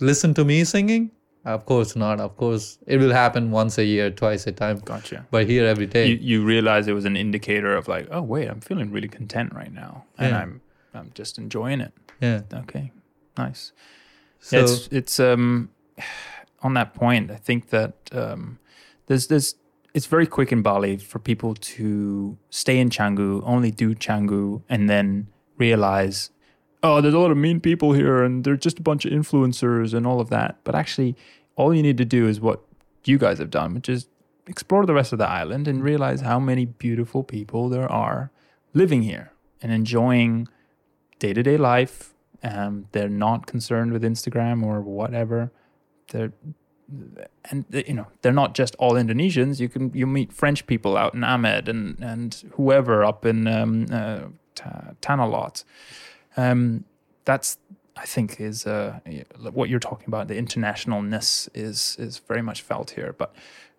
listen 0.00 0.34
to 0.34 0.44
me 0.44 0.64
singing? 0.64 1.10
Of 1.54 1.64
course 1.64 1.96
not. 1.96 2.20
Of 2.20 2.36
course, 2.36 2.78
it 2.86 2.98
will 2.98 3.12
happen 3.12 3.50
once 3.50 3.78
a 3.78 3.84
year, 3.84 4.10
twice 4.10 4.46
a 4.46 4.52
time. 4.52 4.78
Gotcha. 4.84 5.26
But 5.30 5.46
here 5.46 5.66
every 5.66 5.86
day, 5.86 6.06
You, 6.08 6.16
you 6.20 6.44
realize 6.44 6.86
it 6.88 6.94
was 6.94 7.04
an 7.06 7.16
indicator 7.16 7.74
of 7.76 7.88
like, 7.88 8.06
oh 8.10 8.22
wait, 8.22 8.48
I'm 8.48 8.60
feeling 8.60 8.90
really 8.92 9.08
content 9.08 9.54
right 9.54 9.72
now, 9.72 10.04
and 10.18 10.30
Yeah. 10.30 10.40
I'm 10.42 10.60
I'm 10.94 11.10
just 11.14 11.38
enjoying 11.38 11.80
it. 11.80 11.92
yeah. 12.20 12.42
Okay, 12.62 12.92
nice. 13.36 13.72
So 14.40 14.56
yeah, 14.56 14.62
it's 14.64 14.88
it's 14.92 15.20
um 15.20 15.70
on 16.66 16.74
that 16.74 16.94
point. 16.94 17.30
I 17.30 17.36
think 17.36 17.70
that 17.70 17.94
um 18.12 18.58
there's 19.06 19.26
there's 19.28 19.54
it's 19.94 20.06
very 20.06 20.26
quick 20.26 20.52
in 20.52 20.60
Bali 20.62 20.98
for 20.98 21.18
people 21.18 21.54
to 21.54 22.36
stay 22.50 22.78
in 22.78 22.88
Canggu, 22.90 23.40
only 23.44 23.70
do 23.70 23.94
Canggu, 23.94 24.62
and 24.68 24.88
then 24.88 25.28
realize, 25.56 26.30
oh, 26.82 27.00
there's 27.00 27.14
a 27.14 27.18
lot 27.18 27.30
of 27.30 27.36
mean 27.36 27.58
people 27.60 27.94
here, 27.94 28.22
and 28.22 28.44
they're 28.44 28.62
just 28.68 28.78
a 28.78 28.82
bunch 28.82 29.06
of 29.06 29.12
influencers 29.12 29.94
and 29.94 30.06
all 30.06 30.20
of 30.20 30.28
that. 30.28 30.56
But 30.64 30.74
actually, 30.74 31.16
all 31.58 31.74
you 31.74 31.82
need 31.82 31.98
to 31.98 32.04
do 32.04 32.26
is 32.26 32.40
what 32.40 32.60
you 33.04 33.18
guys 33.18 33.38
have 33.38 33.50
done, 33.50 33.74
which 33.74 33.88
is 33.88 34.08
explore 34.46 34.86
the 34.86 34.94
rest 34.94 35.12
of 35.12 35.18
the 35.18 35.28
island 35.28 35.68
and 35.68 35.82
realize 35.82 36.22
how 36.22 36.38
many 36.38 36.64
beautiful 36.64 37.22
people 37.22 37.68
there 37.68 37.90
are 37.90 38.30
living 38.72 39.02
here 39.02 39.32
and 39.60 39.72
enjoying 39.72 40.48
day 41.18 41.34
to 41.34 41.42
day 41.42 41.58
life. 41.58 42.14
Um, 42.42 42.86
they're 42.92 43.08
not 43.08 43.46
concerned 43.46 43.92
with 43.92 44.02
Instagram 44.02 44.64
or 44.64 44.80
whatever. 44.80 45.50
They're 46.12 46.32
and 47.50 47.66
you 47.70 47.92
know 47.92 48.06
they're 48.22 48.32
not 48.32 48.54
just 48.54 48.74
all 48.76 48.92
Indonesians. 48.92 49.60
You 49.60 49.68
can 49.68 49.92
you 49.92 50.06
meet 50.06 50.32
French 50.32 50.66
people 50.66 50.96
out 50.96 51.12
in 51.12 51.20
Amed 51.20 51.68
and 51.68 51.98
and 52.00 52.42
whoever 52.52 53.04
up 53.04 53.26
in 53.26 53.46
um, 53.46 53.86
uh, 53.92 54.20
Ta- 54.54 54.92
Tanah 55.02 55.30
Lot. 55.30 55.64
Um, 56.36 56.84
that's 57.24 57.58
I 58.02 58.06
think 58.06 58.40
is 58.40 58.66
uh, 58.66 59.00
what 59.52 59.68
you're 59.68 59.80
talking 59.90 60.06
about. 60.08 60.28
The 60.28 60.34
internationalness 60.34 61.48
is 61.54 61.96
is 61.98 62.18
very 62.28 62.42
much 62.42 62.62
felt 62.62 62.90
here, 62.90 63.12
but 63.18 63.34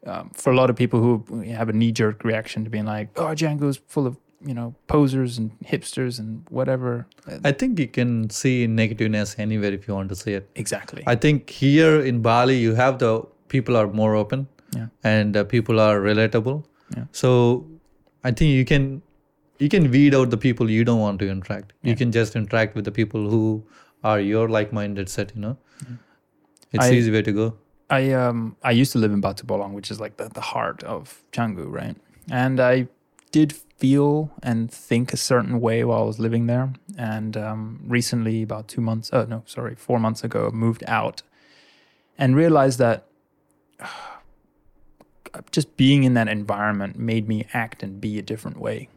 um, 0.05 0.29
for 0.33 0.51
a 0.51 0.55
lot 0.55 0.69
of 0.69 0.75
people 0.75 0.99
who 1.01 1.41
have 1.59 1.69
a 1.69 1.73
knee 1.73 1.91
jerk 1.91 2.23
reaction 2.23 2.63
to 2.65 2.69
being 2.69 2.85
like, 2.85 3.09
"Oh, 3.17 3.33
Canggu's 3.35 3.79
full 3.87 4.05
of 4.07 4.17
you 4.45 4.53
know 4.53 4.73
posers 4.87 5.37
and 5.37 5.51
hipsters 5.65 6.19
and 6.19 6.45
whatever." 6.49 7.05
I 7.43 7.51
think 7.51 7.79
you 7.79 7.87
can 7.87 8.29
see 8.29 8.67
negativeness 8.67 9.35
anywhere 9.39 9.73
if 9.73 9.87
you 9.87 9.93
want 9.95 10.09
to 10.09 10.15
see 10.15 10.33
it. 10.33 10.49
exactly. 10.55 11.03
I 11.07 11.15
think 11.15 11.49
here 11.49 11.99
in 12.11 12.21
Bali, 12.21 12.57
you 12.57 12.75
have 12.75 12.99
the 12.99 13.21
people 13.47 13.75
are 13.77 13.87
more 13.87 14.15
open, 14.15 14.47
Yeah. 14.75 14.87
and 15.03 15.35
uh, 15.37 15.43
people 15.43 15.79
are 15.79 15.99
relatable. 15.99 16.63
Yeah. 16.97 17.05
So 17.11 17.65
I 18.23 18.31
think 18.31 18.49
you 18.51 18.65
can 18.65 19.01
you 19.59 19.67
can 19.69 19.91
weed 19.91 20.15
out 20.15 20.29
the 20.29 20.37
people 20.37 20.69
you 20.69 20.83
don't 20.85 20.99
want 21.01 21.19
to 21.19 21.29
interact. 21.29 21.73
Yeah. 21.81 21.89
You 21.91 21.95
can 21.97 22.11
just 22.11 22.35
interact 22.35 22.75
with 22.75 22.85
the 22.85 22.91
people 22.91 23.29
who 23.29 23.43
are 24.03 24.19
your 24.19 24.49
like-minded 24.49 25.09
set. 25.09 25.35
You 25.35 25.41
know, 25.41 25.57
it's 26.71 26.85
I- 26.85 26.91
easy 26.91 27.11
way 27.11 27.21
to 27.21 27.31
go. 27.31 27.57
I 27.91 28.11
um 28.11 28.55
I 28.63 28.71
used 28.71 28.91
to 28.91 28.99
live 28.99 29.11
in 29.11 29.19
Batu 29.19 29.45
Bolong, 29.45 29.73
which 29.73 29.89
is 29.89 29.99
like 29.99 30.17
the, 30.17 30.29
the 30.29 30.41
heart 30.41 30.83
of 30.83 31.23
Canggu, 31.31 31.65
right? 31.71 31.95
And 32.29 32.59
I 32.59 32.87
did 33.31 33.51
feel 33.53 34.31
and 34.43 34.71
think 34.71 35.13
a 35.13 35.17
certain 35.17 35.59
way 35.59 35.83
while 35.83 36.03
I 36.03 36.05
was 36.05 36.19
living 36.19 36.45
there. 36.47 36.73
And 36.97 37.35
um, 37.37 37.79
recently, 37.87 38.43
about 38.43 38.67
two 38.67 38.81
months, 38.81 39.09
oh 39.13 39.25
no, 39.25 39.43
sorry, 39.45 39.75
four 39.75 39.99
months 39.99 40.23
ago, 40.23 40.51
moved 40.53 40.83
out 40.87 41.23
and 42.17 42.35
realized 42.35 42.77
that 42.79 43.05
just 45.51 45.75
being 45.77 46.03
in 46.03 46.13
that 46.13 46.27
environment 46.27 46.99
made 46.99 47.27
me 47.27 47.47
act 47.53 47.81
and 47.81 47.99
be 48.01 48.19
a 48.19 48.21
different 48.21 48.59
way. 48.59 48.89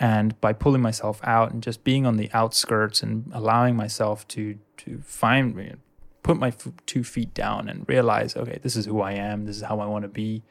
And 0.00 0.40
by 0.40 0.54
pulling 0.54 0.80
myself 0.80 1.20
out 1.22 1.52
and 1.52 1.62
just 1.62 1.84
being 1.84 2.06
on 2.06 2.16
the 2.16 2.30
outskirts 2.32 3.02
and 3.02 3.30
allowing 3.34 3.76
myself 3.76 4.26
to 4.28 4.58
to 4.78 5.02
find 5.04 5.54
put 6.22 6.38
my 6.38 6.52
two 6.86 7.04
feet 7.04 7.34
down 7.34 7.68
and 7.68 7.86
realize, 7.86 8.34
okay, 8.34 8.58
this 8.62 8.76
is 8.76 8.86
who 8.86 9.00
I 9.02 9.12
am, 9.12 9.44
this 9.44 9.56
is 9.56 9.62
how 9.62 9.78
I 9.78 9.86
want 9.86 10.04
to 10.04 10.08
be, 10.08 10.42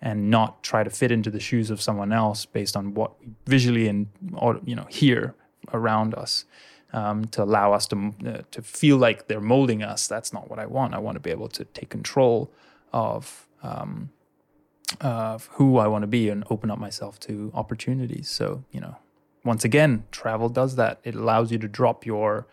and 0.00 0.30
not 0.30 0.62
try 0.62 0.82
to 0.84 0.90
fit 0.90 1.12
into 1.12 1.30
the 1.30 1.40
shoes 1.40 1.70
of 1.70 1.82
someone 1.82 2.12
else 2.12 2.46
based 2.46 2.76
on 2.76 2.94
what 2.94 3.20
we 3.20 3.28
visually 3.46 3.88
and 3.88 4.08
or, 4.34 4.58
you 4.64 4.74
know 4.74 4.86
hear 4.88 5.34
around 5.72 6.14
us. 6.14 6.46
Um, 6.92 7.24
to 7.26 7.42
allow 7.42 7.72
us 7.72 7.88
to 7.88 8.14
uh, 8.24 8.42
to 8.52 8.62
feel 8.62 8.96
like 8.96 9.26
they're 9.26 9.40
molding 9.40 9.82
us, 9.82 10.06
that's 10.06 10.32
not 10.32 10.48
what 10.48 10.60
I 10.60 10.66
want. 10.66 10.94
I 10.94 10.98
want 10.98 11.16
to 11.16 11.20
be 11.20 11.32
able 11.32 11.48
to 11.48 11.64
take 11.64 11.90
control 11.90 12.52
of 12.92 13.48
um, 13.64 14.10
of 15.00 15.46
who 15.52 15.78
I 15.78 15.86
want 15.86 16.02
to 16.02 16.06
be 16.06 16.28
and 16.28 16.44
open 16.50 16.70
up 16.70 16.78
myself 16.78 17.18
to 17.20 17.50
opportunities. 17.54 18.28
So 18.28 18.64
you 18.70 18.80
know, 18.80 18.96
once 19.44 19.64
again, 19.64 20.04
travel 20.10 20.48
does 20.48 20.76
that. 20.76 21.00
It 21.04 21.14
allows 21.14 21.50
you 21.52 21.58
to 21.58 21.68
drop 21.68 22.06
your 22.06 22.46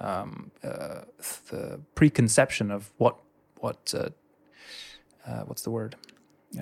um, 0.00 0.50
uh, 0.62 1.02
the 1.50 1.80
preconception 1.94 2.70
of 2.70 2.92
what 2.98 3.16
what 3.60 3.94
uh, 3.96 4.10
uh, 5.26 5.42
what's 5.44 5.62
the 5.62 5.70
word 5.70 5.96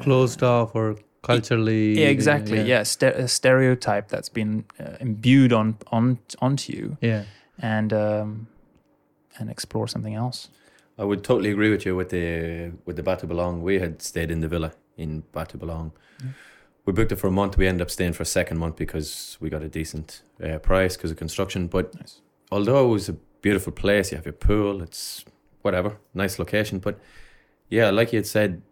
Closed 0.00 0.42
off 0.42 0.74
or 0.74 0.96
culturally. 1.22 2.00
yeah, 2.00 2.08
exactly 2.08 2.60
yeah, 2.62 2.82
Ste- 2.82 3.02
a 3.24 3.28
stereotype 3.28 4.08
that's 4.08 4.28
been 4.28 4.64
uh, 4.80 4.96
imbued 5.00 5.52
on 5.52 5.76
on 5.92 6.18
onto 6.40 6.72
you 6.72 6.96
Yeah. 7.00 7.24
and 7.58 7.92
um, 7.92 8.46
and 9.38 9.50
explore 9.50 9.86
something 9.88 10.14
else 10.14 10.48
I 10.98 11.04
would 11.04 11.22
totally 11.24 11.50
agree 11.50 11.70
with 11.70 11.84
you 11.86 11.96
with 11.96 12.08
the 12.10 12.72
with 12.86 12.96
the 12.96 13.02
Batu 13.02 13.26
Bolong. 13.26 13.60
We 13.62 13.80
had 13.80 14.00
stayed 14.00 14.30
in 14.30 14.40
the 14.40 14.48
villa 14.48 14.72
in 14.96 15.22
Batu 15.32 15.58
Bolong. 15.58 15.92
We 16.86 16.92
booked 16.92 17.12
it 17.12 17.16
for 17.16 17.28
a 17.28 17.30
month. 17.30 17.56
We 17.56 17.66
ended 17.66 17.82
up 17.82 17.90
staying 17.90 18.12
for 18.12 18.22
a 18.22 18.26
second 18.26 18.58
month 18.58 18.76
because 18.76 19.38
we 19.40 19.48
got 19.48 19.62
a 19.62 19.68
decent 19.68 20.22
uh, 20.42 20.58
price 20.58 20.96
because 20.96 21.10
of 21.10 21.16
construction. 21.16 21.66
But 21.66 21.94
Nice. 21.94 22.20
although 22.52 22.86
it 22.86 22.92
was 22.92 23.08
a 23.08 23.14
beautiful 23.40 23.72
place. 23.72 24.10
You 24.12 24.16
have 24.16 24.26
your 24.26 24.32
pool. 24.34 24.82
It's 24.82 25.24
whatever, 25.62 25.96
nice 26.12 26.38
location. 26.38 26.78
But 26.78 26.98
yeah, 27.70 27.90
like 27.90 28.12
you 28.12 28.18
had 28.18 28.26
said, 28.26 28.62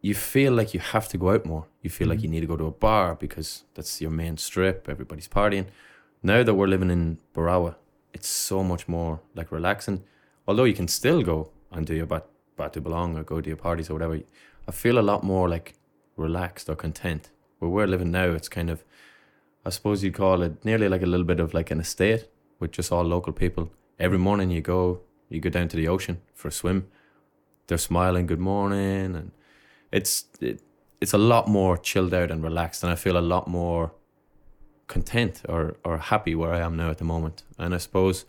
you 0.00 0.14
feel 0.14 0.52
like 0.52 0.74
you 0.74 0.80
have 0.80 1.08
to 1.08 1.18
go 1.18 1.30
out 1.30 1.44
more. 1.44 1.66
You 1.82 1.90
feel 1.90 2.06
like 2.08 2.20
Mhm. 2.20 2.22
you 2.22 2.28
need 2.28 2.40
to 2.40 2.46
go 2.46 2.56
to 2.56 2.66
a 2.66 2.70
bar 2.70 3.16
because 3.16 3.64
that's 3.74 4.00
your 4.00 4.10
main 4.12 4.36
strip. 4.36 4.88
Everybody's 4.88 5.28
partying. 5.28 5.66
Now 6.22 6.42
that 6.44 6.54
we're 6.54 6.68
living 6.68 6.90
in 6.90 7.18
Berawa, 7.34 7.74
it's 8.12 8.28
so 8.28 8.62
much 8.62 8.86
more 8.88 9.20
like 9.34 9.50
relaxing. 9.50 10.04
Although 10.46 10.64
you 10.64 10.74
can 10.74 10.86
still 10.88 11.22
go 11.22 11.50
and 11.72 11.84
do 11.86 11.94
your 11.94 12.06
bat 12.06 12.26
Batu 12.56 12.80
Bolong 12.80 13.18
or 13.18 13.24
go 13.24 13.40
to 13.40 13.48
your 13.48 13.56
parties 13.56 13.90
or 13.90 13.94
whatever. 13.94 14.20
I 14.68 14.72
feel 14.72 14.98
a 14.98 15.00
lot 15.00 15.22
more 15.22 15.48
like 15.48 15.74
relaxed 16.16 16.68
or 16.68 16.76
content. 16.76 17.30
Where 17.58 17.70
we're 17.70 17.86
living 17.86 18.10
now, 18.10 18.30
it's 18.30 18.48
kind 18.48 18.70
of, 18.70 18.84
I 19.64 19.70
suppose 19.70 20.02
you'd 20.02 20.14
call 20.14 20.42
it 20.42 20.64
nearly 20.64 20.88
like 20.88 21.02
a 21.02 21.06
little 21.06 21.26
bit 21.26 21.40
of 21.40 21.54
like 21.54 21.70
an 21.70 21.80
estate 21.80 22.28
with 22.58 22.72
just 22.72 22.92
all 22.92 23.04
local 23.04 23.32
people. 23.32 23.70
Every 23.98 24.18
morning 24.18 24.50
you 24.50 24.60
go, 24.60 25.00
you 25.28 25.40
go 25.40 25.50
down 25.50 25.68
to 25.68 25.76
the 25.76 25.88
ocean 25.88 26.20
for 26.34 26.48
a 26.48 26.52
swim. 26.52 26.88
They're 27.66 27.78
smiling, 27.78 28.26
good 28.26 28.40
morning, 28.40 29.16
and 29.16 29.32
it's 29.90 30.26
it, 30.40 30.62
it's 31.00 31.12
a 31.12 31.18
lot 31.18 31.48
more 31.48 31.76
chilled 31.76 32.14
out 32.14 32.30
and 32.30 32.42
relaxed, 32.42 32.82
and 32.84 32.92
I 32.92 32.96
feel 32.96 33.16
a 33.16 33.20
lot 33.20 33.48
more 33.48 33.92
content 34.86 35.42
or 35.48 35.76
or 35.84 35.98
happy 35.98 36.34
where 36.34 36.52
I 36.52 36.60
am 36.60 36.76
now 36.76 36.90
at 36.90 36.98
the 36.98 37.04
moment. 37.04 37.42
And 37.58 37.74
I 37.74 37.78
suppose 37.78 38.24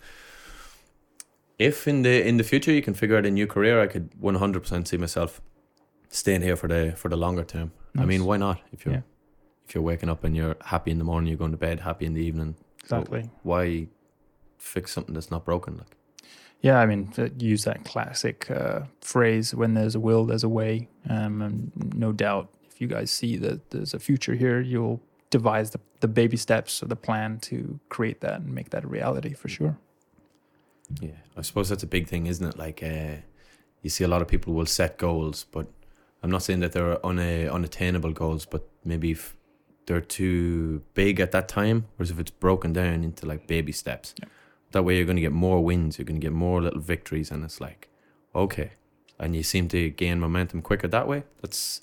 if 1.59 1.87
in 1.87 2.01
the 2.01 2.27
in 2.27 2.37
the 2.37 2.43
future 2.43 2.71
you 2.71 2.81
can 2.81 2.93
figure 2.93 3.17
out 3.17 3.25
a 3.25 3.31
new 3.31 3.45
career, 3.45 3.81
I 3.81 3.87
could 3.87 4.09
one 4.19 4.35
hundred 4.35 4.61
percent 4.61 4.87
see 4.87 4.97
myself 4.97 5.41
staying 6.09 6.41
here 6.41 6.55
for 6.55 6.67
the 6.67 6.93
for 6.95 7.09
the 7.09 7.17
longer 7.17 7.43
term. 7.43 7.71
I 7.97 8.05
mean, 8.05 8.25
why 8.25 8.37
not? 8.37 8.61
If 8.71 8.85
you're 8.85 8.95
Yeah. 8.95 9.01
if 9.67 9.73
you're 9.75 9.83
waking 9.83 10.09
up 10.09 10.23
and 10.23 10.35
you're 10.35 10.55
happy 10.65 10.91
in 10.91 10.97
the 10.99 11.03
morning, 11.03 11.27
you're 11.29 11.37
going 11.37 11.51
to 11.51 11.57
bed 11.57 11.79
happy 11.81 12.05
in 12.05 12.13
the 12.13 12.21
evening. 12.21 12.55
so 12.85 12.97
Exactly. 12.99 13.29
why 13.43 13.87
fix 14.57 14.91
something 14.91 15.13
that's 15.15 15.31
not 15.31 15.43
broken? 15.45 15.77
Like 15.77 15.95
Yeah, 16.61 16.79
I 16.79 16.85
mean, 16.85 17.11
use 17.37 17.63
that 17.65 17.83
classic 17.85 18.49
uh, 18.49 18.81
phrase, 19.01 19.53
when 19.53 19.73
there's 19.73 19.95
a 19.95 19.99
will, 19.99 20.25
there's 20.25 20.43
a 20.43 20.49
way. 20.49 20.87
Um, 21.09 21.41
and 21.41 21.71
no 21.95 22.11
doubt, 22.11 22.49
if 22.69 22.79
you 22.81 22.87
guys 22.87 23.11
see 23.11 23.35
that 23.37 23.69
there's 23.71 23.93
a 23.93 23.99
future 23.99 24.35
here, 24.35 24.59
you'll 24.61 25.01
devise 25.29 25.71
the, 25.71 25.79
the 25.99 26.07
baby 26.07 26.37
steps 26.37 26.81
or 26.81 26.87
the 26.87 26.95
plan 26.95 27.39
to 27.39 27.79
create 27.89 28.21
that 28.21 28.39
and 28.41 28.53
make 28.55 28.69
that 28.69 28.83
a 28.83 28.87
reality 28.87 29.33
for 29.33 29.49
sure. 29.49 29.77
Yeah, 31.01 31.17
I 31.35 31.41
suppose 31.41 31.67
that's 31.69 31.83
a 31.83 31.87
big 31.87 32.07
thing, 32.07 32.27
isn't 32.27 32.47
it? 32.47 32.57
Like, 32.57 32.81
uh, 32.81 33.17
you 33.81 33.89
see 33.89 34.03
a 34.03 34.07
lot 34.07 34.21
of 34.21 34.27
people 34.27 34.53
will 34.53 34.65
set 34.65 34.97
goals, 34.97 35.45
but 35.51 35.67
I'm 36.27 36.31
not 36.31 36.43
saying 36.43 36.59
that 36.59 36.73
they're 36.73 36.97
una- 37.05 37.47
unattainable 37.49 38.11
goals, 38.11 38.45
but 38.45 38.67
maybe 38.83 39.11
if 39.11 39.37
they're 39.85 40.01
too 40.01 40.81
big 40.93 41.21
at 41.21 41.31
that 41.31 41.47
time, 41.47 41.85
whereas 41.95 42.11
if 42.11 42.19
it's 42.19 42.31
broken 42.31 42.73
down 42.73 43.05
into 43.05 43.25
like 43.25 43.47
baby 43.47 43.71
steps, 43.71 44.13
Yeah. 44.19 44.27
that 44.73 44.83
way 44.83 44.97
you're 44.97 45.05
going 45.05 45.15
to 45.15 45.21
get 45.21 45.31
more 45.31 45.63
wins, 45.63 45.97
you're 45.97 46.05
going 46.05 46.19
to 46.19 46.25
get 46.25 46.33
more 46.33 46.61
little 46.61 46.81
victories, 46.81 47.31
and 47.31 47.45
it's 47.45 47.61
like, 47.61 47.87
okay, 48.35 48.71
and 49.17 49.37
you 49.37 49.41
seem 49.43 49.69
to 49.69 49.89
gain 49.89 50.19
momentum 50.19 50.61
quicker 50.61 50.89
that 50.89 51.07
way. 51.07 51.23
That's 51.41 51.79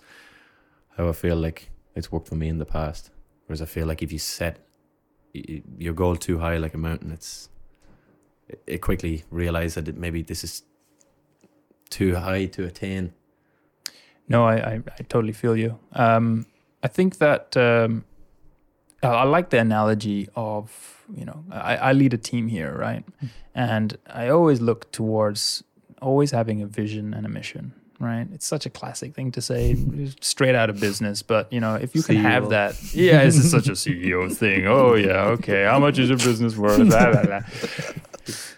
how 0.98 1.08
I 1.08 1.12
feel 1.12 1.36
like 1.36 1.70
it's 1.94 2.12
worked 2.12 2.28
for 2.28 2.34
me 2.36 2.48
in 2.48 2.58
the 2.58 2.66
past. 2.66 3.10
Whereas 3.46 3.62
I 3.62 3.64
feel 3.66 3.86
like 3.86 4.02
if 4.02 4.12
you 4.12 4.18
set 4.18 4.58
your 5.78 5.94
goal 5.94 6.16
too 6.16 6.38
high, 6.40 6.58
like 6.58 6.74
a 6.74 6.78
mountain, 6.78 7.10
it's 7.12 7.48
it 8.66 8.82
quickly 8.82 9.24
realized 9.30 9.74
that 9.78 9.88
it, 9.88 9.96
maybe 9.96 10.20
this 10.22 10.44
is 10.44 10.64
too 11.88 12.16
high 12.16 12.44
to 12.44 12.64
attain. 12.66 13.14
No, 14.28 14.44
I, 14.46 14.54
I, 14.54 14.82
I 14.98 15.02
totally 15.08 15.32
feel 15.32 15.56
you. 15.56 15.78
Um, 15.92 16.46
I 16.82 16.88
think 16.88 17.18
that 17.18 17.56
um, 17.56 18.04
I, 19.02 19.08
I 19.08 19.22
like 19.24 19.50
the 19.50 19.58
analogy 19.58 20.28
of, 20.34 21.02
you 21.14 21.24
know, 21.24 21.44
I, 21.50 21.76
I 21.76 21.92
lead 21.92 22.14
a 22.14 22.18
team 22.18 22.48
here, 22.48 22.74
right? 22.76 23.04
And 23.54 23.96
I 24.06 24.28
always 24.28 24.60
look 24.60 24.90
towards 24.92 25.62
always 26.00 26.30
having 26.30 26.60
a 26.62 26.66
vision 26.66 27.14
and 27.14 27.24
a 27.26 27.28
mission, 27.28 27.72
right? 28.00 28.26
It's 28.32 28.46
such 28.46 28.66
a 28.66 28.70
classic 28.70 29.14
thing 29.14 29.30
to 29.32 29.42
say, 29.42 29.76
straight 30.20 30.54
out 30.54 30.70
of 30.70 30.80
business. 30.80 31.22
But, 31.22 31.52
you 31.52 31.60
know, 31.60 31.74
if 31.74 31.94
you 31.94 32.02
can 32.02 32.16
have 32.16 32.50
that, 32.50 32.76
yeah, 32.94 33.24
this 33.24 33.36
is 33.36 33.50
such 33.50 33.68
a 33.68 33.72
CEO 33.72 34.34
thing. 34.36 34.66
Oh, 34.66 34.94
yeah, 34.94 35.24
okay. 35.36 35.64
How 35.64 35.78
much 35.78 35.98
is 35.98 36.08
your 36.08 36.18
business 36.18 36.56
worth? 36.56 36.88
Blah, 36.88 37.12
blah, 37.12 37.22
blah. 37.24 37.40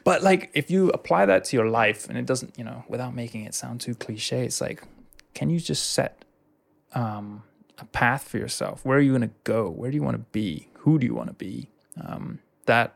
But 0.05 0.23
like, 0.23 0.53
if 0.55 0.71
you 0.71 0.91
apply 0.91 1.27
that 1.27 1.45
to 1.47 1.57
your 1.57 1.69
life, 1.69 2.09
and 2.09 2.17
it 2.17 2.25
doesn't, 2.25 2.57
you 2.57 2.63
know, 2.63 2.85
without 2.89 3.13
making 3.13 3.43
it 3.45 3.53
sound 3.53 3.81
too 3.81 3.97
cliche, 3.97 4.45
it's 4.45 4.61
like, 4.61 4.85
can 5.37 5.51
you 5.51 5.61
just 5.61 5.93
set 5.93 6.25
um, 6.95 7.43
a 7.77 7.85
path 7.85 8.27
for 8.27 8.39
yourself? 8.39 8.87
Where 8.87 8.97
are 8.97 9.03
you 9.03 9.11
going 9.11 9.21
to 9.21 9.35
go? 9.45 9.69
Where 9.69 9.91
do 9.91 9.95
you 9.95 10.03
want 10.03 10.17
to 10.17 10.25
be? 10.33 10.71
Who 10.79 10.99
do 10.99 11.05
you 11.05 11.15
want 11.15 11.29
to 11.29 11.35
be? 11.35 11.69
Um, 12.03 12.39
that 12.65 12.95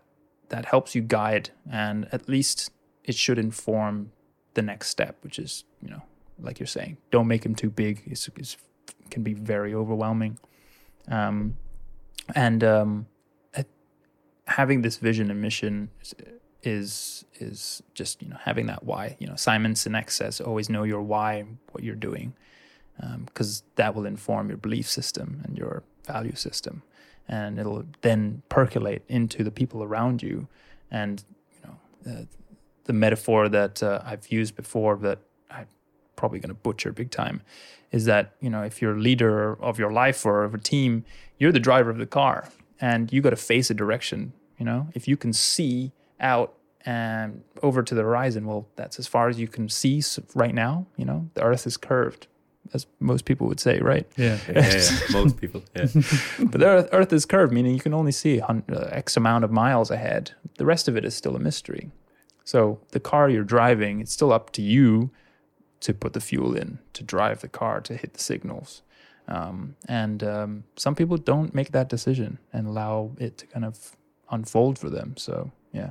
that 0.48 0.64
helps 0.64 0.94
you 0.94 1.03
guide, 1.03 1.50
and 1.70 2.09
at 2.12 2.31
least 2.31 2.72
it 3.05 3.14
should 3.14 3.38
inform 3.38 4.12
the 4.55 4.62
next 4.62 4.88
step, 4.88 5.18
which 5.20 5.38
is, 5.38 5.64
you 5.83 5.90
know, 5.90 6.03
like 6.40 6.59
you're 6.59 6.66
saying, 6.66 6.96
don't 7.11 7.29
make 7.29 7.42
them 7.42 7.55
too 7.55 7.68
big. 7.68 8.03
It's, 8.07 8.29
it's 8.37 8.57
can 9.11 9.22
be 9.22 9.35
very 9.35 9.74
overwhelming, 9.74 10.38
um, 11.09 11.59
and 12.35 12.64
um, 12.64 13.07
having 14.46 14.81
this 14.81 14.96
vision 14.96 15.31
and 15.31 15.42
mission 15.42 15.90
is, 16.62 17.25
is 17.35 17.83
just 17.94 18.23
you 18.23 18.29
know 18.29 18.37
having 18.40 18.66
that 18.66 18.85
why. 18.85 19.16
You 19.18 19.27
know, 19.27 19.37
Simon 19.37 19.75
Sinek 19.75 20.11
says, 20.11 20.40
always 20.40 20.68
know 20.68 20.85
your 20.85 21.03
why, 21.03 21.44
what 21.73 21.85
you're 21.85 21.94
doing, 21.94 22.35
because 23.27 23.62
that 23.77 23.94
will 23.94 24.07
inform 24.07 24.49
your 24.49 24.59
belief 24.59 24.88
system 24.88 25.42
and 25.44 25.57
your 25.57 25.83
value 26.07 26.35
system, 26.35 26.83
and 27.29 27.59
it'll 27.59 27.85
then 28.03 28.42
percolate 28.49 29.03
into 29.09 29.44
the 29.44 29.51
people 29.51 29.83
around 29.83 30.23
you, 30.23 30.49
and 30.90 31.25
you 31.55 31.68
know. 31.68 32.12
Uh, 32.12 32.25
the 32.90 32.94
metaphor 32.94 33.49
that 33.49 33.83
uh, 33.85 34.03
I've 34.05 34.27
used 34.33 34.57
before 34.57 34.96
that 34.96 35.20
I'm 35.49 35.68
probably 36.16 36.40
going 36.40 36.49
to 36.49 36.55
butcher 36.55 36.90
big 36.90 37.12
time 37.12 37.40
is 37.92 38.05
that 38.07 38.35
you 38.40 38.51
know 38.51 38.62
if 38.62 38.83
you're 38.83 38.96
a 38.96 39.01
leader 39.01 39.57
of 39.62 39.79
your 39.79 39.92
life 39.92 40.27
or 40.27 40.42
of 40.42 40.55
a 40.55 40.59
team, 40.59 41.05
you're 41.38 41.53
the 41.53 41.61
driver 41.61 41.90
of 41.90 41.99
the 41.99 42.07
car, 42.07 42.49
and 42.81 43.12
you 43.12 43.20
got 43.20 43.31
to 43.31 43.37
face 43.37 43.70
a 43.70 43.75
direction. 43.75 44.33
You 44.59 44.64
know, 44.64 44.88
if 44.92 45.07
you 45.07 45.16
can 45.16 45.33
see 45.33 45.92
out 46.20 46.54
and 46.87 47.42
over 47.62 47.83
to 47.83 47.94
the 47.94 48.02
horizon, 48.02 48.46
well, 48.46 48.66
that's 48.76 48.98
as 48.98 49.06
far 49.06 49.28
as 49.28 49.38
you 49.38 49.48
can 49.48 49.68
see 49.68 50.02
right 50.35 50.54
now. 50.54 50.87
You 50.96 51.04
know, 51.04 51.30
the 51.35 51.42
Earth 51.42 51.66
is 51.66 51.76
curved, 51.76 52.26
as 52.72 52.87
most 53.00 53.24
people 53.24 53.46
would 53.48 53.61
say, 53.61 53.80
right? 53.80 54.06
Yeah. 54.16 54.38
Yeah, 54.48 54.76
yeah, 54.76 54.98
most 55.12 55.37
people. 55.38 55.62
Yeah. 55.76 55.87
but 56.38 56.61
the 56.61 56.66
Earth, 56.66 56.88
Earth 56.92 57.12
is 57.12 57.26
curved, 57.26 57.52
meaning 57.52 57.74
you 57.74 57.80
can 57.80 57.94
only 57.94 58.12
see 58.12 58.38
a 58.38 58.44
hun- 58.44 58.64
uh, 58.70 58.88
X 58.90 59.16
amount 59.16 59.44
of 59.44 59.50
miles 59.50 59.90
ahead. 59.90 60.33
The 60.56 60.64
rest 60.64 60.88
of 60.88 60.96
it 60.96 61.04
is 61.04 61.14
still 61.14 61.37
a 61.37 61.40
mystery. 61.40 61.90
So 62.44 62.80
the 62.92 63.00
car 63.00 63.28
you're 63.28 63.44
driving, 63.44 64.00
it's 64.00 64.12
still 64.12 64.33
up 64.33 64.50
to 64.52 64.62
you 64.62 65.11
to 65.80 65.94
put 65.94 66.12
the 66.14 66.20
fuel 66.20 66.56
in, 66.56 66.78
to 66.94 67.02
drive 67.02 67.40
the 67.40 67.48
car, 67.48 67.80
to 67.83 67.96
hit 67.96 68.14
the 68.14 68.20
signals. 68.20 68.83
Um, 69.28 69.76
and 69.87 70.22
um, 70.24 70.64
some 70.76 70.94
people 70.94 71.16
don't 71.16 71.54
make 71.54 71.70
that 71.72 71.88
decision 71.88 72.38
and 72.52 72.66
allow 72.66 73.12
it 73.18 73.38
to 73.38 73.46
kind 73.46 73.64
of 73.64 73.96
unfold 74.30 74.78
for 74.78 74.90
them. 74.90 75.16
So 75.16 75.52
yeah, 75.72 75.90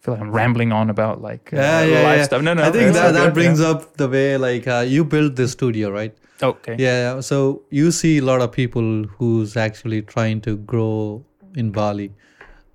feel 0.00 0.14
like 0.14 0.22
I'm 0.22 0.32
rambling 0.32 0.72
on 0.72 0.90
about 0.90 1.20
like 1.20 1.52
uh, 1.52 1.56
Yeah, 1.56 1.82
yeah, 1.84 2.02
life 2.02 2.16
yeah. 2.18 2.24
stuff. 2.24 2.42
No, 2.42 2.54
no, 2.54 2.62
I 2.62 2.70
think 2.70 2.94
that, 2.94 3.12
that 3.12 3.26
good, 3.26 3.34
brings 3.34 3.60
up 3.60 3.96
the 3.96 4.08
way 4.08 4.36
like 4.36 4.66
uh, 4.66 4.84
you 4.86 5.04
built 5.04 5.36
this 5.36 5.52
studio, 5.52 5.90
right? 5.90 6.16
Okay. 6.42 6.76
Yeah. 6.78 7.20
So 7.20 7.62
you 7.70 7.90
see 7.90 8.18
a 8.18 8.22
lot 8.22 8.40
of 8.40 8.50
people 8.50 9.04
who's 9.18 9.56
actually 9.56 10.02
trying 10.02 10.40
to 10.42 10.56
grow 10.56 11.24
in 11.54 11.70
Bali, 11.70 12.12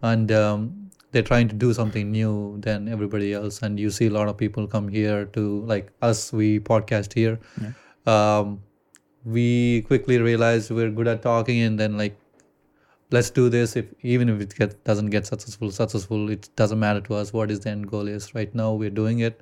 and 0.01 0.31
um, 0.31 0.91
they're 1.11 1.23
trying 1.23 1.47
to 1.47 1.55
do 1.55 1.73
something 1.73 2.11
new 2.11 2.57
than 2.59 2.87
everybody 2.87 3.33
else. 3.33 3.61
And 3.63 3.79
you 3.79 3.89
see 3.89 4.07
a 4.07 4.11
lot 4.11 4.27
of 4.27 4.37
people 4.37 4.67
come 4.67 4.87
here 4.87 5.25
to 5.25 5.61
like 5.61 5.91
us. 6.01 6.31
We 6.31 6.59
podcast 6.59 7.13
here. 7.13 7.39
Um, 8.05 8.61
we 9.23 9.81
quickly 9.81 10.19
realized 10.19 10.69
we're 10.69 10.91
good 10.91 11.07
at 11.07 11.23
talking, 11.23 11.61
and 11.61 11.79
then 11.79 11.97
like 11.97 12.15
let's 13.11 13.29
do 13.29 13.49
this. 13.49 13.75
If 13.75 13.93
even 14.01 14.29
if 14.29 14.41
it 14.41 14.55
get, 14.55 14.83
doesn't 14.83 15.07
get 15.07 15.25
successful 15.25 15.71
successful 15.71 16.29
it 16.29 16.49
doesn't 16.55 16.79
matter 16.79 17.01
to 17.01 17.15
us. 17.15 17.33
What 17.33 17.51
is 17.51 17.61
the 17.61 17.69
end 17.69 17.89
goal 17.89 18.07
is? 18.07 18.33
Right 18.35 18.53
now 18.53 18.73
we're 18.73 18.89
doing 18.89 19.19
it. 19.19 19.41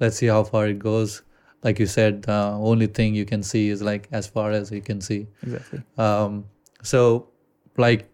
Let's 0.00 0.16
see 0.16 0.26
how 0.26 0.42
far 0.44 0.66
it 0.66 0.78
goes. 0.78 1.22
Like 1.62 1.78
you 1.78 1.86
said 1.86 2.22
the 2.22 2.40
only 2.72 2.86
thing 2.86 3.14
you 3.14 3.24
can 3.24 3.42
see 3.42 3.68
is 3.68 3.82
like 3.82 4.08
as 4.12 4.26
far 4.26 4.50
as 4.50 4.70
you 4.70 4.80
can 4.80 5.00
see. 5.00 5.26
Exactly. 5.42 5.82
um 5.98 6.44
so 6.82 7.28
like 7.76 8.08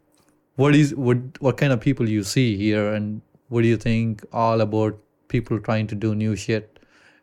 what 0.57 0.75
is 0.75 0.95
what 0.95 1.19
what 1.41 1.57
kind 1.57 1.73
of 1.73 1.81
people 1.81 2.09
you 2.09 2.23
see 2.23 2.57
here? 2.57 2.93
And 2.93 3.23
what 3.49 3.63
do 3.63 3.69
you 3.69 3.77
think 3.77 4.25
all 4.33 4.61
about 4.61 4.99
people 5.29 5.59
trying 5.59 5.87
to 5.89 5.95
do 5.95 6.15
new 6.15 6.37
shit? 6.37 6.79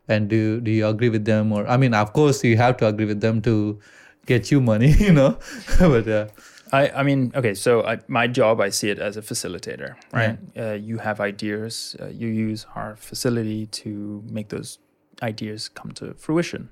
And 0.07 0.27
do 0.27 0.59
do 0.59 0.71
you 0.71 0.87
agree 0.87 1.09
with 1.09 1.25
them? 1.25 1.51
Or 1.51 1.67
i 1.67 1.77
mean 1.77 1.93
of 1.93 2.13
course 2.13 2.43
you 2.43 2.57
have 2.57 2.77
to 2.77 2.87
agree 2.87 3.05
with 3.05 3.21
them 3.21 3.41
to 3.43 3.79
get 4.25 4.51
you 4.51 4.61
money 4.61 4.91
you 5.07 5.13
know? 5.13 5.37
But 5.79 6.07
uh, 6.07 6.27
I, 6.71 6.89
I 6.89 7.03
mean, 7.03 7.31
okay, 7.35 7.53
so 7.53 7.83
I, 7.83 7.99
my 8.07 8.27
job, 8.27 8.61
I 8.61 8.69
see 8.69 8.89
it 8.89 8.99
as 8.99 9.17
a 9.17 9.21
facilitator, 9.21 9.95
right? 10.11 10.37
Uh, 10.57 10.73
you 10.73 10.97
have 10.99 11.19
ideas, 11.19 11.95
uh, 11.99 12.07
you 12.07 12.27
use 12.27 12.65
our 12.75 12.95
facility 12.95 13.65
to 13.67 14.23
make 14.29 14.49
those 14.49 14.79
ideas 15.23 15.69
come 15.69 15.91
to 15.93 16.13
fruition. 16.13 16.69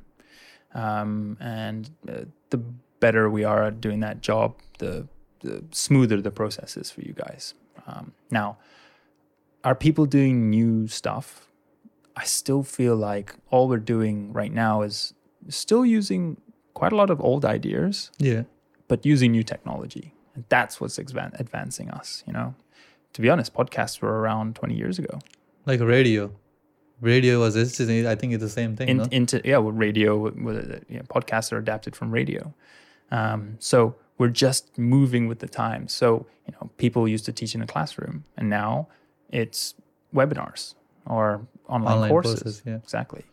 Um, 0.73 1.37
and 1.39 1.89
uh, 2.07 2.25
the 2.49 2.57
better 2.99 3.29
we 3.29 3.43
are 3.43 3.63
at 3.63 3.81
doing 3.81 3.99
that 4.01 4.21
job, 4.21 4.55
the, 4.79 5.07
the 5.39 5.63
smoother 5.71 6.21
the 6.21 6.31
process 6.31 6.77
is 6.77 6.91
for 6.91 7.01
you 7.01 7.13
guys. 7.13 7.53
Um, 7.87 8.13
now, 8.29 8.57
are 9.63 9.75
people 9.75 10.05
doing 10.05 10.49
new 10.49 10.87
stuff? 10.87 11.47
I 12.15 12.23
still 12.23 12.63
feel 12.63 12.95
like 12.95 13.35
all 13.49 13.67
we're 13.67 13.77
doing 13.77 14.33
right 14.33 14.51
now 14.51 14.81
is 14.81 15.13
still 15.49 15.85
using 15.85 16.37
quite 16.73 16.91
a 16.91 16.95
lot 16.95 17.09
of 17.09 17.19
old 17.21 17.45
ideas, 17.45 18.11
Yeah. 18.19 18.43
But 18.87 19.05
using 19.05 19.31
new 19.31 19.43
technology. 19.43 20.13
And 20.35 20.45
that's 20.49 20.79
what's 20.79 20.97
advan- 20.97 21.39
advancing 21.39 21.89
us, 21.89 22.23
you 22.27 22.33
know? 22.33 22.55
To 23.13 23.21
be 23.21 23.29
honest, 23.29 23.53
podcasts 23.53 24.01
were 24.01 24.19
around 24.19 24.55
20 24.55 24.75
years 24.75 24.99
ago. 24.99 25.19
Like 25.65 25.79
radio. 25.79 26.31
Radio 27.01 27.39
was 27.39 27.55
interesting. 27.55 28.05
I 28.07 28.15
think 28.15 28.33
it's 28.33 28.43
the 28.43 28.49
same 28.49 28.75
thing. 28.75 28.89
In, 28.89 28.97
no? 28.97 29.03
Into, 29.11 29.41
yeah, 29.43 29.57
well, 29.57 29.71
radio, 29.71 30.29
know, 30.97 31.03
podcasts 31.03 31.51
are 31.51 31.57
adapted 31.57 31.95
from 31.95 32.11
radio. 32.11 32.53
Um, 33.11 33.57
so 33.59 33.95
we're 34.17 34.29
just 34.29 34.77
moving 34.77 35.27
with 35.27 35.39
the 35.39 35.47
times. 35.47 35.93
So, 35.93 36.25
you 36.47 36.53
know, 36.53 36.69
people 36.77 37.07
used 37.07 37.25
to 37.25 37.31
teach 37.31 37.55
in 37.55 37.61
a 37.61 37.67
classroom 37.67 38.25
and 38.35 38.49
now 38.49 38.87
it's 39.29 39.75
webinars 40.13 40.75
or 41.05 41.45
online, 41.67 41.95
Online 41.95 42.09
courses. 42.09 42.41
courses, 42.41 42.61
yeah. 42.65 42.75
Exactly. 42.75 43.23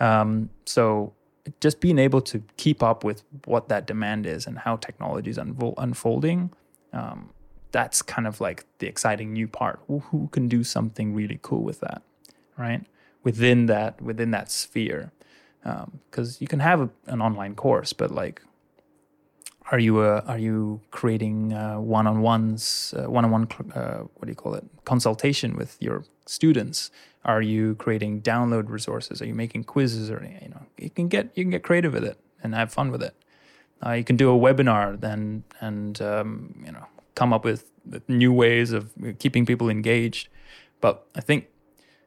Um, 0.00 0.50
so 0.64 1.12
just 1.60 1.80
being 1.80 1.98
able 1.98 2.20
to 2.22 2.42
keep 2.56 2.82
up 2.82 3.04
with 3.04 3.22
what 3.44 3.68
that 3.68 3.86
demand 3.86 4.26
is 4.26 4.46
and 4.46 4.58
how 4.58 4.76
technology 4.76 5.30
is 5.30 5.38
unfo- 5.38 5.74
unfolding, 5.78 6.50
um, 6.92 7.30
that's 7.70 8.02
kind 8.02 8.26
of 8.26 8.40
like 8.40 8.64
the 8.78 8.86
exciting 8.86 9.32
new 9.32 9.46
part. 9.46 9.80
Who, 9.88 10.28
can 10.32 10.48
do 10.48 10.64
something 10.64 11.14
really 11.14 11.38
cool 11.42 11.62
with 11.62 11.80
that, 11.80 12.02
right? 12.56 12.84
Within 13.22 13.66
that 13.66 14.00
within 14.00 14.30
that 14.30 14.50
sphere, 14.50 15.12
because 15.62 16.40
you 16.40 16.46
can 16.46 16.60
have 16.60 16.80
a, 16.80 16.90
an 17.06 17.20
online 17.20 17.54
course, 17.54 17.92
but 17.92 18.10
like 18.10 18.42
are 19.70 19.78
you 19.78 19.98
uh, 20.00 20.22
are 20.26 20.38
you 20.38 20.80
creating 20.90 21.52
uh, 21.52 21.78
one-on-ones 21.78 22.94
uh, 22.96 23.10
one-on-one 23.10 23.48
uh, 23.74 23.98
what 24.14 24.24
do 24.24 24.28
you 24.28 24.34
call 24.34 24.54
it 24.54 24.64
consultation 24.84 25.56
with 25.56 25.76
your 25.80 26.04
students? 26.26 26.90
Are 27.24 27.42
you 27.42 27.74
creating 27.74 28.22
download 28.22 28.68
resources? 28.68 29.20
Are 29.20 29.26
you 29.26 29.34
making 29.34 29.64
quizzes 29.64 30.10
or 30.10 30.26
you 30.42 30.48
know 30.48 30.62
you 30.78 30.90
can 30.90 31.08
get 31.08 31.30
you 31.36 31.44
can 31.44 31.50
get 31.50 31.62
creative 31.62 31.92
with 31.92 32.04
it 32.04 32.18
and 32.42 32.54
have 32.54 32.72
fun 32.72 32.90
with 32.90 33.02
it. 33.02 33.14
Uh, 33.84 33.92
you 33.92 34.04
can 34.04 34.16
do 34.16 34.30
a 34.30 34.38
webinar 34.38 34.98
then 34.98 35.44
and 35.60 36.00
um, 36.00 36.62
you 36.64 36.72
know 36.72 36.86
come 37.14 37.32
up 37.32 37.44
with 37.44 37.70
new 38.06 38.32
ways 38.32 38.72
of 38.72 38.92
keeping 39.18 39.44
people 39.44 39.68
engaged. 39.68 40.28
But 40.80 41.06
i 41.16 41.20
think 41.20 41.48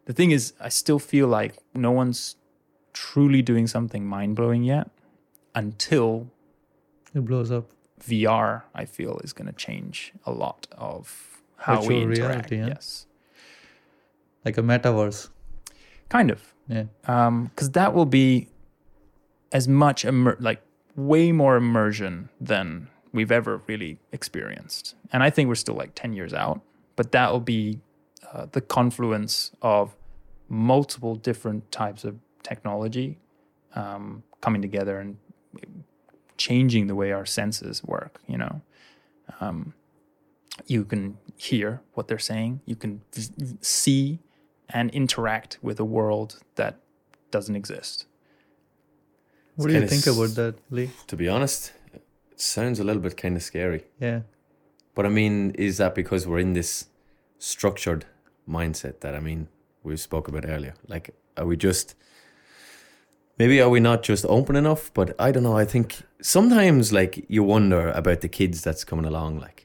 the 0.05 0.13
thing 0.13 0.31
is 0.31 0.53
i 0.59 0.69
still 0.69 0.97
feel 0.97 1.27
like 1.27 1.57
no 1.73 1.91
one's 1.91 2.37
truly 2.93 3.41
doing 3.41 3.67
something 3.67 4.05
mind-blowing 4.05 4.63
yet 4.63 4.89
until 5.53 6.31
it 7.13 7.25
blows 7.25 7.51
up. 7.51 7.69
VR, 8.01 8.63
I 8.73 8.85
feel, 8.85 9.19
is 9.23 9.31
going 9.33 9.47
to 9.47 9.53
change 9.53 10.11
a 10.25 10.31
lot 10.31 10.65
of 10.71 11.41
how 11.57 11.81
we 11.81 11.99
Virtual 11.99 12.01
interact. 12.01 12.49
reality, 12.51 12.57
yeah. 12.57 12.67
Yes, 12.67 13.05
Like 14.43 14.57
a 14.57 14.61
metaverse. 14.61 15.29
kind 16.09 16.31
of, 16.31 16.53
Yeah. 16.67 16.85
because 17.01 17.71
that 17.71 17.93
will 17.93 18.05
be 18.07 18.47
as 19.51 19.67
much 19.67 20.03
immer- 20.05 20.37
like 20.39 20.61
way 20.95 21.31
more 21.31 21.55
immersion 21.57 22.29
than 22.39 22.87
we've 23.13 23.31
ever 23.31 23.61
really 23.67 23.99
experienced. 24.11 24.95
And 25.13 25.21
I 25.21 25.29
think 25.29 25.47
we're 25.47 25.55
still 25.55 25.75
like 25.75 25.91
ten 25.93 26.13
years 26.13 26.33
out, 26.33 26.61
but 26.95 27.11
that 27.11 27.31
will 27.31 27.39
be 27.39 27.81
uh, 28.33 28.47
the 28.51 28.61
confluence 28.61 29.51
of 29.61 29.95
multiple 30.49 31.15
different 31.15 31.71
types 31.71 32.03
of 32.03 32.15
technology 32.43 33.19
um, 33.75 34.23
coming 34.41 34.61
together 34.61 34.99
and 34.99 35.17
changing 36.47 36.83
the 36.91 36.95
way 37.01 37.09
our 37.17 37.25
senses 37.39 37.75
work 37.95 38.13
you 38.31 38.37
know 38.43 38.53
um, 39.41 39.73
you 40.73 40.81
can 40.91 41.03
hear 41.49 41.69
what 41.95 42.05
they're 42.07 42.25
saying 42.33 42.51
you 42.71 42.75
can 42.83 42.91
v- 43.15 43.33
v- 43.47 43.57
see 43.61 44.19
and 44.77 44.89
interact 44.91 45.57
with 45.67 45.79
a 45.79 45.87
world 45.97 46.29
that 46.55 46.73
doesn't 47.35 47.55
exist 47.63 48.07
What 49.55 49.67
do 49.69 49.73
you 49.73 49.87
think 49.87 50.07
s- 50.07 50.15
about 50.17 50.35
that, 50.35 50.55
Lee? 50.69 50.89
To 51.07 51.15
be 51.15 51.27
honest, 51.35 51.73
it 51.93 52.01
sounds 52.39 52.79
a 52.79 52.83
little 52.83 53.01
bit 53.01 53.15
kind 53.23 53.35
of 53.35 53.43
scary. 53.43 53.81
Yeah. 53.99 54.21
But 54.95 55.05
I 55.05 55.09
mean, 55.09 55.51
is 55.67 55.75
that 55.77 55.93
because 55.95 56.25
we're 56.27 56.41
in 56.47 56.53
this 56.53 56.87
structured 57.39 58.05
mindset 58.47 58.99
that 59.01 59.13
I 59.15 59.19
mean 59.19 59.47
we 59.83 59.97
spoke 59.97 60.27
about 60.31 60.45
earlier? 60.45 60.73
Like, 60.87 61.13
are 61.37 61.45
we 61.45 61.57
just 61.57 61.95
maybe 63.41 63.57
are 63.63 63.69
we 63.75 63.79
not 63.89 63.99
just 64.11 64.23
open 64.37 64.55
enough? 64.63 64.83
But 64.99 65.07
I 65.27 65.31
don't 65.33 65.43
know. 65.49 65.57
I 65.63 65.65
think 65.73 65.87
sometimes 66.33 66.91
like 66.99 67.13
you 67.35 67.43
wonder 67.53 67.81
about 68.01 68.19
the 68.25 68.29
kids 68.39 68.61
that's 68.65 68.83
coming 68.91 69.05
along. 69.11 69.39
Like, 69.45 69.59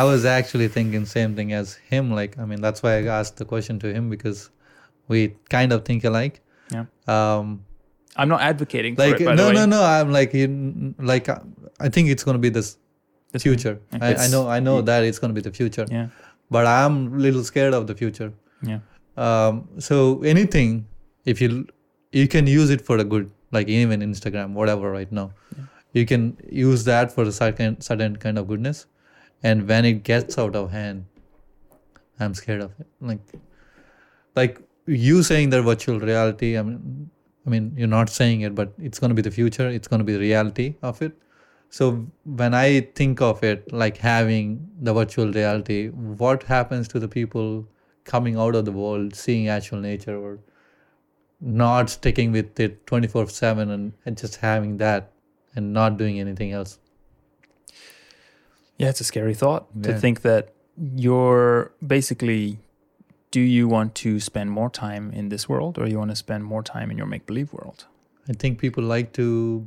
I 0.00 0.04
was 0.04 0.24
actually 0.24 0.68
thinking 0.68 1.04
same 1.06 1.34
thing 1.38 1.52
as 1.52 1.74
him. 1.90 2.10
Like, 2.20 2.38
I 2.38 2.44
mean, 2.50 2.60
that's 2.66 2.82
why 2.84 2.92
I 2.98 3.02
asked 3.20 3.36
the 3.42 3.44
question 3.54 3.78
to 3.80 3.92
him 3.96 4.08
because 4.14 4.50
we 5.08 5.34
kind 5.58 5.72
of 5.72 5.84
think 5.90 6.04
alike. 6.12 6.36
yeah 6.76 6.84
Um, 7.16 7.46
i'm 8.22 8.28
not 8.32 8.40
advocating 8.46 8.94
for 8.96 9.02
like 9.06 9.20
it 9.22 9.26
by 9.28 9.34
no, 9.34 9.44
the 9.44 9.48
way 9.50 9.54
no, 9.58 9.64
no. 9.74 9.80
I'm 9.82 10.10
like, 10.18 10.30
you, 10.38 10.48
like, 11.12 11.28
uh, 11.34 11.38
I 11.86 11.88
think 11.94 12.08
it's 12.14 12.24
gonna 12.28 12.42
be 12.46 12.50
this 12.58 12.68
This- 13.32 13.42
future. 13.48 13.74
I, 14.06 14.08
I 14.24 14.26
know, 14.34 14.42
I 14.56 14.58
know 14.66 14.76
that 14.90 15.04
it's 15.10 15.18
gonna 15.22 15.36
be 15.40 15.44
the 15.48 15.54
future. 15.60 15.86
yeah 15.96 16.08
But 16.56 16.64
I'm 16.66 16.96
a 17.14 17.18
little 17.26 17.44
scared 17.50 17.74
of 17.78 17.86
the 17.90 17.96
future. 18.02 18.30
yeah 18.70 18.80
Um, 19.26 19.54
so 19.88 19.96
anything, 20.34 20.70
if 21.32 21.40
you 21.44 21.50
you 22.12 22.28
can 22.28 22.46
use 22.46 22.70
it 22.70 22.80
for 22.80 22.96
the 22.96 23.04
good, 23.04 23.30
like 23.50 23.68
even 23.68 24.00
Instagram, 24.00 24.52
whatever. 24.52 24.90
Right 24.90 25.10
now, 25.10 25.32
you 25.92 26.06
can 26.06 26.36
use 26.50 26.84
that 26.84 27.12
for 27.12 27.22
a 27.24 27.32
certain 27.32 27.80
certain 27.80 28.16
kind 28.16 28.38
of 28.38 28.48
goodness, 28.48 28.86
and 29.42 29.68
when 29.68 29.84
it 29.84 30.04
gets 30.04 30.38
out 30.38 30.54
of 30.56 30.70
hand, 30.70 31.06
I'm 32.20 32.34
scared 32.34 32.60
of 32.60 32.72
it. 32.78 32.86
Like, 33.00 33.20
like 34.36 34.60
you 34.86 35.22
saying 35.22 35.50
that 35.50 35.62
virtual 35.62 36.00
reality. 36.00 36.58
I 36.58 36.62
mean, 36.62 37.10
I 37.46 37.50
mean, 37.50 37.72
you're 37.76 37.88
not 37.88 38.08
saying 38.08 38.42
it, 38.42 38.54
but 38.54 38.72
it's 38.78 38.98
going 38.98 39.10
to 39.10 39.14
be 39.14 39.22
the 39.22 39.30
future. 39.30 39.68
It's 39.68 39.88
going 39.88 39.98
to 39.98 40.04
be 40.04 40.12
the 40.12 40.20
reality 40.20 40.76
of 40.82 41.02
it. 41.02 41.12
So 41.70 42.06
when 42.24 42.54
I 42.54 42.80
think 42.80 43.20
of 43.22 43.42
it 43.42 43.72
like 43.72 43.96
having 43.96 44.68
the 44.80 44.92
virtual 44.92 45.32
reality, 45.32 45.88
what 45.88 46.42
happens 46.42 46.86
to 46.88 47.00
the 47.00 47.08
people 47.08 47.66
coming 48.04 48.36
out 48.36 48.54
of 48.54 48.64
the 48.66 48.72
world, 48.72 49.14
seeing 49.14 49.48
actual 49.48 49.80
nature, 49.80 50.16
or 50.16 50.38
not 51.42 51.90
sticking 51.90 52.32
with 52.32 52.58
it 52.58 52.86
24 52.86 53.28
7 53.28 53.70
and, 53.70 53.92
and 54.06 54.16
just 54.16 54.36
having 54.36 54.76
that 54.78 55.10
and 55.54 55.72
not 55.72 55.98
doing 55.98 56.18
anything 56.18 56.52
else? 56.52 56.78
Yeah, 58.78 58.88
it's 58.88 59.00
a 59.00 59.04
scary 59.04 59.34
thought 59.34 59.66
to 59.82 59.98
think 59.98 60.22
that 60.22 60.54
you're 60.94 61.72
basically 61.86 62.58
do 63.30 63.40
you 63.40 63.66
want 63.66 63.94
to 63.94 64.20
spend 64.20 64.50
more 64.50 64.70
time 64.70 65.10
in 65.12 65.30
this 65.30 65.48
world 65.48 65.78
or 65.78 65.88
you 65.88 65.98
want 65.98 66.10
to 66.10 66.16
spend 66.16 66.44
more 66.44 66.62
time 66.62 66.90
in 66.90 66.98
your 66.98 67.06
make 67.06 67.26
believe 67.26 67.52
world? 67.52 67.86
I 68.28 68.34
think 68.34 68.58
people 68.58 68.84
like 68.84 69.12
to 69.14 69.66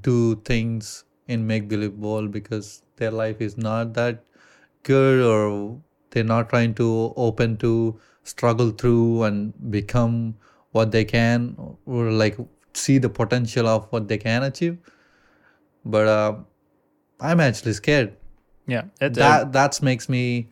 do 0.00 0.36
things 0.36 1.04
in 1.26 1.46
make 1.46 1.68
believe 1.68 1.94
world 1.94 2.30
because 2.30 2.82
their 2.96 3.10
life 3.10 3.40
is 3.40 3.56
not 3.56 3.94
that 3.94 4.22
good 4.82 5.24
or 5.24 5.80
they're 6.10 6.24
not 6.24 6.50
trying 6.50 6.74
to 6.74 7.12
open 7.16 7.56
to 7.58 7.98
struggle 8.22 8.70
through 8.70 9.22
and 9.22 9.70
become 9.70 10.36
what 10.74 10.90
they 10.90 11.04
can 11.04 11.56
or 11.86 12.10
like 12.10 12.36
see 12.74 12.98
the 12.98 13.08
potential 13.08 13.68
of 13.68 13.86
what 13.90 14.08
they 14.08 14.18
can 14.18 14.42
achieve. 14.42 14.76
But 15.84 16.08
uh, 16.08 16.34
i'm 17.20 17.40
actually 17.40 17.74
scared. 17.74 18.16
Yeah, 18.66 18.84
it, 19.00 19.18
uh, 19.18 19.20
that 19.20 19.52
that 19.52 19.82
makes 19.82 20.08
me 20.08 20.48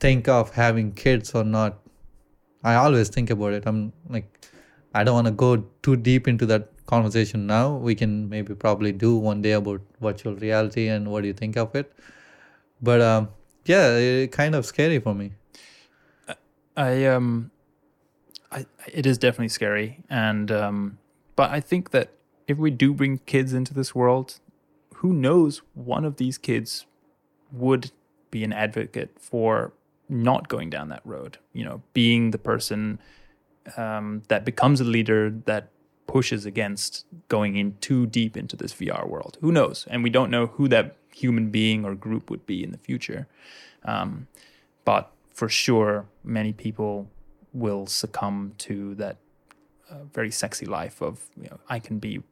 think 0.00 0.28
of 0.28 0.50
having 0.54 0.92
kids 1.02 1.34
or 1.40 1.44
not. 1.44 1.78
I 2.64 2.74
always 2.74 3.08
think 3.08 3.30
about 3.30 3.52
it. 3.60 3.64
I'm 3.66 3.92
like 4.08 4.48
i 4.94 5.02
don't 5.04 5.14
want 5.14 5.26
to 5.26 5.36
go 5.42 5.50
too 5.86 5.96
deep 5.96 6.26
into 6.32 6.46
that 6.46 6.68
conversation 6.86 7.46
now. 7.46 7.76
We 7.90 7.94
can 7.94 8.28
maybe 8.28 8.54
probably 8.54 8.92
do 9.04 9.12
one 9.16 9.42
day 9.46 9.52
about 9.52 9.80
virtual 10.00 10.34
reality 10.46 10.88
and 10.88 11.10
what 11.12 11.22
do 11.22 11.28
you 11.28 11.38
think 11.44 11.56
of 11.56 11.78
it. 11.82 11.92
But 12.90 13.06
um 13.12 13.28
yeah 13.64 13.96
it, 13.96 14.32
kind 14.32 14.60
of 14.60 14.66
scary 14.74 14.98
for 14.98 15.14
me. 15.14 15.32
I 16.76 17.04
um, 17.06 17.50
I 18.52 18.66
it 18.92 19.06
is 19.06 19.18
definitely 19.18 19.48
scary, 19.48 20.04
and 20.08 20.50
um, 20.50 20.98
but 21.36 21.50
I 21.50 21.60
think 21.60 21.90
that 21.90 22.12
if 22.46 22.58
we 22.58 22.70
do 22.70 22.92
bring 22.92 23.18
kids 23.18 23.52
into 23.52 23.72
this 23.74 23.94
world, 23.94 24.40
who 24.96 25.12
knows, 25.12 25.62
one 25.74 26.04
of 26.04 26.16
these 26.16 26.38
kids 26.38 26.86
would 27.50 27.90
be 28.30 28.44
an 28.44 28.52
advocate 28.52 29.10
for 29.18 29.72
not 30.08 30.48
going 30.48 30.70
down 30.70 30.88
that 30.90 31.02
road. 31.04 31.38
You 31.52 31.64
know, 31.64 31.82
being 31.92 32.30
the 32.30 32.38
person 32.38 32.98
um, 33.76 34.22
that 34.28 34.44
becomes 34.44 34.80
a 34.80 34.84
leader 34.84 35.30
that 35.46 35.70
pushes 36.06 36.44
against 36.44 37.06
going 37.28 37.56
in 37.56 37.76
too 37.80 38.06
deep 38.06 38.36
into 38.36 38.56
this 38.56 38.74
VR 38.74 39.08
world. 39.08 39.38
Who 39.40 39.50
knows? 39.50 39.86
And 39.90 40.02
we 40.02 40.10
don't 40.10 40.30
know 40.30 40.46
who 40.46 40.68
that 40.68 40.96
human 41.14 41.50
being 41.50 41.84
or 41.84 41.94
group 41.94 42.30
would 42.30 42.44
be 42.44 42.62
in 42.62 42.72
the 42.72 42.78
future. 42.78 43.28
Um, 43.84 44.26
but 44.84 45.10
for 45.32 45.48
sure, 45.48 46.06
many 46.22 46.52
people 46.52 47.08
will 47.52 47.86
succumb 47.86 48.52
to 48.58 48.94
that 48.96 49.16
uh, 49.90 50.04
very 50.12 50.30
sexy 50.30 50.66
life 50.66 51.02
of 51.02 51.28
you 51.40 51.48
know 51.48 51.58
I 51.68 51.78
can 51.78 51.98
be 51.98 52.22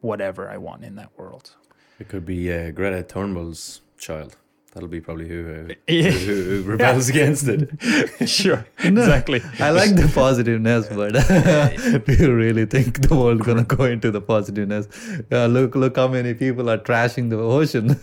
whatever 0.00 0.50
I 0.50 0.58
want 0.58 0.84
in 0.84 0.96
that 0.96 1.10
world. 1.16 1.56
it 1.98 2.08
could 2.08 2.26
be 2.26 2.52
uh, 2.52 2.70
Greta 2.70 3.02
Thunberg's 3.02 3.80
child 3.98 4.36
That'll 4.74 4.88
be 4.88 5.00
probably 5.00 5.28
who 5.28 5.44
who, 5.88 6.02
who, 6.02 6.62
who 6.62 6.62
rebels 6.62 7.08
against 7.14 7.46
it. 7.46 8.28
sure, 8.28 8.66
exactly. 8.80 9.40
I 9.60 9.70
like 9.70 9.94
the 9.94 10.10
positiveness, 10.12 10.88
but 10.88 11.12
do 12.04 12.12
you 12.12 12.34
really 12.34 12.66
think 12.66 13.08
the 13.08 13.14
world 13.14 13.44
gonna 13.44 13.62
go 13.62 13.84
into 13.84 14.10
the 14.10 14.20
positiveness? 14.20 14.88
Uh, 15.30 15.46
look, 15.46 15.76
look 15.76 15.96
how 15.96 16.08
many 16.08 16.34
people 16.34 16.68
are 16.68 16.78
trashing 16.78 17.30
the 17.30 17.38
ocean. 17.38 17.96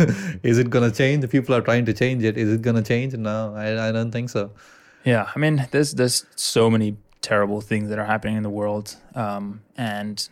Is 0.43 0.59
it 0.59 0.69
gonna 0.69 0.91
change? 0.91 1.21
The 1.23 1.27
people 1.27 1.53
are 1.53 1.61
trying 1.61 1.85
to 1.87 1.93
change 1.93 2.23
it. 2.23 2.37
Is 2.37 2.53
it 2.53 2.61
gonna 2.61 2.81
change? 2.81 3.13
No, 3.15 3.53
I, 3.53 3.89
I 3.89 3.91
don't 3.91 4.11
think 4.11 4.29
so. 4.29 4.51
Yeah, 5.03 5.29
I 5.35 5.39
mean, 5.39 5.67
there's 5.71 5.93
there's 5.93 6.25
so 6.35 6.69
many 6.69 6.97
terrible 7.21 7.61
things 7.61 7.89
that 7.89 7.99
are 7.99 8.05
happening 8.05 8.37
in 8.37 8.43
the 8.43 8.49
world, 8.49 8.95
um, 9.15 9.61
and 9.77 10.27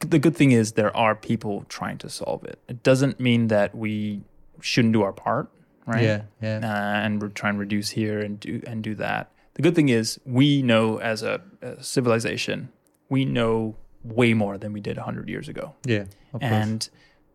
the 0.00 0.18
good 0.18 0.36
thing 0.36 0.52
is 0.52 0.72
there 0.72 0.94
are 0.96 1.14
people 1.14 1.64
trying 1.68 1.98
to 1.98 2.08
solve 2.08 2.44
it. 2.44 2.58
It 2.68 2.82
doesn't 2.82 3.18
mean 3.20 3.48
that 3.48 3.74
we 3.74 4.22
shouldn't 4.60 4.92
do 4.92 5.02
our 5.02 5.12
part, 5.12 5.50
right? 5.86 6.02
Yeah, 6.02 6.22
yeah, 6.42 6.58
uh, 6.62 7.04
and 7.04 7.20
we're 7.20 7.28
trying 7.28 7.54
to 7.54 7.60
reduce 7.60 7.90
here 7.90 8.20
and 8.20 8.38
do 8.38 8.62
and 8.66 8.82
do 8.82 8.94
that. 8.96 9.30
The 9.54 9.62
good 9.62 9.74
thing 9.74 9.88
is 9.88 10.20
we 10.24 10.62
know 10.62 10.98
as 11.00 11.22
a, 11.22 11.40
a 11.62 11.82
civilization, 11.82 12.68
we 13.08 13.24
know 13.24 13.76
way 14.04 14.32
more 14.34 14.58
than 14.58 14.72
we 14.72 14.80
did 14.80 14.96
hundred 14.98 15.28
years 15.28 15.48
ago. 15.48 15.74
yeah. 15.84 16.04
Of 16.32 16.40
course. 16.40 16.52
And 16.52 16.88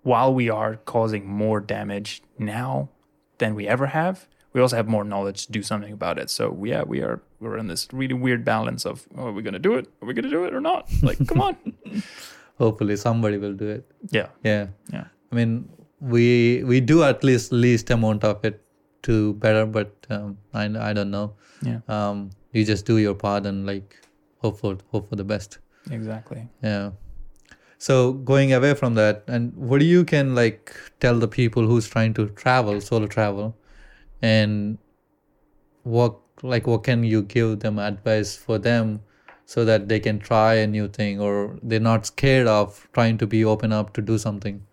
while 0.04 0.34
we 0.34 0.50
are 0.50 0.76
causing 0.76 1.26
more 1.28 1.60
damage 1.60 2.22
now 2.38 2.90
than 3.40 3.56
we 3.56 3.68
ever 3.68 3.88
have, 3.88 4.28
we 4.54 4.62
also 4.62 4.76
have 4.76 4.88
more 4.88 5.04
knowledge 5.04 5.48
to 5.48 5.52
do 5.52 5.64
something 5.64 5.92
about 5.92 6.18
it. 6.18 6.30
So 6.30 6.58
yeah, 6.64 6.84
we 6.84 7.02
are 7.02 7.22
we're 7.40 7.58
in 7.58 7.68
this 7.68 7.88
really 7.92 8.14
weird 8.14 8.46
balance 8.46 8.86
of 8.86 9.08
oh, 9.18 9.28
are 9.28 9.32
we 9.32 9.42
gonna 9.42 9.60
do 9.60 9.74
it? 9.76 9.88
Are 10.02 10.08
we 10.08 10.14
gonna 10.14 10.30
do 10.30 10.46
it 10.46 10.54
or 10.54 10.62
not? 10.62 10.90
Like, 11.02 11.28
come 11.28 11.42
on. 11.42 11.58
Hopefully, 12.60 12.96
somebody 12.96 13.38
will 13.38 13.54
do 13.54 13.68
it. 13.68 13.92
Yeah. 14.12 14.28
Yeah. 14.44 14.68
Yeah. 14.92 15.06
I 15.32 15.36
mean, 15.36 15.70
we 16.00 16.64
we 16.64 16.80
do 16.80 17.04
at 17.04 17.24
least 17.24 17.52
least 17.52 17.90
amount 17.90 18.24
of 18.24 18.46
it 18.46 18.62
to 19.04 19.34
better, 19.34 19.66
but 19.66 19.92
um, 20.10 20.38
I 20.54 20.66
I 20.90 20.94
don't 20.94 21.12
know. 21.12 21.34
Yeah. 21.62 21.80
Um, 21.88 22.30
you 22.52 22.64
just 22.64 22.86
do 22.86 22.98
your 22.98 23.16
part 23.16 23.46
and 23.46 23.66
like 23.66 24.00
hope 24.38 24.60
for 24.60 24.78
hope 24.92 25.10
for 25.10 25.16
the 25.16 25.24
best. 25.24 25.58
Exactly. 25.90 26.48
Yeah. 26.62 26.92
So 27.78 28.14
going 28.14 28.54
away 28.54 28.76
from 28.76 28.94
that, 28.96 29.24
and 29.28 29.54
what 29.56 29.80
do 29.80 29.86
you 29.86 30.06
can 30.06 30.36
like 30.36 30.74
tell 31.00 31.20
the 31.20 31.28
people 31.28 31.68
who's 31.68 31.88
trying 31.88 32.14
to 32.14 32.28
travel, 32.30 32.80
solo 32.80 33.08
travel, 33.08 33.58
and 34.24 34.78
what 35.84 36.18
like 36.42 36.66
what 36.66 36.84
can 36.84 37.04
you 37.04 37.22
give 37.22 37.60
them 37.60 37.78
advice 37.78 38.36
for 38.36 38.58
them 38.58 39.02
so 39.46 39.66
that 39.66 39.90
they 39.90 40.00
can 40.00 40.18
try 40.20 40.56
a 40.56 40.66
new 40.66 40.88
thing 40.88 41.20
or 41.20 41.60
they're 41.62 41.80
not 41.80 42.06
scared 42.06 42.48
of 42.48 42.88
trying 42.94 43.18
to 43.18 43.28
be 43.28 43.44
open 43.46 43.72
up 43.72 43.94
to 43.94 44.02
do 44.02 44.18
something? 44.18 44.66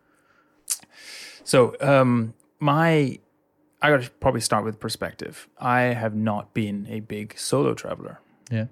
So 1.44 1.74
um, 1.80 2.34
my, 2.60 3.18
I 3.82 3.90
got 3.90 4.02
to 4.02 4.10
probably 4.10 4.40
start 4.40 4.64
with 4.64 4.78
perspective. 4.78 5.48
I 5.58 5.80
have 5.80 6.14
not 6.14 6.54
been 6.54 6.86
a 6.88 7.00
big 7.00 7.36
solo 7.36 7.74
traveler. 7.74 8.20
Yeah. 8.50 8.66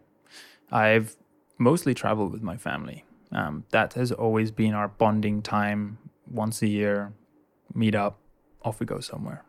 I've 0.71 1.17
mostly 1.59 1.95
traveled 1.95 2.33
with 2.33 2.43
my 2.43 2.57
family. 2.57 3.05
Um, 3.33 3.65
that 3.71 3.95
has 3.95 4.13
always 4.13 4.53
been 4.53 4.75
our 4.75 4.89
bonding 4.89 5.43
time. 5.43 5.99
Once 6.31 6.63
a 6.63 6.69
year, 6.69 7.13
meet 7.75 7.95
up, 7.95 8.19
off 8.63 8.81
we 8.81 8.87
go 8.87 9.01
somewhere, 9.01 9.45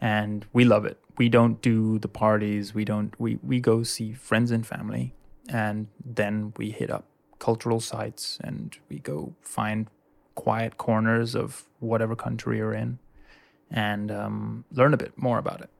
and 0.00 0.46
we 0.52 0.64
love 0.64 0.84
it. 0.84 0.98
We 1.18 1.28
don't 1.28 1.60
do 1.60 1.98
the 1.98 2.08
parties. 2.08 2.74
We 2.74 2.84
don't. 2.84 3.18
We 3.20 3.38
we 3.42 3.60
go 3.60 3.82
see 3.82 4.12
friends 4.12 4.50
and 4.50 4.66
family, 4.66 5.14
and 5.48 5.88
then 6.04 6.52
we 6.56 6.70
hit 6.70 6.90
up 6.90 7.04
cultural 7.38 7.80
sites 7.80 8.38
and 8.44 8.76
we 8.90 8.98
go 8.98 9.34
find 9.40 9.88
quiet 10.34 10.76
corners 10.76 11.34
of 11.34 11.64
whatever 11.80 12.14
country 12.14 12.58
you're 12.58 12.74
in, 12.74 12.98
and 13.70 14.10
um, 14.10 14.64
learn 14.72 14.94
a 14.94 14.96
bit 14.96 15.12
more 15.16 15.38
about 15.38 15.60
it. 15.60 15.70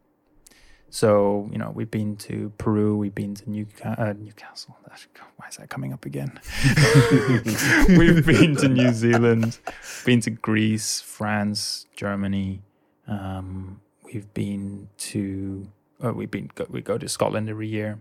So 0.91 1.49
you 1.51 1.59
know, 1.59 1.71
we've 1.75 1.91
been 1.91 2.17
to 2.17 2.53
Peru, 2.59 2.97
we've 2.97 3.15
been 3.15 3.35
to 3.37 3.45
Newca- 3.47 3.99
uh, 3.99 4.13
Newcastle. 4.13 4.77
Why 5.37 5.49
is 5.49 5.57
that 5.57 5.71
coming 5.71 5.93
up 5.95 6.05
again? 6.05 6.39
we've 7.97 8.27
been 8.27 8.57
to 8.57 8.69
New 8.69 8.93
Zealand, 8.93 9.59
been 10.05 10.21
to 10.21 10.31
Greece, 10.31 11.01
France, 11.01 11.87
Germany. 11.97 12.61
Um, 13.07 13.81
we've 14.13 14.33
been 14.35 14.89
to 14.99 15.69
uh, 16.05 16.13
we've 16.13 16.31
been 16.31 16.51
go, 16.55 16.67
we 16.69 16.81
go 16.81 16.97
to 16.99 17.09
Scotland 17.09 17.49
every 17.49 17.69
year, 17.69 17.99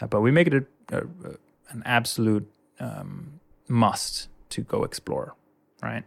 uh, 0.00 0.06
but 0.06 0.20
we 0.20 0.30
make 0.30 0.48
it 0.48 0.66
a, 0.90 0.98
a, 0.98 1.02
an 1.70 1.82
absolute 1.84 2.50
um, 2.80 3.40
must 3.68 4.28
to 4.50 4.62
go 4.62 4.82
explore, 4.82 5.34
right? 5.82 6.04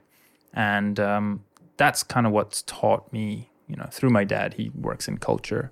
And 0.53 0.99
um, 0.99 1.43
that's 1.77 2.03
kind 2.03 2.25
of 2.27 2.33
what's 2.33 2.61
taught 2.63 3.11
me, 3.13 3.49
you 3.67 3.75
know, 3.75 3.87
through 3.89 4.09
my 4.09 4.23
dad. 4.23 4.55
He 4.55 4.69
works 4.75 5.07
in 5.07 5.17
culture 5.17 5.71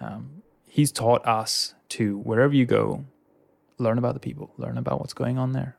um, 0.00 0.42
he's 0.66 0.92
taught 0.92 1.26
us 1.26 1.74
to 1.90 2.18
wherever 2.18 2.54
you 2.54 2.66
go 2.66 3.04
learn 3.78 3.98
about 3.98 4.14
the 4.14 4.20
people 4.20 4.52
learn 4.56 4.78
about 4.78 5.00
what's 5.00 5.14
going 5.14 5.38
on 5.38 5.52
there 5.52 5.76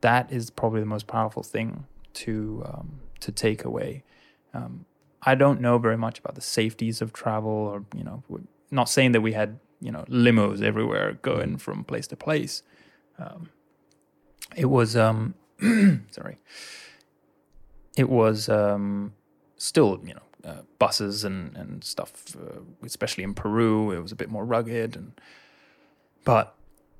that 0.00 0.30
is 0.30 0.50
probably 0.50 0.80
the 0.80 0.86
most 0.86 1.06
powerful 1.06 1.42
thing 1.42 1.86
to 2.12 2.62
um, 2.66 3.00
to 3.20 3.32
take 3.32 3.64
away 3.64 4.02
um, 4.52 4.84
i 5.26 5.34
don't 5.34 5.60
know 5.60 5.78
very 5.78 5.96
much 5.96 6.18
about 6.18 6.34
the 6.34 6.40
safeties 6.40 7.00
of 7.00 7.12
travel 7.12 7.50
or 7.50 7.84
you 7.96 8.04
know 8.04 8.22
not 8.70 8.88
saying 8.88 9.12
that 9.12 9.20
we 9.20 9.32
had 9.32 9.58
you 9.80 9.92
know 9.92 10.04
limos 10.08 10.62
everywhere 10.62 11.18
going 11.22 11.58
from 11.58 11.84
place 11.84 12.06
to 12.08 12.16
place. 12.16 12.62
Um, 13.18 13.50
it 14.56 14.66
was 14.66 14.96
um 14.96 15.34
sorry. 16.10 16.38
It 17.96 18.08
was 18.08 18.48
um 18.48 19.12
still 19.56 20.00
you 20.04 20.14
know 20.14 20.50
uh, 20.50 20.62
buses 20.78 21.24
and 21.24 21.56
and 21.56 21.84
stuff 21.84 22.34
uh, 22.36 22.60
especially 22.82 23.24
in 23.24 23.34
Peru 23.34 23.92
it 23.92 24.00
was 24.00 24.12
a 24.12 24.16
bit 24.16 24.28
more 24.28 24.44
rugged 24.44 24.94
and 24.94 25.12
but 26.24 26.54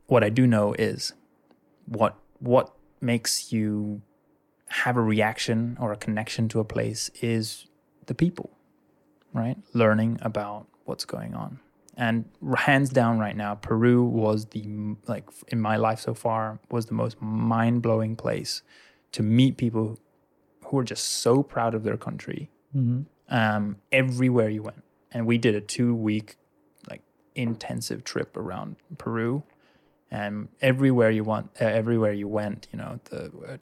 what 0.06 0.24
I 0.24 0.30
do 0.30 0.46
know 0.46 0.72
is 0.74 1.12
what 1.86 2.16
what 2.38 2.72
makes 3.00 3.52
you 3.52 4.00
have 4.68 4.96
a 4.96 5.02
reaction 5.02 5.76
or 5.78 5.92
a 5.92 5.96
connection 5.96 6.48
to 6.48 6.60
a 6.60 6.64
place 6.64 7.10
is 7.20 7.66
the 8.06 8.14
people 8.14 8.50
right 9.32 9.56
learning 9.72 10.18
about 10.22 10.66
what's 10.84 11.04
going 11.04 11.34
on 11.34 11.58
and 11.96 12.24
hands 12.56 12.90
down 12.90 13.18
right 13.18 13.36
now 13.36 13.54
Peru 13.54 14.02
was 14.02 14.46
the 14.46 14.64
like 15.06 15.24
in 15.48 15.60
my 15.60 15.76
life 15.76 16.00
so 16.00 16.14
far 16.14 16.58
was 16.70 16.86
the 16.86 16.94
most 16.94 17.20
mind-blowing 17.20 18.16
place 18.16 18.62
to 19.12 19.22
meet 19.22 19.56
people 19.56 19.98
who 20.66 20.78
are 20.78 20.84
just 20.84 21.04
so 21.06 21.42
proud 21.42 21.74
of 21.74 21.82
their 21.84 21.96
country 21.96 22.50
Mm-hmm. 22.76 23.02
um, 23.32 23.76
everywhere 23.92 24.48
you 24.50 24.62
went. 24.64 24.82
And 25.12 25.26
we 25.28 25.38
did 25.38 25.54
a 25.54 25.60
two 25.60 25.94
week, 25.94 26.36
like 26.90 27.02
intensive 27.36 28.02
trip 28.02 28.36
around 28.36 28.74
Peru. 28.98 29.44
And 30.10 30.48
everywhere 30.60 31.10
you 31.10 31.22
want, 31.22 31.50
uh, 31.60 31.66
everywhere 31.66 32.12
you 32.12 32.26
went, 32.26 32.66
you 32.72 32.78
know, 32.80 32.98
the 33.10 33.26
uh, 33.48 33.56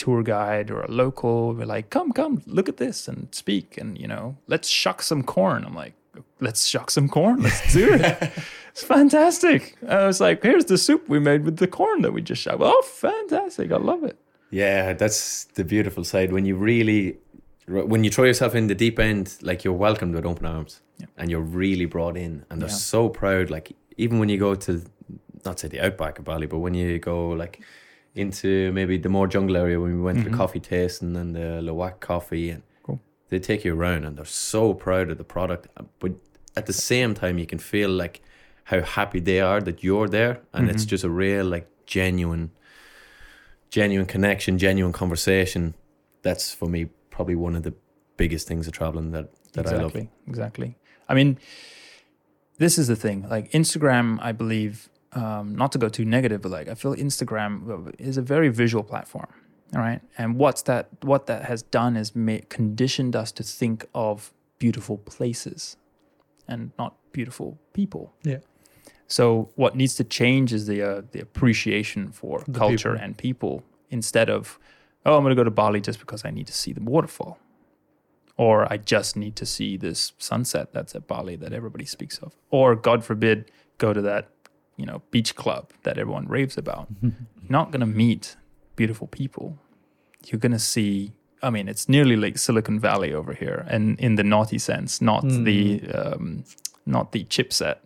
tour 0.00 0.22
guide 0.22 0.70
or 0.70 0.80
a 0.82 0.90
local 0.90 1.52
we're 1.54 1.66
like, 1.76 1.90
come, 1.90 2.10
come, 2.12 2.42
look 2.46 2.68
at 2.68 2.76
this 2.78 3.08
and 3.08 3.28
speak. 3.32 3.78
And, 3.80 3.98
you 3.98 4.08
know, 4.08 4.36
let's 4.46 4.68
shuck 4.68 5.02
some 5.02 5.22
corn. 5.22 5.64
I'm 5.64 5.74
like, 5.74 5.94
let's 6.40 6.66
shuck 6.66 6.90
some 6.90 7.08
corn. 7.08 7.42
Let's 7.42 7.72
do 7.72 7.86
it. 7.94 8.32
it's 8.72 8.82
fantastic. 8.82 9.76
I 9.86 10.06
was 10.06 10.20
like, 10.20 10.42
here's 10.42 10.64
the 10.64 10.78
soup 10.78 11.08
we 11.08 11.18
made 11.20 11.44
with 11.44 11.56
the 11.58 11.66
corn 11.68 12.02
that 12.02 12.12
we 12.12 12.22
just 12.22 12.42
shucked. 12.42 12.60
Oh, 12.62 12.82
fantastic. 12.86 13.70
I 13.72 13.76
love 13.76 14.02
it. 14.04 14.16
Yeah, 14.50 14.94
that's 14.94 15.44
the 15.54 15.64
beautiful 15.64 16.02
side 16.04 16.32
when 16.32 16.44
you 16.46 16.56
really, 16.56 17.18
when 17.68 18.02
you 18.04 18.10
throw 18.10 18.24
yourself 18.24 18.54
in 18.54 18.66
the 18.66 18.74
deep 18.74 18.98
end, 18.98 19.36
like 19.42 19.64
you're 19.64 19.78
welcomed 19.88 20.14
with 20.14 20.26
open 20.26 20.46
arms, 20.46 20.80
Yeah. 20.98 21.06
and 21.18 21.30
you're 21.30 21.46
really 21.62 21.86
brought 21.86 22.16
in, 22.16 22.44
and 22.50 22.60
they're 22.60 22.68
Yeah. 22.68 22.74
so 22.94 23.08
proud. 23.08 23.50
Like 23.50 23.72
even 23.96 24.18
when 24.18 24.28
you 24.28 24.38
go 24.38 24.54
to, 24.56 24.82
not 25.44 25.60
say 25.60 25.68
the 25.68 25.80
outback 25.86 26.18
of 26.18 26.24
Bali, 26.24 26.46
but 26.46 26.58
when 26.58 26.74
you 26.74 26.98
go 26.98 27.28
like 27.42 27.60
into 28.14 28.72
maybe 28.72 28.98
the 28.98 29.08
more 29.08 29.26
jungle 29.28 29.56
area, 29.56 29.78
when 29.80 29.94
we 29.96 30.02
went 30.02 30.18
to 30.18 30.24
the 30.24 30.30
Mhm. 30.30 30.36
coffee 30.36 30.60
tasting 30.60 31.16
and 31.16 31.34
the 31.34 31.60
Luwak 31.62 32.00
coffee, 32.00 32.50
and 32.50 32.62
Cool. 32.82 33.00
they 33.28 33.38
take 33.38 33.64
you 33.64 33.74
around, 33.74 34.04
and 34.04 34.16
they're 34.16 34.24
so 34.24 34.74
proud 34.74 35.10
of 35.10 35.18
the 35.18 35.24
product, 35.24 35.68
but 36.00 36.12
at 36.56 36.66
the 36.66 36.72
same 36.72 37.14
time, 37.14 37.38
you 37.38 37.46
can 37.46 37.58
feel 37.58 37.90
like 37.90 38.20
how 38.64 38.80
happy 38.80 39.20
they 39.20 39.40
are 39.40 39.60
that 39.60 39.84
you're 39.84 40.08
there, 40.08 40.40
and 40.52 40.68
it's 40.68 40.84
Mhm. 40.84 40.88
just 40.88 41.04
a 41.04 41.10
real 41.10 41.44
like 41.46 41.66
genuine 41.86 42.50
genuine 43.70 44.06
connection, 44.06 44.58
genuine 44.58 44.92
conversation. 44.92 45.74
That's 46.22 46.52
for 46.52 46.68
me 46.68 46.86
probably 47.10 47.36
one 47.36 47.54
of 47.54 47.62
the 47.62 47.72
biggest 48.16 48.48
things 48.48 48.66
of 48.66 48.72
traveling 48.72 49.12
that 49.12 49.30
that 49.52 49.66
I 49.68 49.70
love. 49.76 49.94
exactly, 49.94 50.10
Exactly. 50.26 50.74
I 51.08 51.14
mean, 51.14 51.38
this 52.58 52.78
is 52.78 52.88
the 52.88 52.96
thing. 52.96 53.26
Like 53.28 53.50
Instagram, 53.52 54.18
I 54.20 54.32
believe, 54.32 54.88
um, 55.12 55.54
not 55.56 55.72
to 55.72 55.78
go 55.78 55.88
too 55.88 56.04
negative, 56.04 56.40
but 56.42 56.50
like 56.52 56.68
I 56.68 56.74
feel 56.74 56.94
Instagram 56.94 57.94
is 57.98 58.16
a 58.16 58.22
very 58.22 58.48
visual 58.48 58.84
platform. 58.84 59.28
All 59.74 59.80
right, 59.80 60.00
and 60.18 60.36
what's 60.36 60.62
that? 60.62 60.88
What 61.02 61.26
that 61.26 61.44
has 61.44 61.62
done 61.62 61.96
is 61.96 62.14
ma- 62.16 62.38
conditioned 62.48 63.14
us 63.14 63.30
to 63.32 63.42
think 63.42 63.86
of 63.94 64.32
beautiful 64.58 64.98
places, 64.98 65.76
and 66.48 66.72
not 66.78 66.96
beautiful 67.12 67.58
people. 67.72 68.12
Yeah. 68.24 68.38
So 69.06 69.50
what 69.56 69.74
needs 69.76 69.94
to 69.96 70.04
change 70.04 70.52
is 70.52 70.66
the 70.66 70.82
uh, 70.82 71.02
the 71.12 71.20
appreciation 71.20 72.10
for 72.12 72.42
The 72.46 72.58
culture 72.58 72.92
people. 72.92 73.04
and 73.04 73.16
people 73.16 73.62
instead 73.90 74.30
of, 74.30 74.58
oh, 75.04 75.16
I'm 75.16 75.22
going 75.22 75.30
to 75.36 75.40
go 75.40 75.44
to 75.44 75.50
Bali 75.50 75.80
just 75.80 75.98
because 75.98 76.24
I 76.24 76.30
need 76.30 76.46
to 76.46 76.52
see 76.52 76.72
the 76.72 76.80
waterfall 76.82 77.38
or 78.36 78.72
I 78.72 78.76
just 78.76 79.16
need 79.16 79.34
to 79.36 79.44
see 79.46 79.76
this 79.76 80.12
sunset 80.18 80.72
that's 80.72 80.94
at 80.94 81.06
Bali 81.06 81.36
that 81.36 81.52
everybody 81.52 81.84
speaks 81.84 82.18
of, 82.18 82.34
or 82.50 82.74
God 82.76 83.04
forbid, 83.04 83.50
go 83.78 83.92
to 83.92 84.00
that 84.02 84.28
you 84.80 84.86
know 84.86 85.02
beach 85.10 85.36
club 85.36 85.64
that 85.82 85.98
everyone 85.98 86.26
raves 86.26 86.56
about. 86.56 86.88
You're 87.02 87.12
not 87.48 87.70
gonna 87.70 87.92
meet 88.04 88.36
beautiful 88.76 89.06
people. 89.06 89.58
You're 90.26 90.40
gonna 90.40 90.58
see. 90.58 91.12
I 91.42 91.50
mean, 91.50 91.68
it's 91.68 91.88
nearly 91.88 92.16
like 92.16 92.38
Silicon 92.38 92.80
Valley 92.80 93.12
over 93.12 93.34
here, 93.34 93.66
and 93.68 94.00
in 94.00 94.14
the 94.16 94.24
naughty 94.24 94.58
sense, 94.58 95.00
not 95.02 95.22
the 95.22 95.82
um, 95.94 96.44
not 96.86 97.12
the 97.12 97.24
chipset. 97.24 97.76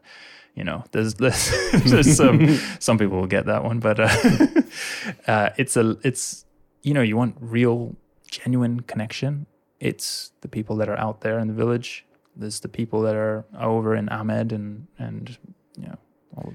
You 0.55 0.62
know, 0.62 0.84
there's 0.92 1.14
there's, 1.24 1.51
there's 1.84 2.16
some 2.16 2.59
some 2.78 2.97
people 2.97 3.18
will 3.20 3.26
get 3.26 3.47
that 3.47 3.64
one, 3.64 3.80
but 3.80 3.99
uh, 3.99 5.32
uh, 5.32 5.51
it's 5.57 5.76
a 5.76 5.97
it's 6.05 6.45
you 6.82 6.95
know 6.95 7.03
you 7.03 7.16
want 7.16 7.36
real 7.40 7.97
genuine 8.30 8.80
connection. 8.80 9.47
It's 9.80 10.30
the 10.42 10.49
people 10.49 10.76
that 10.76 10.88
are 10.88 10.99
out 10.99 11.22
there 11.22 11.40
in 11.40 11.49
the 11.49 11.55
village. 11.55 12.07
There's 12.36 12.61
the 12.61 12.68
people 12.68 13.03
that 13.03 13.16
are 13.16 13.45
over 13.61 13.97
in 13.97 14.07
Amed 14.09 14.53
and 14.53 14.86
and 14.99 15.36
you 15.76 15.86
know 15.88 15.99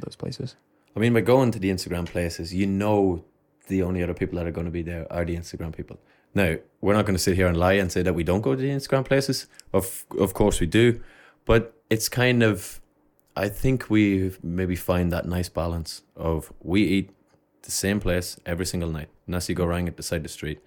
those 0.10 0.16
places. 0.16 0.56
I 0.96 1.00
mean, 1.00 1.14
by 1.14 1.22
going 1.22 1.52
to 1.52 1.60
the 1.60 1.70
Instagram 1.70 2.06
places, 2.06 2.54
you 2.54 2.66
know 2.66 3.24
the 3.68 3.84
only 3.84 4.02
other 4.04 4.16
people 4.16 4.38
that 4.38 4.48
are 4.48 4.52
going 4.52 4.66
to 4.66 4.72
be 4.72 4.82
there 4.82 5.06
are 5.12 5.24
the 5.24 5.36
Instagram 5.36 5.76
people. 5.76 5.98
Now, 6.34 6.56
we're 6.82 6.94
not 6.94 7.06
going 7.06 7.16
to 7.16 7.22
sit 7.22 7.36
here 7.36 7.48
and 7.48 7.58
lie 7.58 7.74
and 7.74 7.92
say 7.92 8.02
that 8.02 8.16
we 8.16 8.24
don't 8.24 8.42
go 8.42 8.56
to 8.56 8.62
the 8.62 8.70
Instagram 8.70 9.06
places. 9.06 9.48
Of 9.72 10.06
of 10.18 10.34
course 10.34 10.60
we 10.60 10.68
do, 10.68 11.02
but 11.46 11.74
it's 11.90 12.10
kind 12.10 12.44
of, 12.44 12.82
I 13.36 13.50
think 13.50 13.90
we 13.90 14.32
maybe 14.44 14.76
find 14.76 15.12
that 15.12 15.26
nice 15.26 15.50
balance 15.50 16.04
of 16.16 16.52
we 16.62 16.84
eat 16.84 17.10
the 17.62 17.72
same 17.72 18.00
place 18.00 18.40
every 18.46 18.66
single 18.66 18.90
night. 18.90 19.10
Nasi 19.28 19.56
goreng 19.56 19.88
at 19.88 19.98
the 19.98 20.04
side 20.04 20.18
of 20.18 20.24
the 20.24 20.30
street. 20.30 20.60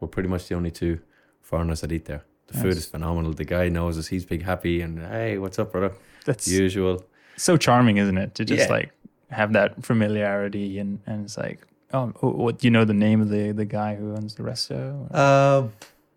We're 0.00 0.08
pretty 0.08 0.28
much 0.28 0.48
the 0.48 0.54
only 0.54 0.70
two 0.70 1.00
foreigners 1.40 1.80
that 1.80 1.92
eat 1.92 2.04
there. 2.04 2.24
The 2.48 2.58
food 2.58 2.76
is 2.76 2.86
phenomenal. 2.86 3.32
The 3.32 3.44
guy 3.44 3.68
knows 3.68 3.98
us. 3.98 4.08
He's 4.08 4.24
big 4.24 4.42
happy 4.42 4.80
and 4.80 4.98
hey, 4.98 5.38
what's 5.38 5.58
up, 5.58 5.72
brother? 5.72 5.92
That's 6.24 6.48
Usual. 6.48 7.04
So 7.38 7.56
charming, 7.56 7.96
isn't 7.98 8.18
it? 8.18 8.34
To 8.36 8.44
just 8.44 8.68
Yeah. 8.68 8.74
like 8.76 8.90
have 9.30 9.52
that 9.54 9.84
familiarity 9.84 10.78
and 10.78 10.98
and 11.06 11.24
it's 11.24 11.36
like, 11.38 11.60
oh, 11.94 12.12
oh, 12.22 12.30
what 12.30 12.58
do 12.58 12.66
you 12.66 12.70
know 12.70 12.84
the 12.84 12.94
name 13.06 13.20
of 13.20 13.28
the 13.30 13.52
the 13.52 13.64
guy 13.64 13.94
who 13.94 14.14
owns 14.16 14.34
the 14.34 14.42
resto? 14.42 14.80
Or- 15.10 15.16
Uh, 15.16 15.68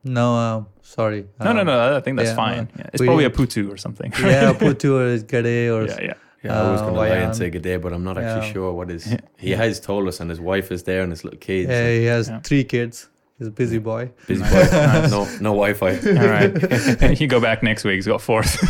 no, 0.04 0.36
uh, 0.36 0.64
sorry. 0.82 1.28
no, 1.40 1.54
no, 1.54 1.62
Um, 1.62 1.68
no. 1.68 1.98
I 1.98 2.02
think 2.02 2.18
that's 2.18 2.30
yeah, 2.32 2.36
fine. 2.46 2.60
uh, 2.60 2.66
Yeah, 2.80 2.90
It's 2.94 3.02
we- 3.02 3.08
probably 3.08 3.26
a 3.26 3.30
putu 3.30 3.72
or 3.72 3.78
something. 3.78 4.12
Yeah, 4.20 4.54
Putu 4.64 4.90
or 5.00 5.18
Gede 5.32 5.70
or 5.70 5.86
yeah, 5.88 6.02
yeah. 6.02 6.14
Yeah, 6.44 6.60
I 6.60 6.72
was 6.72 6.82
going 6.82 6.94
to 6.96 7.00
lie 7.00 7.10
and 7.26 7.36
say 7.36 7.52
good 7.52 7.62
day, 7.62 7.78
but 7.78 7.94
I'm 7.94 8.04
not 8.04 8.18
actually 8.18 8.48
Yeah. 8.48 8.54
sure 8.54 8.74
what 8.74 8.90
is. 8.90 9.04
He 9.38 9.52
has 9.52 9.80
told 9.80 10.08
us, 10.08 10.20
and 10.20 10.28
his 10.32 10.40
wife 10.40 10.72
is 10.72 10.82
there, 10.90 11.02
and 11.04 11.12
his 11.12 11.24
little 11.24 11.38
kids. 11.40 11.70
Yeah, 11.70 11.88
he 12.00 12.06
has 12.06 12.30
Yeah. 12.30 12.40
three 12.42 12.64
kids. 12.64 13.10
He's 13.42 13.48
a 13.48 13.52
busy 13.52 13.80
boy. 13.80 14.12
busy 14.28 14.44
boy. 14.44 14.50
Nice. 14.72 15.10
no, 15.10 15.24
no 15.42 15.52
Wi-Fi. 15.58 15.94
All 16.22 16.28
right. 16.30 16.54
And 17.02 17.20
you 17.22 17.26
go 17.28 17.40
back 17.42 17.64
next 17.64 17.84
week. 17.84 17.96
He's 17.96 18.06
got 18.06 18.22
fourth. 18.22 18.54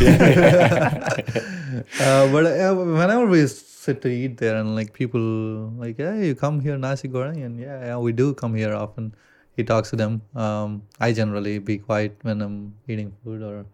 Uh, 2.00 2.30
but 2.32 2.46
uh, 2.46 2.74
whenever 2.74 3.26
we 3.26 3.46
sit 3.46 4.00
to 4.02 4.08
eat 4.08 4.36
there, 4.38 4.56
and 4.56 4.74
like 4.76 4.92
people 4.92 5.20
like, 5.78 5.96
hey, 5.96 6.26
you 6.28 6.34
come 6.34 6.60
here 6.60 6.76
nasi 6.78 7.08
goreng, 7.08 7.44
and 7.44 7.58
yeah, 7.60 7.84
yeah, 7.86 7.96
we 7.98 8.12
do 8.12 8.32
come 8.34 8.54
here 8.54 8.74
often. 8.74 9.14
He 9.56 9.64
talks 9.64 9.90
to 9.90 9.96
them. 9.96 10.22
Um, 10.34 10.82
I 11.00 11.12
generally 11.12 11.58
be 11.58 11.78
quiet 11.78 12.16
when 12.22 12.40
I'm 12.40 12.74
eating 12.88 13.12
food, 13.24 13.42
or 13.42 13.66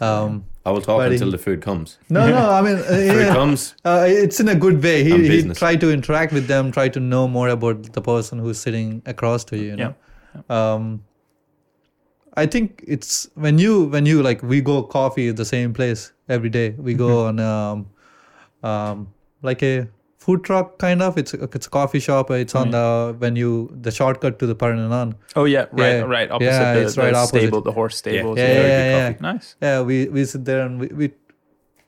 um, 0.00 0.44
I 0.64 0.70
will 0.70 0.80
talk 0.80 0.98
But 0.98 1.08
he- 1.10 1.16
until 1.16 1.30
the 1.30 1.38
food 1.38 1.60
comes. 1.60 1.98
no, 2.08 2.28
no. 2.28 2.50
I 2.50 2.62
mean, 2.62 2.76
uh, 2.76 3.12
Food 3.14 3.28
comes. 3.34 3.74
uh, 3.84 4.04
it's 4.08 4.38
in 4.40 4.48
a 4.48 4.54
good 4.54 4.82
way. 4.82 5.02
He 5.04 5.28
he 5.42 5.42
try 5.54 5.76
to 5.76 5.90
interact 5.92 6.32
with 6.32 6.46
them, 6.46 6.70
try 6.72 6.88
to 6.88 7.00
know 7.00 7.26
more 7.28 7.48
about 7.48 7.92
the 7.92 8.00
person 8.00 8.38
who's 8.38 8.58
sitting 8.60 9.02
across 9.06 9.44
to 9.44 9.56
you. 9.56 9.70
you 9.70 9.76
know? 9.76 9.94
Um, 10.48 11.02
I 12.36 12.46
think 12.46 12.84
it's 12.86 13.28
when 13.34 13.58
you 13.58 13.84
when 13.84 14.06
you 14.06 14.22
like 14.22 14.42
we 14.42 14.60
go 14.60 14.82
coffee 14.82 15.28
at 15.28 15.36
the 15.36 15.44
same 15.44 15.72
place 15.74 16.12
every 16.28 16.48
day. 16.48 16.70
We 16.78 16.94
go 16.94 17.26
on 17.26 17.40
um, 17.40 17.86
um, 18.62 19.08
like 19.42 19.62
a 19.62 19.88
food 20.18 20.44
truck 20.44 20.78
kind 20.78 21.02
of. 21.02 21.18
It's 21.18 21.34
a, 21.34 21.42
it's 21.44 21.66
a 21.66 21.70
coffee 21.70 21.98
shop. 21.98 22.30
It's 22.30 22.54
on 22.54 22.70
the 22.70 23.16
when 23.18 23.34
you 23.36 23.76
the 23.80 23.90
shortcut 23.90 24.38
to 24.38 24.46
the 24.46 24.54
Pererenan. 24.54 25.14
Oh 25.34 25.44
yeah, 25.44 25.66
right, 25.72 25.96
Yeah. 25.96 26.00
right. 26.02 26.30
Opposite 26.30 26.50
Yeah, 26.50 26.74
the, 26.74 26.82
it's 26.82 26.94
the 26.94 27.02
right 27.02 27.14
opposite. 27.14 27.40
stable, 27.40 27.62
the 27.62 27.72
horse 27.72 27.96
stables. 27.96 28.38
Yeah, 28.38 28.46
very 28.46 28.68
yeah, 28.68 29.08
good 29.10 29.16
yeah. 29.22 29.32
Nice. 29.32 29.56
Yeah, 29.60 29.82
we 29.82 30.08
we 30.08 30.24
sit 30.24 30.44
there 30.44 30.64
and 30.64 30.78
we, 30.80 30.86
we 30.88 31.10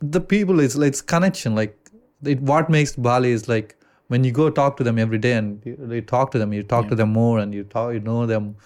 the 0.00 0.20
people 0.20 0.58
is 0.60 0.76
like 0.76 0.88
it's 0.88 1.00
connection. 1.00 1.54
Like 1.54 1.78
it, 2.24 2.40
what 2.40 2.68
makes 2.68 2.96
Bali 2.96 3.30
is 3.30 3.48
like 3.48 3.76
when 4.12 4.24
you 4.28 4.32
go 4.38 4.50
talk 4.60 4.76
to 4.78 4.84
them 4.84 4.98
every 4.98 5.18
day 5.26 5.32
and 5.32 5.64
you, 5.64 5.74
you 5.90 6.02
talk 6.02 6.30
to 6.32 6.38
them, 6.38 6.52
you 6.52 6.62
talk 6.62 6.88
to 6.88 6.96
them 7.00 7.12
more 7.12 7.38
and 7.42 7.54
you 7.58 7.64
talk, 7.74 7.92
you 7.94 8.00
know 8.00 8.26
them, 8.26 8.56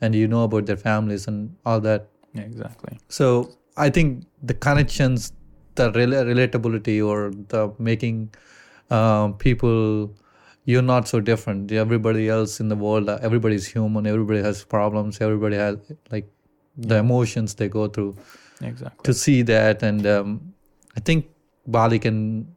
and 0.00 0.14
you 0.20 0.26
know 0.32 0.42
about 0.44 0.66
their 0.66 0.76
families 0.76 1.28
and 1.28 1.54
all 1.64 1.80
that. 1.80 2.08
Yeah, 2.34 2.42
exactly. 2.42 2.98
So 3.08 3.52
I 3.76 3.88
think 3.90 4.24
the 4.42 4.54
connections, 4.54 5.32
the 5.76 5.92
rela- 5.92 6.24
relatability, 6.30 6.96
or 7.10 7.30
the 7.54 7.72
making 7.78 8.34
um, 8.90 9.34
people 9.34 10.12
you're 10.64 10.82
not 10.82 11.06
so 11.06 11.20
different. 11.20 11.70
Everybody 11.70 12.28
else 12.28 12.58
in 12.58 12.68
the 12.68 12.76
world, 12.76 13.08
uh, 13.08 13.18
everybody's 13.22 13.66
human. 13.66 14.06
Everybody 14.06 14.42
has 14.42 14.64
problems. 14.64 15.20
Everybody 15.20 15.56
has 15.56 15.76
like 16.10 16.28
the 16.76 16.96
emotions 16.96 17.54
they 17.54 17.68
go 17.68 17.86
through. 17.86 18.16
Exactly. 18.60 19.04
To 19.04 19.14
see 19.14 19.42
that, 19.42 19.82
and 19.82 20.06
um, 20.06 20.52
I 20.96 21.00
think 21.00 21.26
Bali 21.66 22.00
can 22.00 22.55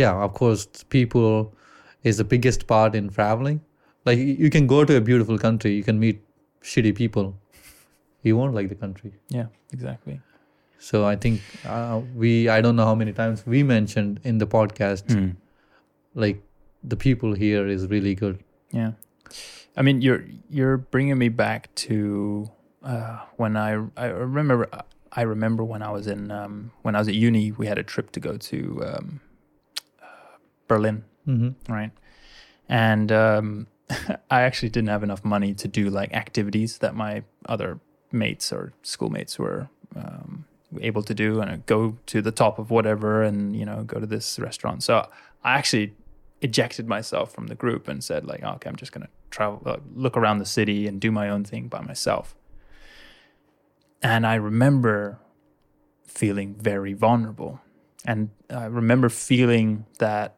yeah, 0.00 0.12
of 0.26 0.34
course, 0.34 0.66
people 0.88 1.54
is 2.02 2.16
the 2.16 2.24
biggest 2.24 2.66
part 2.66 2.94
in 2.94 3.08
traveling. 3.10 3.60
Like 4.04 4.18
you 4.18 4.50
can 4.50 4.66
go 4.66 4.84
to 4.84 4.96
a 4.96 5.00
beautiful 5.00 5.38
country, 5.38 5.72
you 5.74 5.84
can 5.84 5.98
meet 6.00 6.20
shitty 6.62 6.94
people. 6.96 7.38
You 8.22 8.36
won't 8.36 8.54
like 8.54 8.68
the 8.68 8.74
country. 8.74 9.12
Yeah, 9.28 9.46
exactly. 9.72 10.20
So 10.78 11.04
I 11.04 11.14
think 11.16 11.40
uh, 11.64 12.00
we 12.14 12.48
I 12.48 12.60
don't 12.60 12.76
know 12.76 12.84
how 12.84 12.94
many 12.94 13.12
times 13.12 13.44
we 13.46 13.62
mentioned 13.62 14.20
in 14.24 14.38
the 14.38 14.46
podcast 14.46 15.04
Mm. 15.16 15.36
like 16.14 16.42
the 16.94 16.96
people 16.96 17.34
here 17.34 17.66
is 17.74 17.86
really 17.86 18.14
good. 18.14 18.42
Yeah, 18.72 18.92
I 19.76 19.82
mean, 19.82 20.02
you're 20.02 20.24
you're 20.50 20.76
bringing 20.78 21.18
me 21.18 21.28
back 21.28 21.72
to 21.86 22.50
uh, 22.82 23.18
when 23.36 23.56
I 23.56 23.70
I 23.96 24.06
remember 24.06 24.68
I 25.12 25.22
remember 25.22 25.62
when 25.64 25.82
I 25.82 25.90
was 25.90 26.06
in 26.06 26.30
um, 26.30 26.72
when 26.82 26.94
I 26.96 26.98
was 26.98 27.08
at 27.08 27.14
uni, 27.14 27.52
we 27.52 27.66
had 27.66 27.78
a 27.78 27.84
trip 27.84 28.10
to 28.12 28.20
go 28.20 28.36
to 28.50 28.58
um, 28.86 29.20
Berlin, 30.72 31.04
hmm 31.24 31.50
right? 31.68 31.90
And 32.68 33.12
um, 33.12 33.66
I 34.30 34.42
actually 34.42 34.70
didn't 34.70 34.88
have 34.88 35.02
enough 35.02 35.24
money 35.24 35.52
to 35.54 35.68
do 35.68 35.90
like 35.90 36.12
activities 36.14 36.78
that 36.78 36.94
my 36.94 37.22
other 37.46 37.80
mates 38.10 38.52
or 38.52 38.72
schoolmates 38.82 39.38
were 39.38 39.68
um, 39.96 40.44
able 40.80 41.02
to 41.02 41.14
do, 41.14 41.40
and 41.40 41.50
I'd 41.50 41.66
go 41.66 41.98
to 42.06 42.22
the 42.22 42.32
top 42.32 42.58
of 42.58 42.70
whatever, 42.70 43.22
and 43.22 43.54
you 43.56 43.66
know, 43.66 43.84
go 43.84 44.00
to 44.00 44.06
this 44.06 44.38
restaurant. 44.38 44.82
So 44.82 45.08
I 45.44 45.58
actually 45.58 45.94
ejected 46.40 46.88
myself 46.88 47.32
from 47.32 47.46
the 47.46 47.54
group 47.54 47.88
and 47.88 48.02
said 48.02 48.24
like, 48.24 48.42
okay, 48.42 48.68
I'm 48.68 48.76
just 48.76 48.92
gonna 48.92 49.10
travel, 49.30 49.62
uh, 49.66 49.76
look 49.94 50.16
around 50.16 50.38
the 50.38 50.46
city, 50.46 50.86
and 50.86 51.00
do 51.00 51.10
my 51.10 51.28
own 51.28 51.44
thing 51.44 51.68
by 51.68 51.80
myself. 51.82 52.34
And 54.02 54.26
I 54.26 54.34
remember 54.34 55.18
feeling 56.06 56.54
very 56.54 56.94
vulnerable, 56.94 57.60
and 58.06 58.30
I 58.48 58.64
remember 58.64 59.08
feeling 59.08 59.84
that 59.98 60.36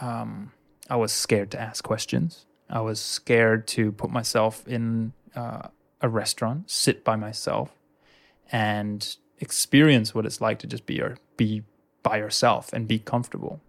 um, 0.00 0.52
I 0.88 0.96
was 0.96 1.12
scared 1.12 1.50
to 1.52 1.60
ask 1.60 1.82
questions. 1.84 2.46
I 2.68 2.80
was 2.80 3.00
scared 3.00 3.66
to 3.68 3.92
put 3.92 4.10
myself 4.10 4.66
in 4.66 5.12
uh, 5.34 5.68
a 6.00 6.08
restaurant, 6.08 6.70
sit 6.70 7.04
by 7.04 7.16
myself, 7.16 7.70
and 8.50 9.16
experience 9.38 10.14
what 10.14 10.26
it's 10.26 10.40
like 10.40 10.58
to 10.60 10.66
just 10.66 10.86
be 10.86 10.94
your, 10.94 11.18
be 11.36 11.62
by 12.02 12.18
yourself 12.18 12.72
and 12.72 12.88
be 12.88 12.98
comfortable. 12.98 13.60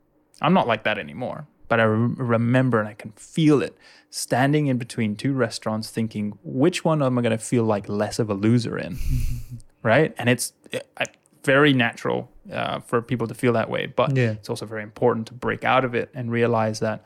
I'm 0.41 0.53
not 0.53 0.67
like 0.67 0.83
that 0.83 0.97
anymore, 0.97 1.47
but 1.67 1.79
I 1.79 1.83
re- 1.83 2.13
remember 2.17 2.79
and 2.79 2.87
I 2.87 2.93
can 2.93 3.11
feel 3.11 3.61
it 3.61 3.77
standing 4.09 4.67
in 4.67 4.77
between 4.77 5.15
two 5.15 5.33
restaurants, 5.33 5.89
thinking 5.89 6.37
which 6.43 6.85
one 6.85 7.01
am 7.01 7.17
I 7.17 7.21
going 7.21 7.37
to 7.37 7.43
feel 7.43 7.63
like 7.63 7.89
less 7.89 8.19
of 8.19 8.29
a 8.29 8.33
loser 8.33 8.77
in, 8.77 8.97
right? 9.83 10.13
And 10.17 10.29
it's 10.29 10.53
uh, 10.73 11.05
very 11.43 11.73
natural 11.73 12.31
uh, 12.51 12.79
for 12.79 13.01
people 13.01 13.27
to 13.27 13.33
feel 13.33 13.53
that 13.53 13.69
way, 13.69 13.85
but 13.87 14.15
Yeah. 14.15 14.31
it's 14.31 14.49
also 14.49 14.65
very 14.65 14.83
important 14.83 15.27
to 15.27 15.33
break 15.33 15.63
out 15.63 15.83
of 15.85 15.93
it 15.95 16.09
and 16.13 16.31
realize 16.31 16.79
that 16.79 17.05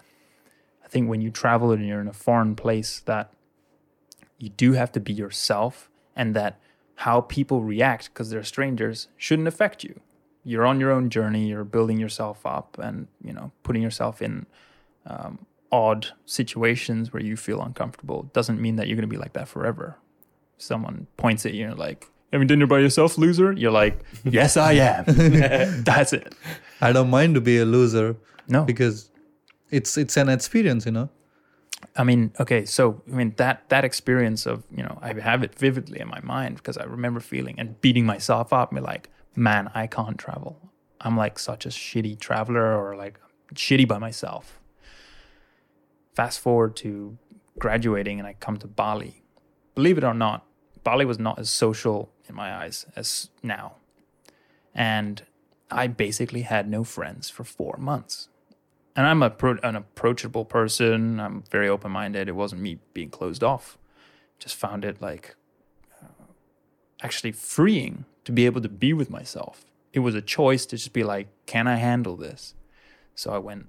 I 0.84 0.88
think 0.88 1.10
when 1.10 1.22
you 1.22 1.32
travel 1.32 1.72
and 1.72 1.86
you're 1.88 2.02
in 2.02 2.08
a 2.08 2.14
foreign 2.14 2.56
place, 2.56 3.00
that 3.02 3.32
you 4.38 4.50
do 4.50 4.74
have 4.74 4.92
to 4.94 5.00
be 5.00 5.14
yourself, 5.14 5.90
and 6.16 6.36
that 6.36 6.60
how 6.96 7.22
people 7.22 7.62
react 7.64 8.10
because 8.14 8.30
they're 8.30 8.44
strangers 8.44 9.08
shouldn't 9.18 9.48
affect 9.48 9.84
you. 9.84 10.00
You're 10.44 10.66
on 10.66 10.80
your 10.80 10.92
own 10.92 11.10
journey. 11.10 11.48
You're 11.48 11.64
building 11.64 12.00
yourself 12.00 12.46
up, 12.46 12.78
and 12.80 13.08
you 13.24 13.34
know, 13.34 13.52
putting 13.64 13.82
yourself 13.82 14.22
in 14.22 14.46
um, 15.06 15.46
odd 15.72 16.08
situations 16.26 17.14
where 17.14 17.24
you 17.24 17.38
feel 17.38 17.62
uncomfortable 17.62 18.30
doesn't 18.34 18.60
mean 18.60 18.76
that 18.76 18.88
you're 18.88 18.96
going 18.98 19.08
to 19.10 19.16
be 19.16 19.18
like 19.18 19.34
that 19.34 19.48
forever. 19.48 19.98
Someone 20.58 21.08
points 21.18 21.46
at 21.46 21.54
you 21.54 21.68
and 21.68 21.80
like, 21.80 22.08
"Having 22.32 22.48
dinner 22.48 22.68
by 22.68 22.80
yourself, 22.80 23.18
loser?" 23.18 23.52
You're 23.54 23.72
like, 23.72 24.00
"Yes, 24.24 24.58
I 24.58 24.74
am." 24.74 25.06
That's 25.84 26.14
it. 26.14 26.36
I 26.82 26.92
don't 26.92 27.10
mind 27.10 27.36
to 27.36 27.42
be 27.42 27.58
a 27.60 27.66
loser 27.66 28.16
No, 28.48 28.64
because 28.64 29.10
it's 29.70 29.98
it's 29.98 30.18
an 30.18 30.30
experience, 30.30 30.86
you 30.86 30.92
know. 30.92 31.10
I 31.96 32.04
mean, 32.04 32.32
okay, 32.40 32.66
so 32.66 33.02
I 33.12 33.16
mean 33.16 33.34
that 33.38 33.70
that 33.70 33.84
experience 33.84 34.46
of 34.46 34.64
you 34.76 34.84
know 34.84 35.00
I 35.02 35.14
have 35.20 35.44
it 35.44 35.56
vividly 35.56 36.00
in 36.00 36.08
my 36.08 36.22
mind 36.22 36.58
because 36.58 36.78
I 36.78 36.84
remember 36.84 37.20
feeling 37.20 37.56
and 37.60 37.80
beating 37.82 38.06
myself 38.06 38.54
up, 38.54 38.72
me 38.72 38.82
like, 38.82 39.10
man, 39.36 39.72
I 39.74 39.88
can't 39.88 40.18
travel. 40.18 40.72
I'm 41.02 41.18
like 41.18 41.40
such 41.40 41.66
a 41.66 41.70
shitty 41.70 42.20
traveler 42.20 42.78
or 42.78 42.96
like 42.96 43.20
shitty 43.56 43.88
by 43.88 43.98
myself. 43.98 44.60
Fast 46.14 46.40
forward 46.40 46.76
to 46.78 47.18
graduating 47.58 48.20
and 48.20 48.28
I 48.28 48.34
come 48.34 48.58
to 48.58 48.68
Bali. 48.68 49.24
Believe 49.76 49.98
it 49.98 50.04
or 50.04 50.14
not, 50.14 50.46
Bali 50.84 51.06
was 51.06 51.20
not 51.20 51.40
as 51.40 51.50
social 51.50 52.12
in 52.32 52.36
my 52.36 52.56
eyes 52.56 52.86
as 52.96 53.30
now. 53.44 53.76
And 54.74 55.24
I 55.70 55.88
basically 55.88 56.42
had 56.42 56.70
no 56.70 56.84
friends 56.84 57.30
for 57.30 57.44
four 57.44 57.78
months. 57.78 58.30
And 58.96 59.06
I'm 59.06 59.24
a 59.24 59.30
pro- 59.30 59.60
an 59.64 59.76
approachable 59.76 60.44
person. 60.46 61.20
I'm 61.20 61.44
very 61.50 61.70
open 61.70 61.92
minded. 61.92 62.28
It 62.28 62.36
wasn't 62.36 62.62
me 62.62 62.80
being 62.94 63.10
closed 63.10 63.44
off. 63.44 63.78
Just 64.40 64.56
found 64.56 64.84
it 64.84 65.02
like 65.02 65.36
uh, 66.02 66.26
actually 67.02 67.32
freeing 67.32 68.06
to 68.26 68.32
be 68.32 68.46
able 68.46 68.62
to 68.62 68.70
be 68.70 68.92
with 68.92 69.10
myself. 69.10 69.66
It 69.94 70.00
was 70.00 70.16
a 70.16 70.22
choice 70.22 70.66
to 70.68 70.78
just 70.78 70.94
be 70.94 71.04
like, 71.04 71.28
can 71.46 71.68
I 71.68 71.76
handle 71.76 72.16
this? 72.16 72.56
So 73.16 73.32
I 73.32 73.38
went 73.38 73.68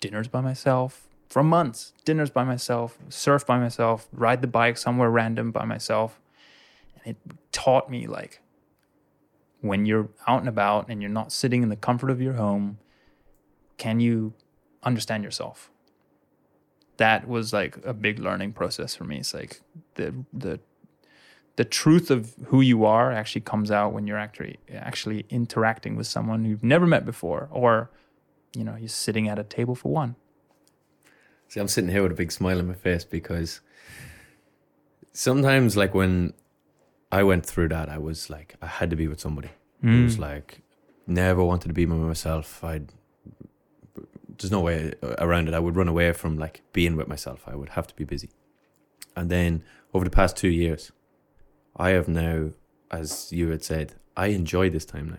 dinners 0.00 0.28
by 0.28 0.40
myself 0.40 1.08
for 1.28 1.42
months, 1.42 1.94
dinners 2.04 2.30
by 2.30 2.44
myself, 2.44 2.98
surf 3.08 3.46
by 3.46 3.58
myself, 3.58 4.08
ride 4.12 4.42
the 4.42 4.46
bike 4.46 4.76
somewhere 4.76 5.10
random 5.10 5.50
by 5.50 5.64
myself. 5.64 6.20
And 7.04 7.16
it 7.16 7.32
taught 7.52 7.90
me 7.90 8.06
like 8.06 8.40
when 9.60 9.86
you're 9.86 10.08
out 10.26 10.40
and 10.40 10.48
about 10.48 10.88
and 10.88 11.00
you're 11.00 11.10
not 11.10 11.32
sitting 11.32 11.62
in 11.62 11.68
the 11.68 11.76
comfort 11.76 12.10
of 12.10 12.20
your 12.20 12.34
home, 12.34 12.78
can 13.78 14.00
you 14.00 14.34
understand 14.82 15.24
yourself? 15.24 15.70
That 16.96 17.28
was 17.28 17.52
like 17.52 17.78
a 17.84 17.94
big 17.94 18.18
learning 18.18 18.52
process 18.52 18.94
for 18.94 19.04
me. 19.04 19.18
It's 19.18 19.32
like 19.32 19.60
the 19.94 20.14
the 20.32 20.60
the 21.56 21.64
truth 21.64 22.10
of 22.10 22.34
who 22.46 22.60
you 22.60 22.84
are 22.84 23.12
actually 23.12 23.42
comes 23.42 23.70
out 23.70 23.92
when 23.92 24.06
you're 24.06 24.18
actually 24.18 24.58
actually 24.72 25.26
interacting 25.30 25.96
with 25.96 26.06
someone 26.06 26.44
you've 26.44 26.64
never 26.64 26.86
met 26.86 27.04
before, 27.04 27.48
or 27.50 27.90
you 28.54 28.64
know, 28.64 28.76
you're 28.76 28.88
sitting 28.88 29.28
at 29.28 29.38
a 29.38 29.44
table 29.44 29.74
for 29.74 29.90
one. 29.90 30.16
See, 31.48 31.60
I'm 31.60 31.68
sitting 31.68 31.90
here 31.90 32.02
with 32.02 32.12
a 32.12 32.16
big 32.16 32.32
smile 32.32 32.58
on 32.58 32.68
my 32.68 32.74
face 32.74 33.04
because 33.04 33.60
sometimes, 35.12 35.76
like 35.76 35.94
when 35.94 36.32
I 37.12 37.22
went 37.22 37.44
through 37.44 37.68
that, 37.68 37.90
I 37.90 37.98
was 37.98 38.30
like, 38.30 38.56
I 38.62 38.66
had 38.66 38.88
to 38.90 38.96
be 38.96 39.06
with 39.06 39.20
somebody. 39.20 39.48
It 39.82 39.86
hmm. 39.86 40.04
was 40.04 40.18
like, 40.18 40.62
never 41.06 41.44
wanted 41.44 41.68
to 41.68 41.74
be 41.74 41.84
by 41.84 41.94
myself. 41.94 42.64
I'd, 42.64 42.88
there's 44.38 44.50
no 44.50 44.60
way 44.60 44.94
around 45.18 45.46
it. 45.48 45.54
I 45.54 45.58
would 45.58 45.76
run 45.76 45.88
away 45.88 46.12
from 46.14 46.38
like 46.38 46.62
being 46.72 46.96
with 46.96 47.08
myself. 47.08 47.44
I 47.46 47.54
would 47.54 47.70
have 47.70 47.86
to 47.88 47.94
be 47.94 48.04
busy. 48.04 48.30
And 49.14 49.30
then 49.30 49.62
over 49.92 50.06
the 50.06 50.10
past 50.10 50.38
two 50.38 50.48
years, 50.48 50.90
I 51.76 51.90
have 51.90 52.08
now, 52.08 52.50
as 52.90 53.30
you 53.30 53.50
had 53.50 53.62
said, 53.62 53.94
I 54.16 54.28
enjoy 54.28 54.70
this 54.70 54.86
time 54.86 55.10
now, 55.10 55.18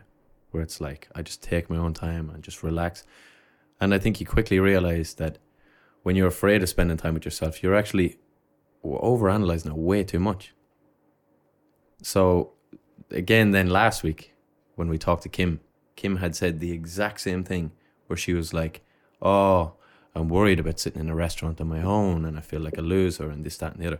where 0.49 0.63
it's 0.63 0.81
like 0.81 1.09
I 1.13 1.21
just 1.21 1.43
take 1.43 1.69
my 1.69 1.77
own 1.77 1.93
time 1.93 2.29
and 2.29 2.43
just 2.43 2.63
relax. 2.63 3.03
And 3.79 3.93
I 3.93 3.99
think 3.99 4.19
you 4.19 4.25
quickly 4.25 4.59
realize 4.59 5.13
that 5.15 5.37
when 6.01 6.15
you're 6.15 6.27
afraid 6.27 6.63
of 6.63 6.69
spending 6.69 6.97
time 6.97 7.13
with 7.13 7.25
yourself, 7.25 7.61
you're 7.61 7.75
actually 7.75 8.17
overanalyzing 8.83 9.67
it 9.67 9.77
way 9.77 10.03
too 10.03 10.19
much. 10.19 10.52
So, 12.03 12.51
again, 13.09 13.51
then 13.51 13.69
last 13.69 14.03
week 14.03 14.33
when 14.75 14.89
we 14.89 14.97
talked 14.97 15.23
to 15.23 15.29
Kim, 15.29 15.59
Kim 15.95 16.17
had 16.17 16.35
said 16.35 16.59
the 16.59 16.71
exact 16.71 17.21
same 17.21 17.43
thing 17.43 17.71
where 18.07 18.17
she 18.17 18.33
was 18.33 18.53
like, 18.53 18.81
Oh, 19.21 19.73
I'm 20.13 20.27
worried 20.27 20.59
about 20.59 20.79
sitting 20.79 21.01
in 21.01 21.09
a 21.09 21.15
restaurant 21.15 21.61
on 21.61 21.67
my 21.67 21.81
own 21.81 22.25
and 22.25 22.37
I 22.37 22.41
feel 22.41 22.59
like 22.59 22.77
a 22.77 22.81
loser 22.81 23.29
and 23.29 23.43
this, 23.43 23.57
that, 23.57 23.73
and 23.73 23.81
the 23.81 23.87
other. 23.87 23.99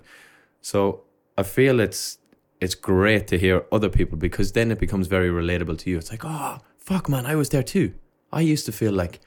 So, 0.62 1.04
I 1.38 1.44
feel 1.44 1.80
it's 1.80 2.20
it's 2.62 2.76
great 2.76 3.28
to 3.28 3.38
hear 3.38 3.66
other 3.72 3.90
people 3.90 4.18
because 4.18 4.54
then 4.54 4.72
it 4.72 4.80
becomes 4.80 5.08
very 5.08 5.30
relatable 5.30 5.78
to 5.80 5.90
you. 5.90 5.98
It's 5.98 6.12
like, 6.12 6.24
oh, 6.24 6.60
fuck, 6.78 7.10
man, 7.10 7.26
I 7.26 7.36
was 7.36 7.50
there 7.50 7.64
too. 7.64 7.94
I 8.32 8.40
used 8.40 8.66
to 8.68 8.72
feel 8.72 8.94
like 8.94 9.20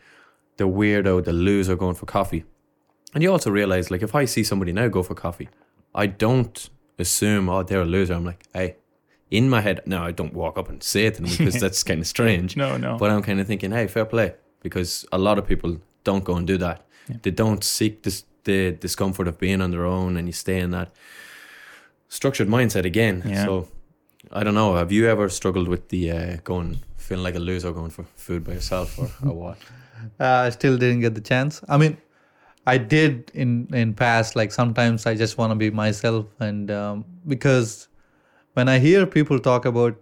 the 0.57 0.66
weirdo, 0.68 1.22
the 1.22 1.35
loser 1.35 1.77
going 1.77 1.97
for 1.97 2.07
coffee. 2.07 2.45
And 3.14 3.22
you 3.22 3.31
also 3.31 3.51
realize, 3.51 3.91
like, 3.91 4.03
if 4.03 4.14
I 4.14 4.24
see 4.24 4.43
somebody 4.43 4.72
now 4.72 4.89
go 4.89 5.03
for 5.03 5.14
coffee, 5.14 5.49
I 5.95 6.07
don't 6.07 6.68
assume, 6.99 7.49
oh, 7.49 7.62
they're 7.62 7.82
a 7.82 7.84
loser. 7.84 8.14
I'm 8.14 8.24
like, 8.24 8.44
hey, 8.53 8.76
in 9.30 9.49
my 9.49 9.61
head, 9.61 9.80
no, 9.86 10.03
I 10.03 10.12
don't 10.12 10.32
walk 10.32 10.59
up 10.59 10.68
and 10.68 10.82
say 10.82 11.07
it 11.07 11.14
to 11.14 11.22
them 11.22 11.30
because 11.30 11.61
that's 11.64 11.82
kind 11.82 12.01
of 12.01 12.07
strange. 12.07 12.57
No, 12.57 12.76
no. 12.76 12.97
But 12.97 13.11
I'm 13.11 13.22
kind 13.22 13.40
of 13.40 13.47
thinking, 13.47 13.72
hey, 13.72 13.86
fair 13.86 14.05
play. 14.05 14.34
Because 14.61 15.07
a 15.12 15.18
lot 15.18 15.38
of 15.38 15.47
people 15.47 15.80
don't 16.05 16.24
go 16.24 16.34
and 16.34 16.47
do 16.47 16.57
that. 16.59 16.86
Yeah. 17.09 17.16
They 17.22 17.30
don't 17.30 17.62
seek 17.62 18.03
this, 18.03 18.24
the 18.44 18.72
discomfort 18.72 19.28
of 19.28 19.38
being 19.38 19.61
on 19.61 19.70
their 19.70 19.84
own 19.84 20.16
and 20.16 20.26
you 20.26 20.32
stay 20.32 20.59
in 20.59 20.70
that 20.72 20.90
structured 22.09 22.49
mindset 22.49 22.84
again. 22.84 23.22
Yeah. 23.24 23.44
So 23.44 23.68
I 24.32 24.42
don't 24.44 24.55
know. 24.55 24.76
Have 24.76 24.92
you 24.92 25.09
ever 25.09 25.28
struggled 25.28 25.68
with 25.68 25.88
the 25.88 26.11
uh, 26.11 26.36
going, 26.42 26.80
feeling 26.97 27.22
like 27.22 27.34
a 27.34 27.40
loser 27.40 27.72
going 27.72 27.90
for 27.90 28.05
food 28.16 28.44
by 28.44 28.53
yourself 28.53 28.99
or, 28.99 29.11
or 29.28 29.34
what? 29.34 29.59
Uh, 30.20 30.47
I 30.47 30.51
still 30.51 30.76
didn't 30.76 31.01
get 31.01 31.14
the 31.14 31.22
chance. 31.22 31.62
I 31.68 31.78
mean, 31.78 31.97
I 32.67 32.79
did 32.79 33.31
in 33.35 33.69
in 33.73 33.95
past. 33.95 34.37
Like 34.37 34.53
sometimes 34.53 35.07
I 35.07 35.14
just 35.14 35.39
want 35.39 35.53
to 35.53 35.57
be 35.57 35.71
myself, 35.71 36.27
and 36.41 36.71
um, 36.71 37.05
because 37.27 37.89
when 38.55 38.69
I 38.69 38.79
hear 38.79 39.07
people 39.07 39.39
talk 39.39 39.64
about 39.64 39.97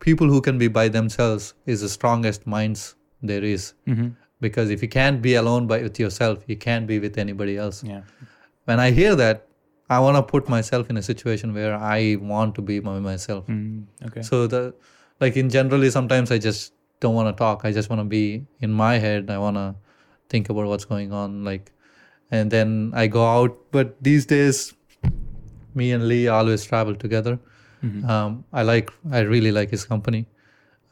people 0.00 0.28
who 0.28 0.40
can 0.40 0.58
be 0.58 0.68
by 0.68 0.88
themselves 0.88 1.54
is 1.66 1.80
the 1.80 1.88
strongest 1.88 2.46
minds 2.46 2.94
there 3.22 3.44
is. 3.44 3.74
Mm-hmm. 3.86 4.08
Because 4.40 4.70
if 4.70 4.82
you 4.82 4.88
can't 4.88 5.22
be 5.22 5.34
alone 5.36 5.66
by 5.66 5.82
with 5.82 5.98
yourself, 5.98 6.44
you 6.46 6.56
can't 6.56 6.86
be 6.86 6.98
with 6.98 7.16
anybody 7.18 7.56
else. 7.56 7.82
Yeah. 7.82 8.02
When 8.64 8.80
I 8.80 8.90
hear 8.90 9.14
that, 9.14 9.46
I 9.88 10.00
want 10.00 10.16
to 10.16 10.22
put 10.22 10.48
myself 10.48 10.90
in 10.90 10.96
a 10.96 11.02
situation 11.02 11.54
where 11.54 11.74
I 11.76 12.16
want 12.20 12.54
to 12.56 12.62
be 12.62 12.80
by 12.80 12.98
myself. 12.98 13.46
Mm, 13.46 13.84
okay. 14.06 14.22
So 14.22 14.46
the 14.46 14.74
like 15.20 15.36
in 15.36 15.48
generally 15.48 15.90
sometimes 15.90 16.30
I 16.30 16.38
just 16.38 16.72
don't 17.00 17.14
want 17.14 17.34
to 17.34 17.38
talk. 17.38 17.64
I 17.64 17.72
just 17.72 17.88
want 17.90 18.00
to 18.00 18.04
be 18.04 18.46
in 18.60 18.72
my 18.72 18.98
head. 18.98 19.30
I 19.30 19.38
want 19.38 19.56
to 19.56 19.74
think 20.28 20.48
about 20.48 20.66
what's 20.66 20.84
going 20.84 21.12
on 21.12 21.44
like 21.44 21.70
and 22.30 22.50
then 22.50 22.92
I 22.94 23.06
go 23.06 23.24
out 23.26 23.56
but 23.70 23.96
these 24.02 24.26
days 24.26 24.74
me 25.74 25.92
and 25.92 26.08
Lee 26.08 26.28
always 26.28 26.64
travel 26.64 26.94
together. 26.94 27.38
Mhm. 27.84 28.08
Um, 28.08 28.44
I 28.52 28.62
like 28.62 28.90
I 29.12 29.20
really 29.20 29.50
like 29.52 29.70
his 29.70 29.84
company. 29.84 30.26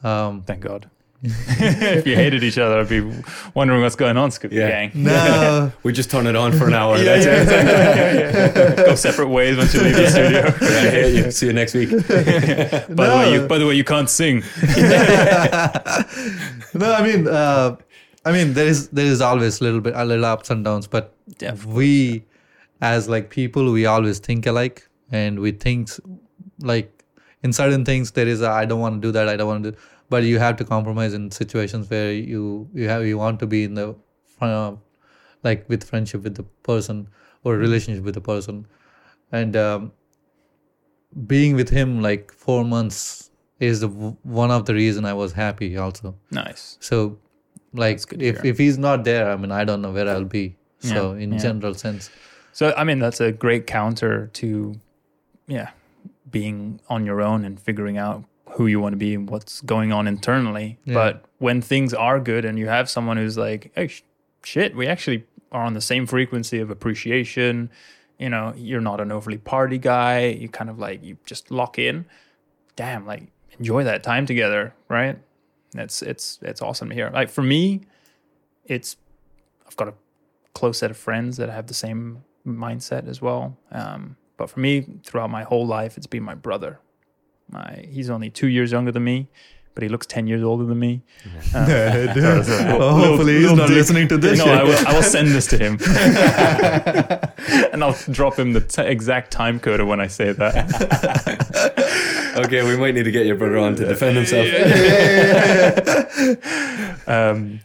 Um, 0.05 0.43
Thank 0.43 0.61
God. 0.61 0.89
if 1.25 2.05
you 2.05 2.17
hated 2.17 2.43
each 2.43 2.59
other, 2.59 2.81
I'd 2.81 2.89
be 2.89 3.01
wondering 3.55 3.81
what's 3.81 3.95
going 3.95 4.17
on, 4.17 4.31
Scoopy 4.31 4.55
Yeah. 4.55 4.69
Gang. 4.69 4.91
no, 5.05 5.71
We 5.85 5.93
just 5.93 6.11
turn 6.11 6.27
it 6.27 6.35
on 6.35 6.51
for 6.51 6.67
an 6.67 6.75
hour. 6.75 6.97
Yeah, 7.03 7.05
That's 7.17 7.27
yeah, 7.27 7.33
it. 7.37 8.29
exactly. 8.29 8.85
Go 8.85 8.95
separate 8.97 9.29
ways 9.29 9.57
once 9.57 9.73
you 9.73 9.83
leave 9.83 9.95
the 9.95 10.09
studio. 10.11 10.47
I 10.61 10.91
hate 10.91 11.15
you. 11.25 11.31
See 11.31 11.47
you 11.47 11.53
next 11.53 11.75
week. 11.75 11.91
By 11.91 13.07
the 13.07 13.17
way, 13.21 13.33
you 13.35 13.47
by 13.47 13.59
the 13.59 13.67
way, 13.69 13.75
you 13.75 13.85
can't 13.85 14.11
sing. 14.11 14.43
no, 16.75 16.93
I 16.93 17.03
mean, 17.05 17.29
uh, 17.29 17.77
I 18.25 18.33
mean, 18.33 18.53
there 18.55 18.67
is 18.67 18.89
there 18.89 19.07
is 19.07 19.21
always 19.21 19.61
a 19.61 19.65
little 19.65 19.81
bit 19.81 19.95
a 19.97 20.05
little 20.05 20.25
ups 20.25 20.51
and 20.51 20.65
downs, 20.65 20.87
but 20.87 21.15
we, 21.67 22.25
as 22.81 23.09
like 23.09 23.31
people, 23.31 23.73
we 23.73 23.87
always 23.87 24.19
think 24.19 24.47
alike, 24.47 24.89
and 25.11 25.41
we 25.41 25.53
think 25.53 25.91
like 26.61 27.05
in 27.43 27.53
certain 27.53 27.85
things 27.85 28.13
there 28.13 28.29
is 28.29 28.43
a, 28.43 28.51
I 28.51 28.65
don't 28.65 28.81
want 28.81 29.03
to 29.03 29.09
do 29.09 29.13
that, 29.13 29.29
I 29.29 29.37
don't 29.37 29.49
want 29.49 29.65
to 29.65 29.73
do, 29.73 29.77
but 30.09 30.23
you 30.23 30.39
have 30.39 30.57
to 30.59 30.65
compromise 30.65 31.15
in 31.15 31.31
situations 31.31 31.91
where 31.91 32.13
you 32.13 32.69
you 32.73 32.89
have 32.89 33.05
you 33.07 33.19
want 33.19 33.41
to 33.41 33.47
be 33.47 33.65
in 33.65 33.75
the 33.75 33.97
uh, 34.41 34.73
like 35.43 35.69
with 35.69 35.83
friendship 35.83 36.23
with 36.23 36.37
the 36.37 36.45
person 36.63 37.09
or 37.43 37.57
relationship 37.57 38.05
with 38.05 38.15
the 38.15 38.21
person, 38.21 38.67
and 39.33 39.57
um, 39.57 39.93
being 41.27 41.57
with 41.57 41.69
him 41.71 42.01
like 42.01 42.33
four 42.33 42.65
months 42.65 43.31
is 43.59 43.81
the, 43.81 43.89
one 43.89 44.51
of 44.51 44.67
the 44.67 44.75
reason 44.75 45.05
I 45.05 45.13
was 45.13 45.33
happy 45.33 45.77
also. 45.77 46.17
Nice. 46.31 46.79
So, 46.81 47.19
like, 47.73 47.97
That's 47.97 48.05
good 48.05 48.21
to 48.21 48.27
if, 48.27 48.45
if 48.45 48.59
he's 48.59 48.79
not 48.79 49.05
there, 49.05 49.31
I 49.31 49.37
mean, 49.37 49.51
I 49.53 49.65
don't 49.65 49.83
know 49.83 49.93
where 49.93 50.09
I'll 50.09 50.25
be. 50.25 50.57
So, 50.81 51.13
Yeah, 51.13 51.21
in 51.25 51.33
yeah. 51.33 51.39
general 51.39 51.75
sense, 51.75 52.11
So 52.53 52.75
I 52.77 52.85
mean, 52.85 52.99
that's 52.99 53.21
a 53.21 53.33
great 53.33 53.67
counter 53.67 54.29
to, 54.35 54.79
yeah, 55.47 55.71
being 56.31 56.81
on 56.89 57.07
your 57.07 57.21
own 57.23 57.45
and 57.45 57.59
figuring 57.61 57.99
out 57.99 58.25
who 58.51 58.67
you 58.67 58.81
want 58.81 58.93
to 58.93 58.97
be 58.99 59.15
and 59.15 59.29
what's 59.31 59.61
going 59.63 59.93
on 59.93 60.07
internally. 60.07 60.79
Yeah. 60.85 60.95
But 60.95 61.25
when 61.39 61.61
things 61.63 61.95
are 61.95 62.21
good 62.21 62.45
and 62.45 62.59
you 62.59 62.69
have 62.69 62.91
someone 62.91 63.17
who's 63.17 63.39
like, 63.39 63.71
hey, 63.75 63.89
sh- 63.89 64.03
shit, 64.45 64.75
we 64.77 64.87
actually 64.87 65.25
are 65.53 65.63
on 65.65 65.75
the 65.75 65.81
same 65.81 66.07
frequency 66.07 66.59
of 66.59 66.71
appreciation. 66.71 67.71
You 68.19 68.29
know, 68.29 68.53
you're 68.57 68.81
not 68.81 69.01
an 69.01 69.11
overly 69.13 69.39
party 69.39 69.79
guy. 69.79 70.27
You 70.27 70.49
kind 70.49 70.69
of 70.71 70.79
like 70.79 71.03
you 71.03 71.17
just 71.25 71.51
lock 71.51 71.79
in. 71.79 72.05
Damn, 72.77 73.07
like 73.07 73.25
enjoy 73.59 73.85
that 73.85 74.03
time 74.03 74.27
together, 74.27 74.75
right? 74.89 75.19
It's 75.75 76.03
it's 76.03 76.39
it's 76.43 76.61
awesome 76.63 76.89
to 76.91 76.95
hear. 76.95 77.11
Like 77.13 77.29
for 77.31 77.43
me, 77.43 77.83
it's 78.65 78.97
I've 79.67 79.77
got 79.77 79.89
a 79.89 79.95
close 80.55 80.79
set 80.79 80.91
of 80.91 80.97
friends 80.97 81.37
that 81.39 81.49
have 81.49 81.67
the 81.67 81.75
same 81.75 82.25
mindset 82.47 83.09
as 83.09 83.23
well. 83.23 83.57
Um, 83.71 84.17
but 84.37 84.51
for 84.51 84.61
me, 84.61 84.87
throughout 85.05 85.31
my 85.31 85.45
whole 85.45 85.67
life, 85.67 85.97
it's 85.97 86.07
been 86.07 86.23
my 86.25 86.35
brother. 86.35 86.79
My 87.51 87.87
he's 87.89 88.11
only 88.11 88.29
two 88.31 88.49
years 88.49 88.71
younger 88.73 88.93
than 88.93 89.05
me, 89.05 89.29
but 89.75 89.83
he 89.83 89.89
looks 89.89 90.07
ten 90.07 90.27
years 90.27 90.43
older 90.43 90.65
than 90.65 90.79
me. 90.79 91.03
So- 91.53 91.65
Oh, 92.79 92.95
hopefully 93.05 93.41
he's 93.41 93.53
not 93.53 93.69
dick. 93.69 93.77
listening 93.77 94.09
to 94.09 94.19
this. 94.19 94.39
No, 94.39 94.53
I 94.53 94.63
will, 94.65 94.87
I 94.89 94.93
will 94.95 95.03
send 95.03 95.29
this 95.29 95.47
to 95.49 95.59
him, 95.59 95.79
and 97.73 97.83
I'll 97.85 97.97
drop 98.11 98.39
him 98.39 98.53
the 98.53 98.61
t- 98.61 98.83
exact 98.83 99.31
time 99.31 99.59
code 99.61 99.81
of 99.81 99.87
when 99.89 100.01
I 100.01 100.07
say 100.09 100.33
that. 100.33 102.22
Okay, 102.37 102.63
we 102.63 102.77
might 102.77 102.95
need 102.95 103.05
to 103.05 103.11
get 103.11 103.27
your 103.27 103.37
brother 103.37 103.59
on 103.59 103.77
to 103.77 103.87
defend 103.87 104.17
himself. 104.17 104.47
um, 107.09 107.61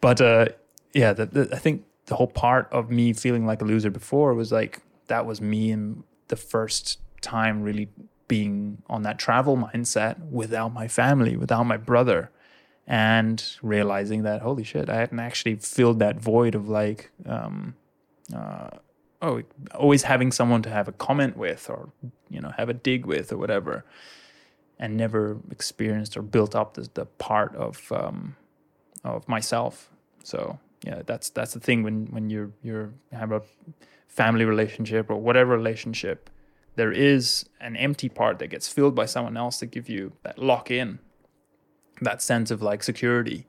but 0.00 0.20
uh, 0.20 0.46
yeah, 0.92 1.12
the, 1.12 1.26
the, 1.26 1.48
I 1.52 1.58
think 1.58 1.84
the 2.06 2.16
whole 2.16 2.26
part 2.26 2.68
of 2.70 2.90
me 2.90 3.12
feeling 3.12 3.46
like 3.46 3.62
a 3.62 3.64
loser 3.64 3.90
before 3.90 4.34
was 4.34 4.52
like 4.52 4.80
that 5.06 5.26
was 5.26 5.40
me 5.40 5.70
and 5.70 6.04
the 6.28 6.36
first 6.36 6.98
time 7.20 7.62
really 7.62 7.88
being 8.28 8.82
on 8.88 9.02
that 9.02 9.18
travel 9.18 9.56
mindset 9.56 10.18
without 10.30 10.72
my 10.72 10.88
family, 10.88 11.36
without 11.36 11.64
my 11.64 11.76
brother, 11.76 12.30
and 12.86 13.56
realizing 13.62 14.22
that 14.22 14.42
holy 14.42 14.64
shit, 14.64 14.88
I 14.88 14.96
hadn't 14.96 15.20
actually 15.20 15.56
filled 15.56 15.98
that 15.98 16.16
void 16.16 16.54
of 16.54 16.68
like, 16.68 17.10
um, 17.26 17.74
uh, 18.34 18.70
oh, 19.24 19.42
always 19.74 20.02
having 20.02 20.30
someone 20.30 20.62
to 20.62 20.70
have 20.70 20.86
a 20.86 20.92
comment 20.92 21.36
with 21.36 21.68
or 21.70 21.90
you 22.30 22.40
know 22.40 22.52
have 22.56 22.68
a 22.68 22.74
dig 22.74 23.06
with 23.06 23.32
or 23.32 23.38
whatever, 23.38 23.84
and 24.78 24.96
never 24.96 25.38
experienced 25.50 26.16
or 26.16 26.22
built 26.22 26.54
up 26.54 26.74
the, 26.74 26.88
the 26.94 27.06
part 27.06 27.54
of 27.56 27.90
um, 27.92 28.36
of 29.02 29.26
myself. 29.28 29.90
So 30.22 30.58
yeah, 30.84 31.02
that's 31.06 31.30
that's 31.30 31.54
the 31.54 31.60
thing 31.60 31.82
when 31.82 32.06
when 32.06 32.30
you're 32.30 32.50
you're 32.62 32.92
have 33.12 33.32
a 33.32 33.42
family 34.06 34.44
relationship 34.44 35.10
or 35.10 35.16
whatever 35.16 35.56
relationship, 35.56 36.30
there 36.76 36.92
is 36.92 37.46
an 37.60 37.76
empty 37.76 38.08
part 38.08 38.38
that 38.38 38.48
gets 38.48 38.68
filled 38.68 38.94
by 38.94 39.06
someone 39.06 39.36
else 39.36 39.58
to 39.58 39.66
give 39.66 39.88
you 39.88 40.12
that 40.22 40.38
lock 40.38 40.70
in, 40.70 40.98
that 42.00 42.22
sense 42.22 42.50
of 42.50 42.62
like 42.62 42.82
security. 42.82 43.46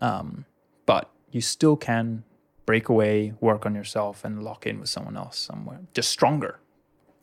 Um, 0.00 0.44
but 0.84 1.10
you 1.30 1.40
still 1.40 1.76
can 1.76 2.24
break 2.70 2.88
away, 2.88 3.14
work 3.40 3.62
on 3.68 3.74
yourself, 3.80 4.24
and 4.24 4.44
lock 4.48 4.60
in 4.70 4.78
with 4.80 4.90
someone 4.96 5.16
else 5.22 5.36
somewhere, 5.50 5.80
just 5.98 6.10
stronger. 6.16 6.52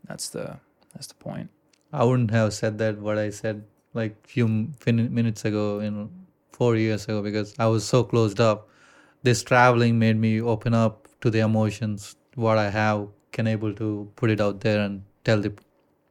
That's 0.09 0.27
the 0.35 0.45
that's 0.93 1.07
the 1.11 1.19
point. 1.27 1.49
I 1.99 2.03
wouldn't 2.07 2.31
have 2.31 2.53
said 2.53 2.73
that 2.79 2.97
what 3.07 3.17
I 3.17 3.29
said 3.41 3.63
like 3.99 4.13
few 4.35 4.47
fin- 4.85 5.13
minutes 5.19 5.45
ago, 5.49 5.65
you 5.85 5.91
know, 5.91 6.09
four 6.57 6.71
years 6.75 7.05
ago, 7.05 7.21
because 7.27 7.53
I 7.65 7.67
was 7.67 7.83
so 7.93 8.03
closed 8.03 8.41
up. 8.49 8.67
This 9.23 9.43
traveling 9.51 9.97
made 9.99 10.17
me 10.25 10.33
open 10.53 10.73
up 10.73 11.07
to 11.21 11.29
the 11.35 11.39
emotions, 11.39 12.15
what 12.35 12.57
I 12.57 12.69
have, 12.69 13.07
can 13.31 13.47
able 13.47 13.73
to 13.81 13.87
put 14.15 14.29
it 14.35 14.41
out 14.47 14.59
there 14.65 14.81
and 14.87 15.03
tell 15.23 15.39
the 15.47 15.53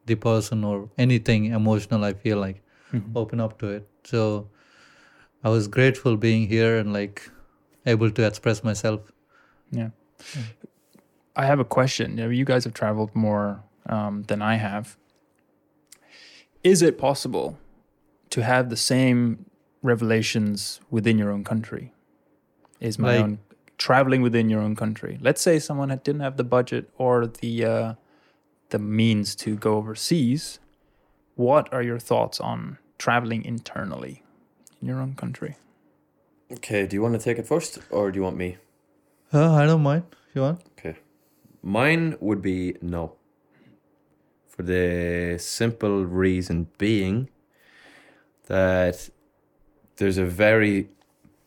the 0.06 0.14
person 0.14 0.64
or 0.70 0.88
anything 1.06 1.46
emotional 1.60 2.04
I 2.10 2.12
feel 2.24 2.38
like, 2.46 2.62
mm-hmm. 2.92 3.18
open 3.24 3.40
up 3.48 3.58
to 3.58 3.68
it. 3.76 3.88
So 4.04 4.22
I 5.44 5.54
was 5.58 5.68
grateful 5.78 6.16
being 6.16 6.48
here 6.54 6.72
and 6.78 6.92
like 7.00 7.30
able 7.94 8.10
to 8.10 8.26
express 8.30 8.64
myself. 8.70 9.12
Yeah. 9.70 9.90
I 11.34 11.46
have 11.46 11.60
a 11.60 11.64
question. 11.64 12.12
You, 12.16 12.24
know, 12.24 12.30
you 12.30 12.44
guys 12.44 12.64
have 12.64 12.72
traveled 12.74 13.14
more 13.14 13.62
um, 13.86 14.22
than 14.24 14.40
I 14.42 14.56
have. 14.56 14.96
Is 16.64 16.82
it 16.82 16.98
possible 16.98 17.58
to 18.30 18.42
have 18.42 18.70
the 18.70 18.76
same 18.76 19.46
revelations 19.82 20.80
within 20.90 21.18
your 21.18 21.30
own 21.30 21.44
country? 21.44 21.92
Is 22.80 22.98
my 22.98 23.16
Like- 23.16 23.24
own 23.24 23.38
traveling 23.78 24.22
within 24.22 24.48
your 24.48 24.60
own 24.60 24.74
country? 24.74 25.18
Let's 25.20 25.40
say 25.42 25.58
someone 25.58 25.90
had- 25.90 26.02
didn't 26.02 26.22
have 26.22 26.36
the 26.36 26.44
budget 26.44 26.90
or 26.98 27.26
the 27.26 27.64
uh, 27.64 27.94
the 28.70 28.78
means 28.78 29.36
to 29.36 29.54
go 29.56 29.76
overseas. 29.76 30.58
What 31.36 31.72
are 31.72 31.82
your 31.82 31.98
thoughts 32.00 32.40
on 32.40 32.78
traveling 32.98 33.44
internally 33.44 34.22
in 34.80 34.88
your 34.88 35.00
own 35.00 35.14
country? 35.14 35.56
Okay, 36.50 36.86
do 36.86 36.96
you 36.96 37.02
want 37.02 37.14
to 37.14 37.20
take 37.20 37.38
it 37.38 37.46
first 37.46 37.78
or 37.90 38.10
do 38.10 38.16
you 38.18 38.22
want 38.24 38.36
me? 38.36 38.56
Uh, 39.32 39.52
I 39.52 39.66
don't 39.66 39.82
mind. 39.82 40.04
You 40.34 40.42
want? 40.42 40.62
Okay. 40.78 40.98
Mine 41.62 42.16
would 42.20 42.42
be 42.42 42.76
no. 42.80 43.16
For 44.48 44.62
the 44.62 45.36
simple 45.38 46.04
reason 46.06 46.68
being 46.78 47.28
that 48.46 49.10
there's 49.96 50.18
a 50.18 50.24
very, 50.24 50.88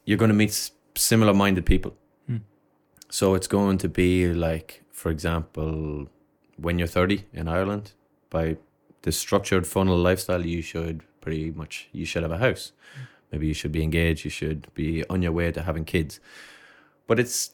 you're 0.05 0.17
going 0.17 0.29
to 0.29 0.35
meet 0.35 0.71
similar 0.95 1.33
minded 1.33 1.65
people. 1.65 1.95
Hmm. 2.27 2.37
So 3.09 3.33
it's 3.33 3.47
going 3.47 3.77
to 3.79 3.89
be 3.89 4.31
like, 4.33 4.83
for 4.91 5.09
example, 5.09 6.07
when 6.57 6.77
you're 6.77 6.87
30 6.87 7.25
in 7.33 7.47
Ireland, 7.47 7.93
by 8.29 8.57
the 9.03 9.11
structured 9.11 9.65
funnel 9.65 9.97
lifestyle, 9.97 10.45
you 10.45 10.61
should 10.61 11.03
pretty 11.21 11.51
much, 11.51 11.89
you 11.91 12.05
should 12.05 12.23
have 12.23 12.31
a 12.31 12.37
house. 12.37 12.73
Maybe 13.31 13.47
you 13.47 13.53
should 13.53 13.71
be 13.71 13.83
engaged, 13.83 14.25
you 14.25 14.31
should 14.31 14.73
be 14.73 15.03
on 15.09 15.21
your 15.21 15.31
way 15.31 15.51
to 15.51 15.61
having 15.61 15.85
kids. 15.85 16.19
But 17.07 17.19
it's 17.19 17.53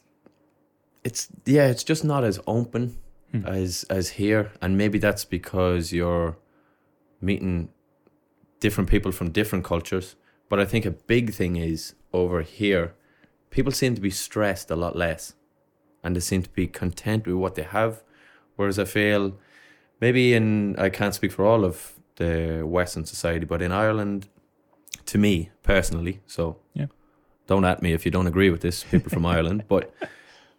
it's 1.06 1.28
yeah, 1.56 1.70
it's 1.72 1.84
just 1.90 2.04
not 2.04 2.22
as 2.24 2.38
open 2.46 2.84
Hmm. 3.32 3.44
as 3.46 3.84
as 3.90 4.06
here, 4.20 4.44
and 4.62 4.76
maybe 4.76 4.98
that's 5.06 5.24
because 5.38 5.96
you're 5.96 6.36
meeting 7.20 7.68
different 8.60 8.90
people 8.90 9.12
from 9.12 9.30
different 9.32 9.64
cultures. 9.64 10.16
But 10.48 10.60
I 10.60 10.64
think 10.64 10.86
a 10.86 10.90
big 11.06 11.34
thing 11.34 11.56
is 11.56 11.94
over 12.12 12.42
here, 12.42 12.94
people 13.50 13.72
seem 13.72 13.94
to 13.94 14.00
be 14.00 14.10
stressed 14.10 14.70
a 14.70 14.76
lot 14.76 14.94
less, 14.94 15.34
and 16.02 16.14
they 16.14 16.20
seem 16.20 16.42
to 16.42 16.50
be 16.50 16.66
content 16.68 17.26
with 17.26 17.36
what 17.36 17.54
they 17.54 17.64
have. 17.64 17.92
Whereas 18.56 18.78
I 18.78 18.84
feel 18.84 19.32
maybe 20.00 20.34
in 20.34 20.76
I 20.78 20.88
can't 20.90 21.14
speak 21.14 21.32
for 21.32 21.44
all 21.44 21.64
of 21.64 21.76
the 22.16 22.62
Western 22.64 23.04
society, 23.06 23.44
but 23.46 23.60
in 23.62 23.72
Ireland, 23.72 24.28
to 25.06 25.18
me 25.18 25.50
personally, 25.62 26.20
so 26.26 26.56
Yeah. 26.74 26.86
don't 27.48 27.64
at 27.64 27.82
me 27.82 27.92
if 27.92 28.04
you 28.06 28.12
don't 28.12 28.28
agree 28.28 28.50
with 28.50 28.60
this, 28.60 28.84
people 28.84 29.10
from 29.10 29.26
Ireland, 29.36 29.64
but 29.68 29.90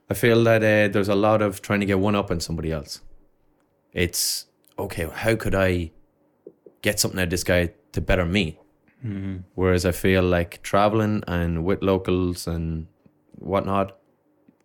I 0.09 0.13
feel 0.13 0.43
that 0.45 0.63
uh, 0.63 0.91
there's 0.91 1.09
a 1.09 1.15
lot 1.15 1.41
of 1.41 1.61
trying 1.61 1.81
to 1.81 1.85
get 1.85 1.99
one 1.99 2.15
up 2.15 2.31
on 2.31 2.39
somebody 2.39 2.71
else. 2.71 3.01
It's 3.93 4.45
okay. 4.79 5.09
How 5.11 5.35
could 5.35 5.55
I 5.55 5.91
get 6.81 6.99
something 6.99 7.19
out 7.19 7.25
of 7.25 7.29
this 7.29 7.43
guy 7.43 7.71
to 7.91 8.01
better 8.01 8.25
me? 8.25 8.59
Mm-hmm. 9.05 9.37
Whereas 9.55 9.85
I 9.85 9.91
feel 9.91 10.23
like 10.23 10.61
traveling 10.61 11.23
and 11.27 11.65
with 11.65 11.81
locals 11.81 12.47
and 12.47 12.87
whatnot, 13.35 13.97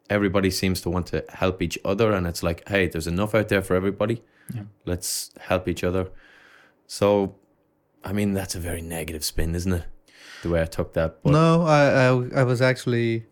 everybody 0.09 0.51
seems 0.51 0.80
to 0.82 0.90
want 0.90 1.07
to 1.09 1.24
help 1.28 1.62
each 1.62 1.78
other, 1.84 2.12
and 2.12 2.26
it's 2.26 2.43
like, 2.43 2.68
hey, 2.68 2.86
there's 2.86 3.07
enough 3.07 3.34
out 3.34 3.49
there 3.49 3.62
for 3.62 3.74
everybody. 3.74 4.22
Yeah. 4.55 4.62
Let's 4.84 5.30
help 5.40 5.68
each 5.68 5.84
other. 5.84 6.11
So, 6.86 7.36
I 8.05 8.12
mean, 8.12 8.32
that's 8.32 8.55
a 8.55 8.61
very 8.61 8.82
negative 8.82 9.24
spin, 9.24 9.55
isn't 9.55 9.72
it? 9.72 9.84
The 10.43 10.51
way 10.51 10.61
I 10.62 10.66
took 10.66 10.93
that. 10.95 11.22
But 11.22 11.32
no, 11.32 11.62
I, 11.62 12.09
I 12.09 12.40
I 12.40 12.45
was 12.45 12.61
actually 12.61 13.26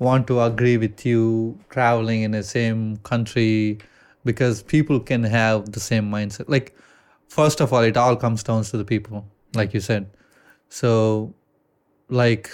want 0.00 0.26
to 0.26 0.40
agree 0.40 0.76
with 0.78 1.06
you 1.06 1.58
traveling 1.68 2.22
in 2.22 2.32
the 2.32 2.42
same 2.42 2.96
country 2.98 3.78
because 4.24 4.62
people 4.62 4.98
can 4.98 5.22
have 5.22 5.72
the 5.72 5.80
same 5.80 6.10
mindset. 6.10 6.48
Like 6.48 6.74
first 7.28 7.60
of 7.60 7.72
all, 7.72 7.82
it 7.82 7.96
all 7.96 8.16
comes 8.16 8.42
down 8.42 8.64
to 8.64 8.76
the 8.76 8.84
people, 8.84 9.26
like 9.54 9.74
you 9.74 9.80
said. 9.80 10.10
So 10.68 11.34
like 12.08 12.50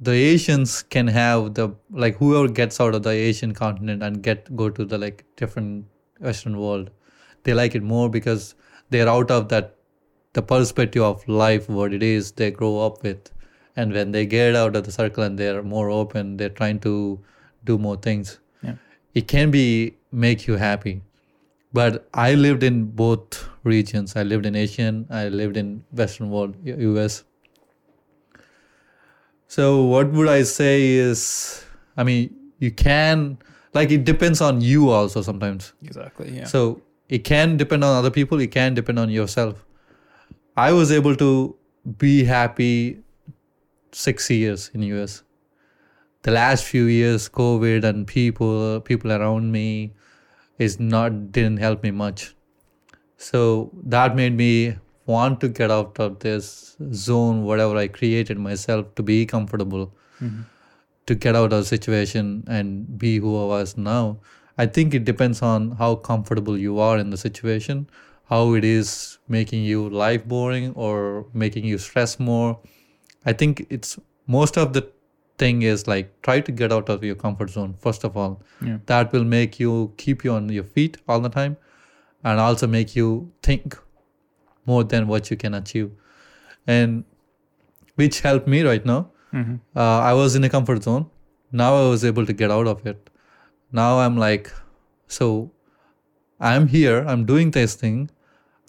the 0.00 0.12
Asians 0.12 0.82
can 0.82 1.06
have 1.08 1.54
the 1.54 1.70
like 1.90 2.16
whoever 2.16 2.48
gets 2.48 2.80
out 2.80 2.94
of 2.94 3.02
the 3.02 3.10
Asian 3.10 3.52
continent 3.52 4.02
and 4.02 4.22
get 4.22 4.54
go 4.54 4.70
to 4.70 4.84
the 4.84 4.98
like 4.98 5.24
different 5.36 5.86
Western 6.20 6.58
world, 6.58 6.90
they 7.42 7.52
like 7.52 7.74
it 7.74 7.82
more 7.82 8.08
because 8.08 8.54
they're 8.90 9.08
out 9.08 9.30
of 9.30 9.48
that 9.48 9.74
the 10.34 10.42
perspective 10.42 11.02
of 11.02 11.26
life 11.26 11.68
what 11.68 11.94
it 11.94 12.02
is 12.02 12.32
they 12.32 12.50
grow 12.50 12.78
up 12.86 13.02
with 13.02 13.30
and 13.76 13.92
when 13.92 14.12
they 14.12 14.24
get 14.26 14.56
out 14.56 14.76
of 14.80 14.84
the 14.84 14.92
circle 14.92 15.22
and 15.24 15.38
they're 15.38 15.62
more 15.62 15.88
open 15.90 16.36
they're 16.36 16.56
trying 16.62 16.78
to 16.88 16.92
do 17.70 17.76
more 17.86 17.96
things 18.08 18.38
Yeah. 18.66 18.76
it 19.20 19.28
can 19.32 19.50
be 19.56 19.64
make 20.26 20.46
you 20.48 20.56
happy 20.62 20.94
but 21.78 22.08
i 22.26 22.28
lived 22.34 22.62
in 22.68 22.76
both 23.02 23.38
regions 23.74 24.14
i 24.16 24.22
lived 24.32 24.46
in 24.50 24.56
asian 24.64 25.00
i 25.20 25.22
lived 25.40 25.56
in 25.62 25.72
western 26.02 26.30
world 26.30 26.54
us 27.04 27.18
so 29.56 29.84
what 29.84 30.10
would 30.12 30.28
i 30.28 30.42
say 30.42 30.72
is 31.08 31.64
i 31.96 32.04
mean 32.04 32.34
you 32.58 32.70
can 32.70 33.38
like 33.74 33.90
it 33.90 34.04
depends 34.04 34.40
on 34.40 34.60
you 34.60 34.88
also 34.90 35.22
sometimes 35.22 35.72
Exactly. 35.82 36.30
Yeah. 36.36 36.44
so 36.44 36.80
it 37.08 37.22
can 37.24 37.56
depend 37.56 37.84
on 37.84 37.94
other 37.96 38.10
people, 38.10 38.40
it 38.40 38.50
can 38.50 38.74
depend 38.74 38.98
on 38.98 39.10
yourself. 39.10 39.64
I 40.56 40.72
was 40.72 40.90
able 40.90 41.14
to 41.16 41.54
be 41.98 42.24
happy 42.24 42.98
six 44.04 44.30
years 44.30 44.70
in 44.74 44.82
US. 44.92 45.22
The 46.22 46.32
last 46.32 46.64
few 46.64 46.84
years, 46.84 47.28
COVID 47.28 47.84
and 47.90 48.06
people 48.06 48.80
people 48.88 49.12
around 49.18 49.52
me 49.52 49.68
is 50.66 50.80
not 50.94 51.20
didn't 51.36 51.62
help 51.66 51.82
me 51.88 51.92
much. 52.00 52.24
So 53.28 53.70
that 53.94 54.16
made 54.16 54.36
me 54.36 54.50
want 55.06 55.40
to 55.40 55.48
get 55.48 55.70
out 55.70 56.00
of 56.06 56.18
this 56.24 56.76
zone, 56.92 57.44
whatever 57.50 57.76
I 57.82 57.86
created 57.98 58.38
myself 58.46 58.94
to 59.00 59.04
be 59.10 59.18
comfortable 59.34 59.84
Mhm. 60.20 60.44
to 61.10 61.14
get 61.24 61.36
out 61.40 61.52
of 61.52 61.60
the 61.62 61.68
situation 61.70 62.32
and 62.58 62.98
be 63.04 63.12
who 63.24 63.36
I 63.42 63.44
was 63.52 63.76
now. 63.88 64.00
I 64.58 64.66
think 64.78 64.94
it 64.98 65.04
depends 65.10 65.42
on 65.48 65.68
how 65.82 65.94
comfortable 66.08 66.58
you 66.66 66.78
are 66.86 66.98
in 67.02 67.10
the 67.10 67.20
situation, 67.22 67.86
how 68.32 68.42
it 68.60 68.64
is 68.64 69.18
making 69.36 69.62
you 69.72 69.88
life 70.04 70.26
boring 70.34 70.72
or 70.86 71.26
making 71.44 71.68
you 71.72 71.78
stress 71.78 72.18
more. 72.30 72.58
I 73.26 73.32
think 73.32 73.66
it's 73.68 73.98
most 74.26 74.56
of 74.56 74.72
the 74.72 74.88
thing 75.38 75.62
is 75.62 75.86
like 75.86 76.10
try 76.22 76.40
to 76.40 76.52
get 76.52 76.72
out 76.72 76.88
of 76.88 77.04
your 77.04 77.14
comfort 77.14 77.50
zone 77.50 77.74
first 77.78 78.04
of 78.04 78.16
all. 78.16 78.42
Yeah. 78.62 78.78
That 78.86 79.12
will 79.12 79.24
make 79.24 79.58
you 79.60 79.92
keep 79.96 80.24
you 80.24 80.32
on 80.32 80.48
your 80.48 80.64
feet 80.64 80.96
all 81.08 81.20
the 81.20 81.28
time 81.28 81.56
and 82.24 82.40
also 82.40 82.66
make 82.66 82.96
you 82.96 83.32
think 83.42 83.76
more 84.64 84.84
than 84.84 85.06
what 85.08 85.30
you 85.30 85.36
can 85.36 85.54
achieve. 85.54 85.90
And 86.66 87.04
which 87.96 88.20
helped 88.20 88.46
me 88.46 88.62
right 88.62 88.84
now. 88.84 89.10
Mm-hmm. 89.32 89.56
Uh, 89.76 90.00
I 90.00 90.12
was 90.12 90.36
in 90.36 90.44
a 90.44 90.48
comfort 90.48 90.82
zone. 90.82 91.10
Now 91.52 91.74
I 91.76 91.88
was 91.88 92.04
able 92.04 92.26
to 92.26 92.32
get 92.32 92.50
out 92.50 92.66
of 92.66 92.86
it. 92.86 93.10
Now 93.72 93.98
I'm 93.98 94.16
like, 94.16 94.52
so 95.06 95.50
I'm 96.40 96.68
here. 96.68 97.04
I'm 97.06 97.24
doing 97.24 97.50
this 97.50 97.74
thing. 97.74 98.10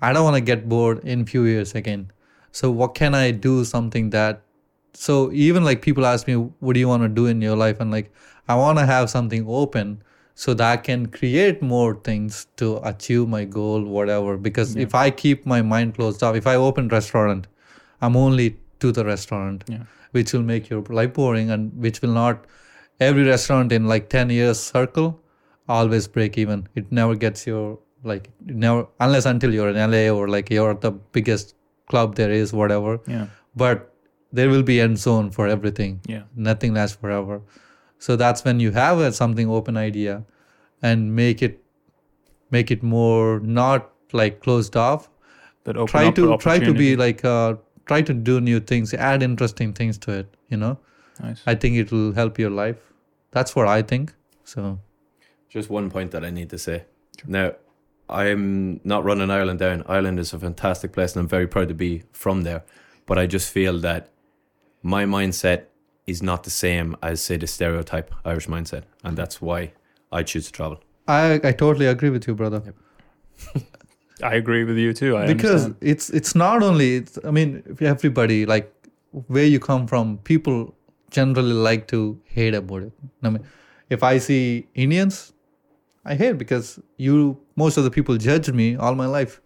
I 0.01 0.13
don't 0.13 0.23
want 0.23 0.35
to 0.35 0.41
get 0.41 0.69
bored 0.69 0.99
in 1.03 1.25
few 1.25 1.45
years 1.45 1.73
again. 1.75 2.11
So 2.51 2.69
what 2.71 2.95
can 2.95 3.15
I 3.15 3.31
do? 3.31 3.65
Something 3.65 4.11
that 4.11 4.41
so 5.05 5.31
even 5.47 5.63
like 5.69 5.81
people 5.87 6.05
ask 6.11 6.27
me, 6.27 6.35
what 6.35 6.73
do 6.73 6.79
you 6.79 6.87
want 6.87 7.03
to 7.03 7.09
do 7.09 7.25
in 7.31 7.41
your 7.41 7.55
life? 7.55 7.79
And 7.79 7.91
like 7.91 8.11
I 8.47 8.55
want 8.55 8.79
to 8.79 8.85
have 8.85 9.09
something 9.09 9.45
open 9.47 10.01
so 10.43 10.53
that 10.53 10.71
I 10.71 10.77
can 10.77 11.05
create 11.17 11.61
more 11.61 11.93
things 12.07 12.47
to 12.57 12.79
achieve 12.91 13.27
my 13.27 13.43
goal, 13.57 13.83
whatever. 13.97 14.37
Because 14.37 14.75
if 14.75 14.95
I 14.95 15.09
keep 15.23 15.45
my 15.45 15.61
mind 15.61 15.95
closed 15.95 16.23
off, 16.23 16.35
if 16.35 16.47
I 16.47 16.55
open 16.55 16.87
restaurant, 16.89 17.47
I'm 18.01 18.15
only 18.15 18.47
to 18.85 18.91
the 18.91 19.03
restaurant, 19.05 19.63
Yeah. 19.67 19.83
which 20.11 20.33
will 20.33 20.43
make 20.53 20.69
your 20.69 20.81
life 20.99 21.13
boring 21.13 21.49
and 21.57 21.71
which 21.87 22.01
will 22.01 22.13
not 22.19 22.45
every 22.99 23.23
restaurant 23.29 23.71
in 23.71 23.87
like 23.87 24.09
10 24.09 24.29
years 24.29 24.59
circle 24.59 25.19
always 25.67 26.07
break 26.07 26.37
even. 26.37 26.67
It 26.75 26.91
never 26.91 27.15
gets 27.25 27.45
your 27.51 27.79
like 28.03 28.29
never 28.45 28.87
unless 28.99 29.25
until 29.33 29.53
you're 29.53 29.69
in 29.75 29.77
LA 29.91 30.03
or 30.17 30.27
like 30.37 30.49
you're 30.57 30.73
the 30.87 30.91
biggest 31.19 31.55
club 31.89 32.15
there 32.15 32.31
is, 32.31 32.53
whatever. 32.53 32.99
Yeah. 33.07 33.27
But 33.55 33.93
there 34.31 34.49
will 34.49 34.63
be 34.63 34.79
end 34.81 34.97
zone 34.97 35.29
for 35.31 35.47
everything 35.47 35.99
Yeah. 36.07 36.23
nothing 36.35 36.73
lasts 36.73 36.97
forever 36.97 37.41
so 37.99 38.15
that's 38.15 38.43
when 38.45 38.59
you 38.59 38.71
have 38.71 38.99
a 38.99 39.11
something 39.11 39.49
open 39.49 39.77
idea 39.77 40.23
and 40.81 41.15
make 41.15 41.41
it 41.41 41.61
make 42.51 42.71
it 42.71 42.83
more 42.83 43.39
not 43.39 43.89
like 44.13 44.39
closed 44.41 44.75
off 44.75 45.09
But 45.63 45.77
open 45.77 45.91
try 45.91 46.05
up 46.07 46.15
to 46.15 46.37
try 46.37 46.59
to 46.59 46.73
be 46.73 46.95
like 46.95 47.23
uh, 47.25 47.55
try 47.85 48.01
to 48.01 48.13
do 48.13 48.39
new 48.41 48.59
things 48.59 48.93
add 48.93 49.23
interesting 49.23 49.73
things 49.73 49.97
to 50.05 50.11
it 50.19 50.35
you 50.49 50.57
know 50.57 50.77
nice. 51.21 51.41
i 51.45 51.55
think 51.55 51.75
it 51.77 51.91
will 51.91 52.13
help 52.13 52.37
your 52.39 52.51
life 52.51 52.77
that's 53.31 53.55
what 53.55 53.67
i 53.67 53.81
think 53.81 54.13
so 54.43 54.79
Just 55.49 55.69
one 55.69 55.89
point 55.89 56.11
that 56.11 56.23
I 56.27 56.29
need 56.29 56.49
to 56.49 56.57
say. 56.57 56.83
Now, 57.25 57.51
I'm 58.09 58.79
not 58.83 59.03
running 59.09 59.31
Ireland 59.31 59.59
down. 59.59 59.83
Ireland 59.87 60.19
is 60.19 60.33
a 60.33 60.39
fantastic 60.39 60.91
place 60.91 61.15
and 61.15 61.21
I'm 61.23 61.29
very 61.29 61.47
proud 61.47 61.67
to 61.69 61.73
be 61.73 62.03
from 62.11 62.43
there. 62.43 62.63
But 63.05 63.17
I 63.17 63.25
just 63.27 63.49
feel 63.49 63.79
that 63.79 64.09
my 64.83 65.05
mindset 65.05 65.63
is 66.05 66.21
not 66.23 66.43
the 66.43 66.49
same 66.49 66.95
as, 67.03 67.21
say, 67.21 67.37
the 67.37 67.47
stereotype 67.47 68.13
Irish 68.25 68.47
mindset. 68.47 68.83
And 69.03 69.17
that's 69.17 69.41
why 69.41 69.73
I 70.11 70.23
choose 70.23 70.45
to 70.47 70.51
travel. 70.59 70.77
i 71.07 71.39
i 71.49 71.51
totally 71.59 71.85
agree 71.89 72.09
with 72.13 72.27
you 72.27 72.33
brother 72.39 72.61
I 74.23 74.33
agree 74.35 74.63
with 74.69 74.77
you 74.83 74.93
too. 74.93 75.15
I 75.17 75.27
because 75.27 75.65
understand. 75.65 75.75
it's 75.91 76.09
it's 76.19 76.33
not 76.41 76.63
only 76.67 76.87
it's 76.99 77.19
i 77.29 77.31
mean 77.37 77.49
everybody 77.89 78.37
like 78.51 78.71
where 79.35 79.45
you 79.53 79.59
come 79.67 79.85
from 79.91 80.17
people 80.29 80.57
generally 81.17 81.53
like 81.67 81.83
to 81.93 81.99
hate 82.37 82.55
about 82.61 82.81
it 82.87 82.93
i 83.23 83.29
mean 83.35 83.43
if 83.97 84.01
i 84.09 84.17
see 84.27 84.39
indians 84.85 85.19
i 86.13 86.15
hate 86.23 86.37
because 86.43 86.71
you 87.09 87.19
most 87.63 87.77
of 87.77 87.83
the 87.89 87.93
people 87.99 88.17
judge 88.27 88.49
me 88.61 88.67
all 88.87 88.95
my 89.03 89.09
life 89.17 89.39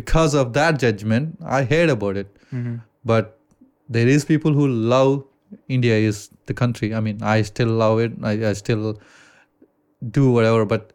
because 0.00 0.34
of 0.44 0.52
that 0.58 0.78
judgment 0.86 1.36
i 1.58 1.62
hate 1.74 1.90
about 1.98 2.16
it 2.24 2.28
Mhm. 2.52 2.80
but 3.12 3.38
there 3.98 4.08
is 4.14 4.24
people 4.32 4.52
who 4.60 4.66
love 4.68 5.12
india 5.68 5.96
is 6.10 6.30
the 6.46 6.54
country. 6.54 6.94
I 6.94 7.00
mean 7.00 7.22
i 7.22 7.42
still 7.42 7.68
love 7.68 7.98
it. 8.00 8.12
I, 8.22 8.32
I 8.50 8.52
still 8.54 8.98
do 10.18 10.30
whatever 10.32 10.64
but 10.64 10.92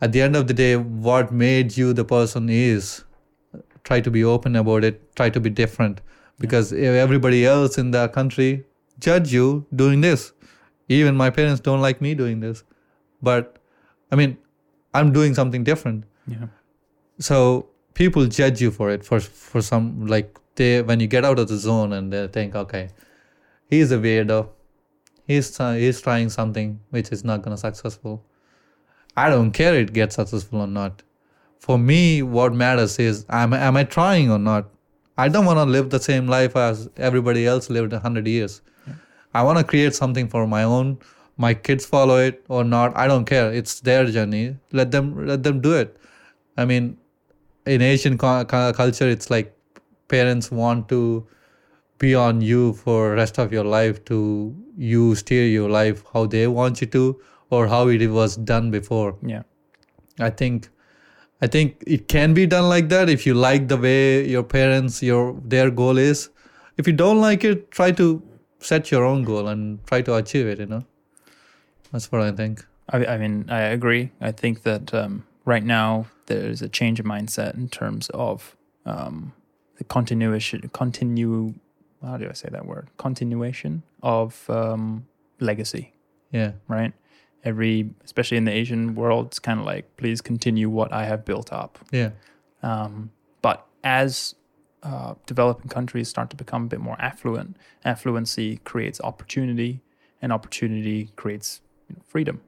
at 0.00 0.12
the 0.12 0.22
end 0.22 0.36
of 0.36 0.46
the 0.46 0.54
day 0.54 0.76
what 0.76 1.32
made 1.32 1.76
you 1.76 1.92
the 1.92 2.04
person 2.04 2.48
is 2.48 3.04
try 3.84 4.00
to 4.00 4.10
be 4.10 4.22
open 4.24 4.56
about 4.56 4.84
it 4.84 5.02
try 5.16 5.28
to 5.30 5.40
be 5.40 5.50
different 5.62 6.00
because 6.44 6.72
if 6.72 6.94
everybody 7.06 7.44
else 7.46 7.78
in 7.78 7.90
the 7.90 8.08
country 8.08 8.64
judge 8.98 9.32
you 9.32 9.66
doing 9.74 10.00
this. 10.00 10.32
Even 10.88 11.16
my 11.16 11.30
parents 11.30 11.60
don't 11.60 11.80
like 11.80 12.00
me 12.00 12.14
doing 12.14 12.40
this 12.40 12.62
but 13.22 13.58
i 14.12 14.16
mean 14.16 14.36
i'm 14.94 15.12
doing 15.12 15.34
something 15.34 15.64
different. 15.64 16.04
Yeah. 16.28 16.46
so 17.18 17.38
people 17.94 18.26
judge 18.26 18.60
you 18.60 18.70
for 18.70 18.90
it 18.90 19.04
for 19.04 19.18
for 19.20 19.62
some 19.62 20.06
like 20.06 20.38
they 20.56 20.82
when 20.82 21.00
you 21.00 21.06
get 21.06 21.24
out 21.24 21.38
of 21.38 21.48
the 21.48 21.56
zone 21.56 21.92
and 21.92 22.12
they 22.12 22.26
think 22.28 22.54
okay 22.54 22.88
he's 23.68 23.92
a 23.92 23.98
weirdo. 23.98 24.48
He's 25.26 25.56
try- 25.56 25.78
he's 25.78 26.00
trying 26.00 26.28
something 26.30 26.80
which 26.90 27.10
is 27.10 27.24
not 27.24 27.42
gonna 27.42 27.56
successful. 27.56 28.24
I 29.16 29.28
don't 29.30 29.52
care 29.52 29.74
it 29.74 29.92
gets 29.92 30.16
successful 30.16 30.60
or 30.60 30.66
not. 30.66 31.02
For 31.58 31.78
me 31.78 32.22
what 32.22 32.54
matters 32.54 32.98
is 32.98 33.24
am, 33.28 33.52
am 33.54 33.76
i 33.76 33.84
trying 33.84 34.30
or 34.30 34.38
not? 34.38 34.68
I 35.18 35.28
don't 35.28 35.46
want 35.46 35.58
to 35.58 35.64
live 35.64 35.90
the 35.90 35.98
same 35.98 36.26
life 36.28 36.54
as 36.56 36.88
everybody 36.96 37.46
else 37.46 37.70
lived 37.70 37.92
100 37.92 38.26
years. 38.28 38.60
I 39.34 39.42
want 39.42 39.58
to 39.58 39.64
create 39.64 39.94
something 39.94 40.28
for 40.28 40.46
my 40.46 40.62
own. 40.62 40.98
My 41.38 41.54
kids 41.54 41.84
follow 41.86 42.18
it 42.18 42.44
or 42.48 42.62
not 42.64 42.96
i 42.96 43.06
don't 43.06 43.24
care. 43.24 43.52
It's 43.52 43.80
their 43.80 44.06
journey. 44.06 44.56
Let 44.72 44.90
them 44.90 45.26
let 45.26 45.42
them 45.42 45.60
do 45.60 45.74
it. 45.74 45.96
I 46.56 46.64
mean 46.64 46.96
in 47.66 47.82
asian 47.82 48.16
cu- 48.16 48.44
culture 48.44 49.08
it's 49.08 49.28
like 49.28 49.55
parents 50.08 50.50
want 50.50 50.88
to 50.88 51.26
be 51.98 52.14
on 52.14 52.40
you 52.40 52.72
for 52.74 53.14
rest 53.14 53.38
of 53.38 53.52
your 53.52 53.64
life 53.64 54.04
to 54.04 54.54
you 54.76 55.14
steer 55.14 55.46
your 55.46 55.68
life 55.70 56.02
how 56.12 56.26
they 56.26 56.46
want 56.46 56.80
you 56.80 56.86
to 56.86 57.20
or 57.50 57.66
how 57.66 57.88
it 57.88 58.06
was 58.10 58.36
done 58.36 58.70
before 58.70 59.16
Yeah. 59.22 59.42
i 60.20 60.30
think 60.30 60.68
i 61.40 61.46
think 61.46 61.82
it 61.86 62.06
can 62.08 62.34
be 62.34 62.46
done 62.46 62.68
like 62.68 62.88
that 62.90 63.08
if 63.08 63.26
you 63.26 63.34
like 63.34 63.68
the 63.68 63.76
way 63.76 64.26
your 64.28 64.42
parents 64.42 65.02
your 65.02 65.40
their 65.44 65.70
goal 65.70 65.96
is 65.96 66.28
if 66.76 66.86
you 66.86 66.92
don't 66.92 67.20
like 67.20 67.44
it 67.44 67.70
try 67.70 67.90
to 67.92 68.22
set 68.60 68.90
your 68.90 69.04
own 69.04 69.24
goal 69.24 69.48
and 69.48 69.84
try 69.86 70.02
to 70.02 70.14
achieve 70.14 70.46
it 70.46 70.58
you 70.60 70.66
know 70.66 70.84
that's 71.92 72.10
what 72.12 72.20
i 72.20 72.30
think 72.30 72.64
I, 72.88 73.04
I 73.04 73.18
mean, 73.18 73.46
I 73.48 73.62
agree. 73.62 74.12
I 74.20 74.30
think 74.30 74.62
that 74.62 74.94
um, 74.94 75.26
right 75.44 75.64
now 75.64 76.06
there's 76.26 76.62
a 76.62 76.68
change 76.68 77.00
of 77.00 77.06
mindset 77.06 77.54
in 77.54 77.68
terms 77.68 78.08
of 78.10 78.56
um, 78.84 79.32
the 79.76 79.84
continuation, 79.84 80.68
continue. 80.72 81.54
How 82.02 82.16
do 82.16 82.28
I 82.28 82.32
say 82.32 82.48
that 82.52 82.66
word? 82.66 82.88
Continuation 82.98 83.82
of 84.02 84.48
um, 84.50 85.06
legacy, 85.40 85.92
yeah 86.30 86.52
right? 86.68 86.92
Every, 87.44 87.90
especially 88.04 88.36
in 88.36 88.44
the 88.44 88.52
Asian 88.52 88.94
world, 88.94 89.26
it's 89.26 89.38
kind 89.38 89.60
of 89.60 89.66
like, 89.66 89.96
please 89.96 90.20
continue 90.20 90.68
what 90.68 90.92
I 90.92 91.04
have 91.04 91.24
built 91.24 91.52
up. 91.52 91.78
yeah 91.92 92.10
Um, 92.62 93.10
but 93.40 93.66
as 93.84 94.34
uh, 94.82 95.14
developing 95.26 95.68
countries 95.68 96.08
start 96.08 96.30
to 96.30 96.36
become 96.36 96.64
a 96.64 96.66
bit 96.66 96.80
more 96.80 96.96
affluent, 97.00 97.56
affluency 97.84 98.62
creates 98.64 99.00
opportunity, 99.00 99.80
and 100.22 100.32
opportunity 100.32 101.10
creates 101.16 101.60
you 101.88 101.96
know, 101.96 102.02
freedom. 102.06 102.40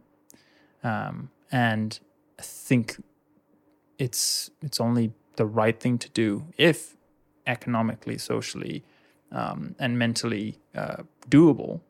Um, 0.82 1.30
and 1.50 1.98
I 2.38 2.42
think 2.42 3.02
it's 3.98 4.50
it's 4.62 4.80
only 4.80 5.12
the 5.36 5.46
right 5.46 5.78
thing 5.78 5.98
to 5.98 6.08
do 6.10 6.44
if 6.56 6.96
economically, 7.48 8.18
socially, 8.18 8.84
um, 9.32 9.74
and 9.78 9.98
mentally 9.98 10.58
uh, 10.74 11.02
doable. 11.28 11.80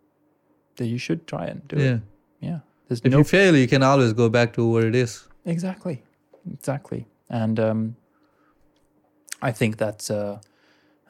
That 0.77 0.87
you 0.87 0.99
should 0.99 1.27
try 1.27 1.47
and 1.47 1.67
do 1.69 1.77
it. 1.77 1.83
yeah 1.83 1.95
it. 1.95 2.01
Yeah, 2.41 2.59
there's 2.87 3.01
if 3.01 3.13
no 3.13 3.19
you 3.19 3.25
fail 3.25 3.57
you 3.57 3.67
can 3.67 3.83
always 3.83 4.13
go 4.13 4.29
back 4.29 4.53
to 4.55 4.71
where 4.71 4.87
it 4.87 4.95
is 4.95 5.29
Exactly, 5.45 6.03
exactly, 6.53 7.07
and 7.29 7.59
um, 7.59 7.97
I 9.41 9.51
think 9.53 9.77
that's 9.77 10.11
uh, 10.11 10.39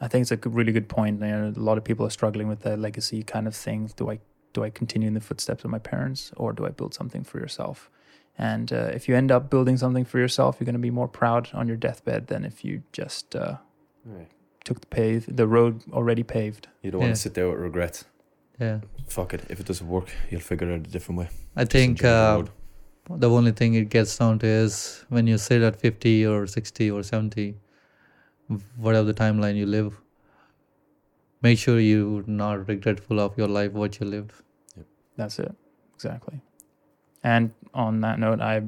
I 0.01 0.09
think 0.09 0.23
it's 0.23 0.31
a 0.31 0.37
good, 0.37 0.55
really 0.55 0.73
good 0.73 0.89
point. 0.89 1.21
You 1.21 1.27
know, 1.27 1.53
a 1.57 1.61
lot 1.61 1.79
of 1.79 1.85
people 1.85 2.07
are 2.07 2.11
struggling 2.11 2.49
with 2.49 2.61
the 2.61 2.77
legacy 2.77 3.23
kind 3.23 3.47
of 3.47 3.55
thing. 3.57 3.91
Do 3.97 4.11
I 4.11 4.21
do 4.53 4.65
I 4.65 4.71
continue 4.71 5.09
in 5.09 5.15
the 5.15 5.21
footsteps 5.21 5.65
of 5.65 5.71
my 5.71 5.79
parents, 5.79 6.33
or 6.37 6.53
do 6.53 6.67
I 6.67 6.71
build 6.71 6.95
something 6.95 7.25
for 7.25 7.39
yourself? 7.39 7.91
And 8.39 8.73
uh, 8.73 8.91
if 8.95 9.09
you 9.09 9.17
end 9.17 9.33
up 9.33 9.51
building 9.51 9.77
something 9.77 10.05
for 10.05 10.19
yourself, 10.21 10.59
you're 10.59 10.67
going 10.67 10.75
to 10.75 10.79
be 10.79 10.93
more 10.93 11.09
proud 11.09 11.51
on 11.53 11.67
your 11.67 11.77
deathbed 11.77 12.29
than 12.29 12.45
if 12.45 12.65
you 12.65 12.83
just 12.93 13.35
uh, 13.35 13.57
took 14.69 14.81
the 14.85 14.91
pave 14.99 15.25
the 15.41 15.47
road 15.57 15.75
already 16.01 16.25
paved. 16.37 16.69
You 16.83 16.91
don't 16.93 17.03
want 17.07 17.15
to 17.17 17.21
sit 17.25 17.35
there 17.41 17.49
with 17.51 17.61
regrets. 17.71 18.05
yeah 18.67 18.79
Fuck 19.17 19.35
it. 19.37 19.43
If 19.55 19.61
it 19.63 19.67
doesn't 19.71 19.89
work, 19.97 20.09
you'll 20.31 20.47
figure 20.47 20.69
it 20.71 20.73
out 20.75 20.87
a 20.87 20.91
different 20.97 21.19
way. 21.21 21.29
i 21.57 21.63
Just 21.65 21.73
think 21.77 22.01
enjoy 22.01 22.09
the 22.09 22.51
uh, 23.15 23.19
the 23.25 23.31
only 23.39 23.53
thing 23.61 23.75
it 23.81 23.89
gets 23.95 24.17
down 24.23 24.39
to 24.41 24.47
is 24.65 24.75
when 25.17 25.27
you 25.33 25.37
sit 25.45 25.63
at 25.69 25.77
50 25.85 26.27
or 26.33 26.41
60 26.55 26.91
or 26.97 27.03
70 27.03 27.47
whatever 28.87 29.07
the 29.13 29.15
timeline 29.21 29.57
you 29.61 29.67
live 29.77 29.95
make 31.47 31.59
sure 31.63 31.79
you're 31.85 32.23
not 32.43 32.67
regretful 32.73 33.21
of 33.27 33.39
your 33.43 33.49
life 33.57 33.73
what 33.85 33.99
you 34.01 34.07
lived 34.17 34.33
That's 35.23 35.39
it, 35.45 35.55
exactly. 35.95 36.37
And 37.25 37.51
on 37.85 38.01
that 38.03 38.19
note, 38.25 38.41
I 38.49 38.63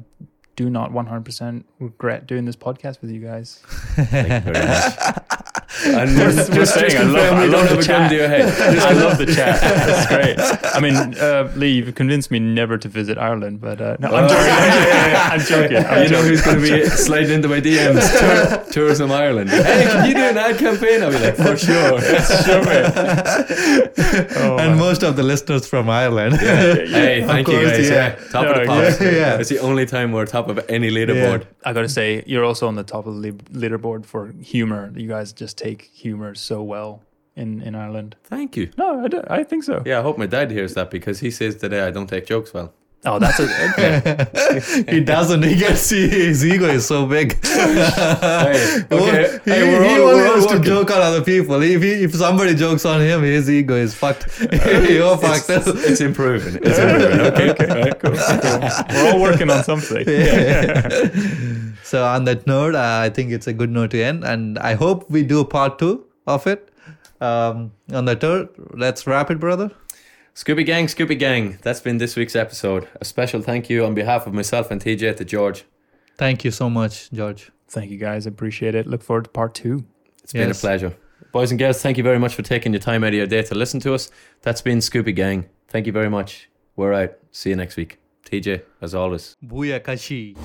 do 0.57 0.69
not 0.77 0.91
100% 0.93 1.65
regret 1.79 2.27
doing 2.33 2.45
this 2.49 2.57
podcast 2.57 3.01
with 3.03 3.11
you 3.17 3.21
guys. 3.27 3.51
Thank 4.15 4.47
you 4.47 4.53
very 4.53 4.67
much. 4.67 5.17
And 5.85 6.11
Just- 6.17 6.37
just, 6.37 6.53
just 6.53 6.55
just, 6.55 6.75
saying, 6.75 6.97
I 6.97 7.11
love- 7.11 7.33
I 7.33 7.45
love 7.47 7.69
the 7.69 7.77
have 7.77 7.77
gun 7.77 7.83
chat. 7.83 8.11
to 8.11 8.17
your 8.17 8.29
head. 8.29 8.79
I 8.79 8.93
love 8.93 9.19
the 9.19 9.27
chat. 9.27 9.61
That's 9.61 10.07
great. 10.09 10.75
I 10.77 10.81
mean, 10.81 10.97
uh, 11.19 11.51
Lee, 11.57 11.73
you've 11.73 11.95
convinced 11.95 12.31
me 12.31 12.39
never 12.39 12.77
to 12.79 12.89
visit 12.89 13.19
Ireland, 13.19 13.61
but 13.61 13.81
uh, 13.81 13.97
no, 14.01 14.09
I'm 14.09 14.25
Oh, 14.25 14.29
joking. 14.29 14.47
yeah, 14.47 15.29
I'm 15.33 15.41
joking. 15.41 15.77
I'm 15.79 16.03
you 16.05 16.09
know 16.11 16.23
who's 16.23 16.43
going 16.43 16.57
to 16.57 16.63
be 16.63 16.87
sliding 16.87 17.31
into 17.33 17.49
my 17.49 17.61
DMs? 17.61 18.01
Tour, 18.21 18.65
Tourism 18.73 19.11
Ireland. 19.11 19.51
Hey, 19.51 19.85
can 19.91 20.09
you 20.09 20.15
do 20.15 20.21
an 20.21 20.37
ad 20.39 20.59
campaign? 20.59 21.03
I'll 21.03 21.11
be 21.11 21.19
like, 21.19 21.37
for 21.37 21.57
sure. 21.57 22.01
Sure, 22.01 22.65
mate. 22.65 22.93
Oh, 24.37 24.57
and 24.59 24.71
man. 24.73 24.79
most 24.79 25.03
of 25.03 25.17
the 25.17 25.23
listeners 25.23 25.67
from 25.67 25.89
Ireland. 25.89 26.37
Hey, 26.37 27.21
Of 27.23 27.27
thank 27.29 27.49
you 27.49 27.55
course, 27.61 27.71
guys. 27.77 27.89
yeah. 27.89 27.95
Yeah. 28.19 28.29
Top 28.31 28.47
of 28.47 28.55
the 28.57 28.61
Yeah, 28.63 28.67
pops. 28.91 29.01
yeah, 29.01 29.11
yeah. 29.11 29.39
It's 29.39 29.49
the 29.49 29.59
only 29.59 29.87
time 29.87 30.13
we're 30.13 30.27
top 30.27 30.49
of 30.49 30.59
any 30.69 30.91
leaderboard. 30.91 31.45
I 31.65 31.73
got 31.73 31.83
to 31.83 31.89
say, 31.89 32.23
you're 32.27 32.45
also 32.45 32.67
on 32.69 32.75
the 32.75 32.83
top 32.85 33.07
of 33.07 33.23
the 33.23 33.33
leaderboard 33.33 34.05
for 34.07 34.33
humor. 34.43 34.93
You 34.95 35.09
guys 35.09 35.33
just 35.33 35.59
take 35.59 35.70
humor 35.79 36.35
so 36.35 36.63
well 36.63 37.03
in, 37.37 37.63
in 37.63 37.75
Ireland. 37.75 38.17
Thank 38.25 38.57
you. 38.57 38.71
No, 38.77 39.05
I, 39.05 39.09
do, 39.09 39.23
I 39.29 39.45
think 39.45 39.65
so. 39.65 39.83
Yeah, 39.87 39.99
I 40.01 40.03
hope 40.03 40.19
my 40.19 40.27
dad 40.27 40.51
hears 40.51 40.75
that 40.75 40.91
because 40.91 41.21
he 41.21 41.31
says 41.31 41.57
today 41.57 41.81
I 41.83 41.91
don't 41.91 42.07
take 42.09 42.27
jokes 42.27 42.53
well. 42.53 42.73
Oh, 43.07 43.19
that's 43.19 43.41
a, 43.41 43.45
okay. 43.71 44.85
he 44.93 45.01
doesn't. 45.01 45.43
He 45.43 45.57
gets 45.57 45.89
his 45.89 46.45
ego 46.45 46.67
is 46.67 46.87
so 46.87 47.07
big. 47.07 47.39
Hey, 47.47 48.85
He 48.91 48.95
okay. 48.95 49.23
won't- 49.31 49.43
he, 49.47 49.51
Hey, 49.51 49.63
we're 49.73 49.85
he 49.89 49.99
only 50.01 50.23
wants 50.29 50.47
to 50.53 50.61
joke 50.61 50.91
on 50.91 51.01
other 51.01 51.23
people. 51.23 51.63
If 51.63 51.83
he, 51.83 52.05
if 52.05 52.15
somebody 52.15 52.55
jokes 52.55 52.85
on 52.85 53.01
him, 53.01 53.23
his 53.23 53.49
ego 53.49 53.75
is 53.75 53.95
fucked. 53.95 54.29
You're 54.53 55.17
fucked. 55.17 55.49
It's, 55.49 55.67
it's 55.67 56.01
improving. 56.03 56.57
It's 56.63 56.79
improving. 56.79 57.21
Okay. 57.21 57.51
okay, 57.53 57.67
right, 57.81 57.99
cool, 57.99 58.13
cool. 58.13 58.61
We're 58.91 59.13
all 59.15 59.21
working 59.23 59.49
on 59.51 59.65
something. 59.65 60.05
So 61.91 62.07
on 62.07 62.23
that 62.27 62.47
note, 62.47 62.77
uh, 62.77 63.01
I 63.03 63.11
think 63.11 63.33
it's 63.33 63.49
a 63.49 63.53
good 63.53 63.69
note 63.69 63.91
to 63.91 64.01
end, 64.01 64.23
and 64.23 64.61
I 64.61 64.75
hope 64.75 65.11
we 65.11 65.25
do 65.25 65.41
a 65.41 65.45
part 65.45 65.77
two 65.81 66.07
of 66.25 66.47
it. 66.47 66.71
Um, 67.21 67.73
on 67.93 68.05
that 68.05 68.23
note, 68.23 68.55
let's 68.75 69.09
wrap 69.09 69.29
it, 69.29 69.41
brother. 69.41 69.73
Scoopy 70.37 70.65
Gang, 70.65 70.87
Scoopy 70.87 71.19
Gang. 71.19 71.59
That's 71.63 71.81
been 71.81 71.99
this 71.99 72.15
week's 72.15 72.37
episode. 72.37 72.87
A 73.01 73.05
special 73.05 73.43
thank 73.43 73.69
you 73.69 73.85
on 73.85 73.95
behalf 73.95 74.29
of 74.29 74.33
myself 74.33 74.71
and 74.71 74.81
TJ 74.81 75.17
to 75.17 75.25
George. 75.25 75.65
Thank 76.17 76.45
you 76.45 76.53
so 76.53 76.71
much, 76.71 77.11
George. 77.11 77.51
Thank 77.67 77.91
you 77.91 77.99
guys. 77.99 78.25
Appreciate 78.25 78.77
it. 78.77 78.87
Look 78.87 79.03
forward 79.03 79.25
to 79.25 79.31
part 79.31 79.57
two. 79.57 79.85
It's 80.23 80.33
been 80.33 80.49
a 80.49 80.55
pleasure. 80.55 80.97
Boys 81.33 81.51
and 81.51 81.59
girls, 81.59 81.83
thank 81.83 81.99
you 81.99 82.05
very 82.05 82.21
much 82.21 82.37
for 82.37 82.43
taking 82.43 82.73
your 82.73 82.81
time 82.81 83.03
out 83.03 83.09
of 83.09 83.15
your 83.15 83.27
day 83.27 83.43
to 83.43 83.57
listen 83.57 83.81
to 83.81 83.95
us. 83.95 84.13
That's 84.43 84.63
been 84.63 84.79
Scoopy 84.79 85.17
Gang. 85.17 85.49
Thank 85.67 85.87
you 85.87 85.93
very 85.93 86.09
much. 86.09 86.49
We're 86.77 86.93
out. 86.93 87.15
See 87.33 87.51
you 87.51 87.57
next 87.57 87.77
week. 87.77 87.99
TJ, 88.27 88.63
as 88.81 88.95
always. 88.95 89.37
Booyakashi. 89.45 90.37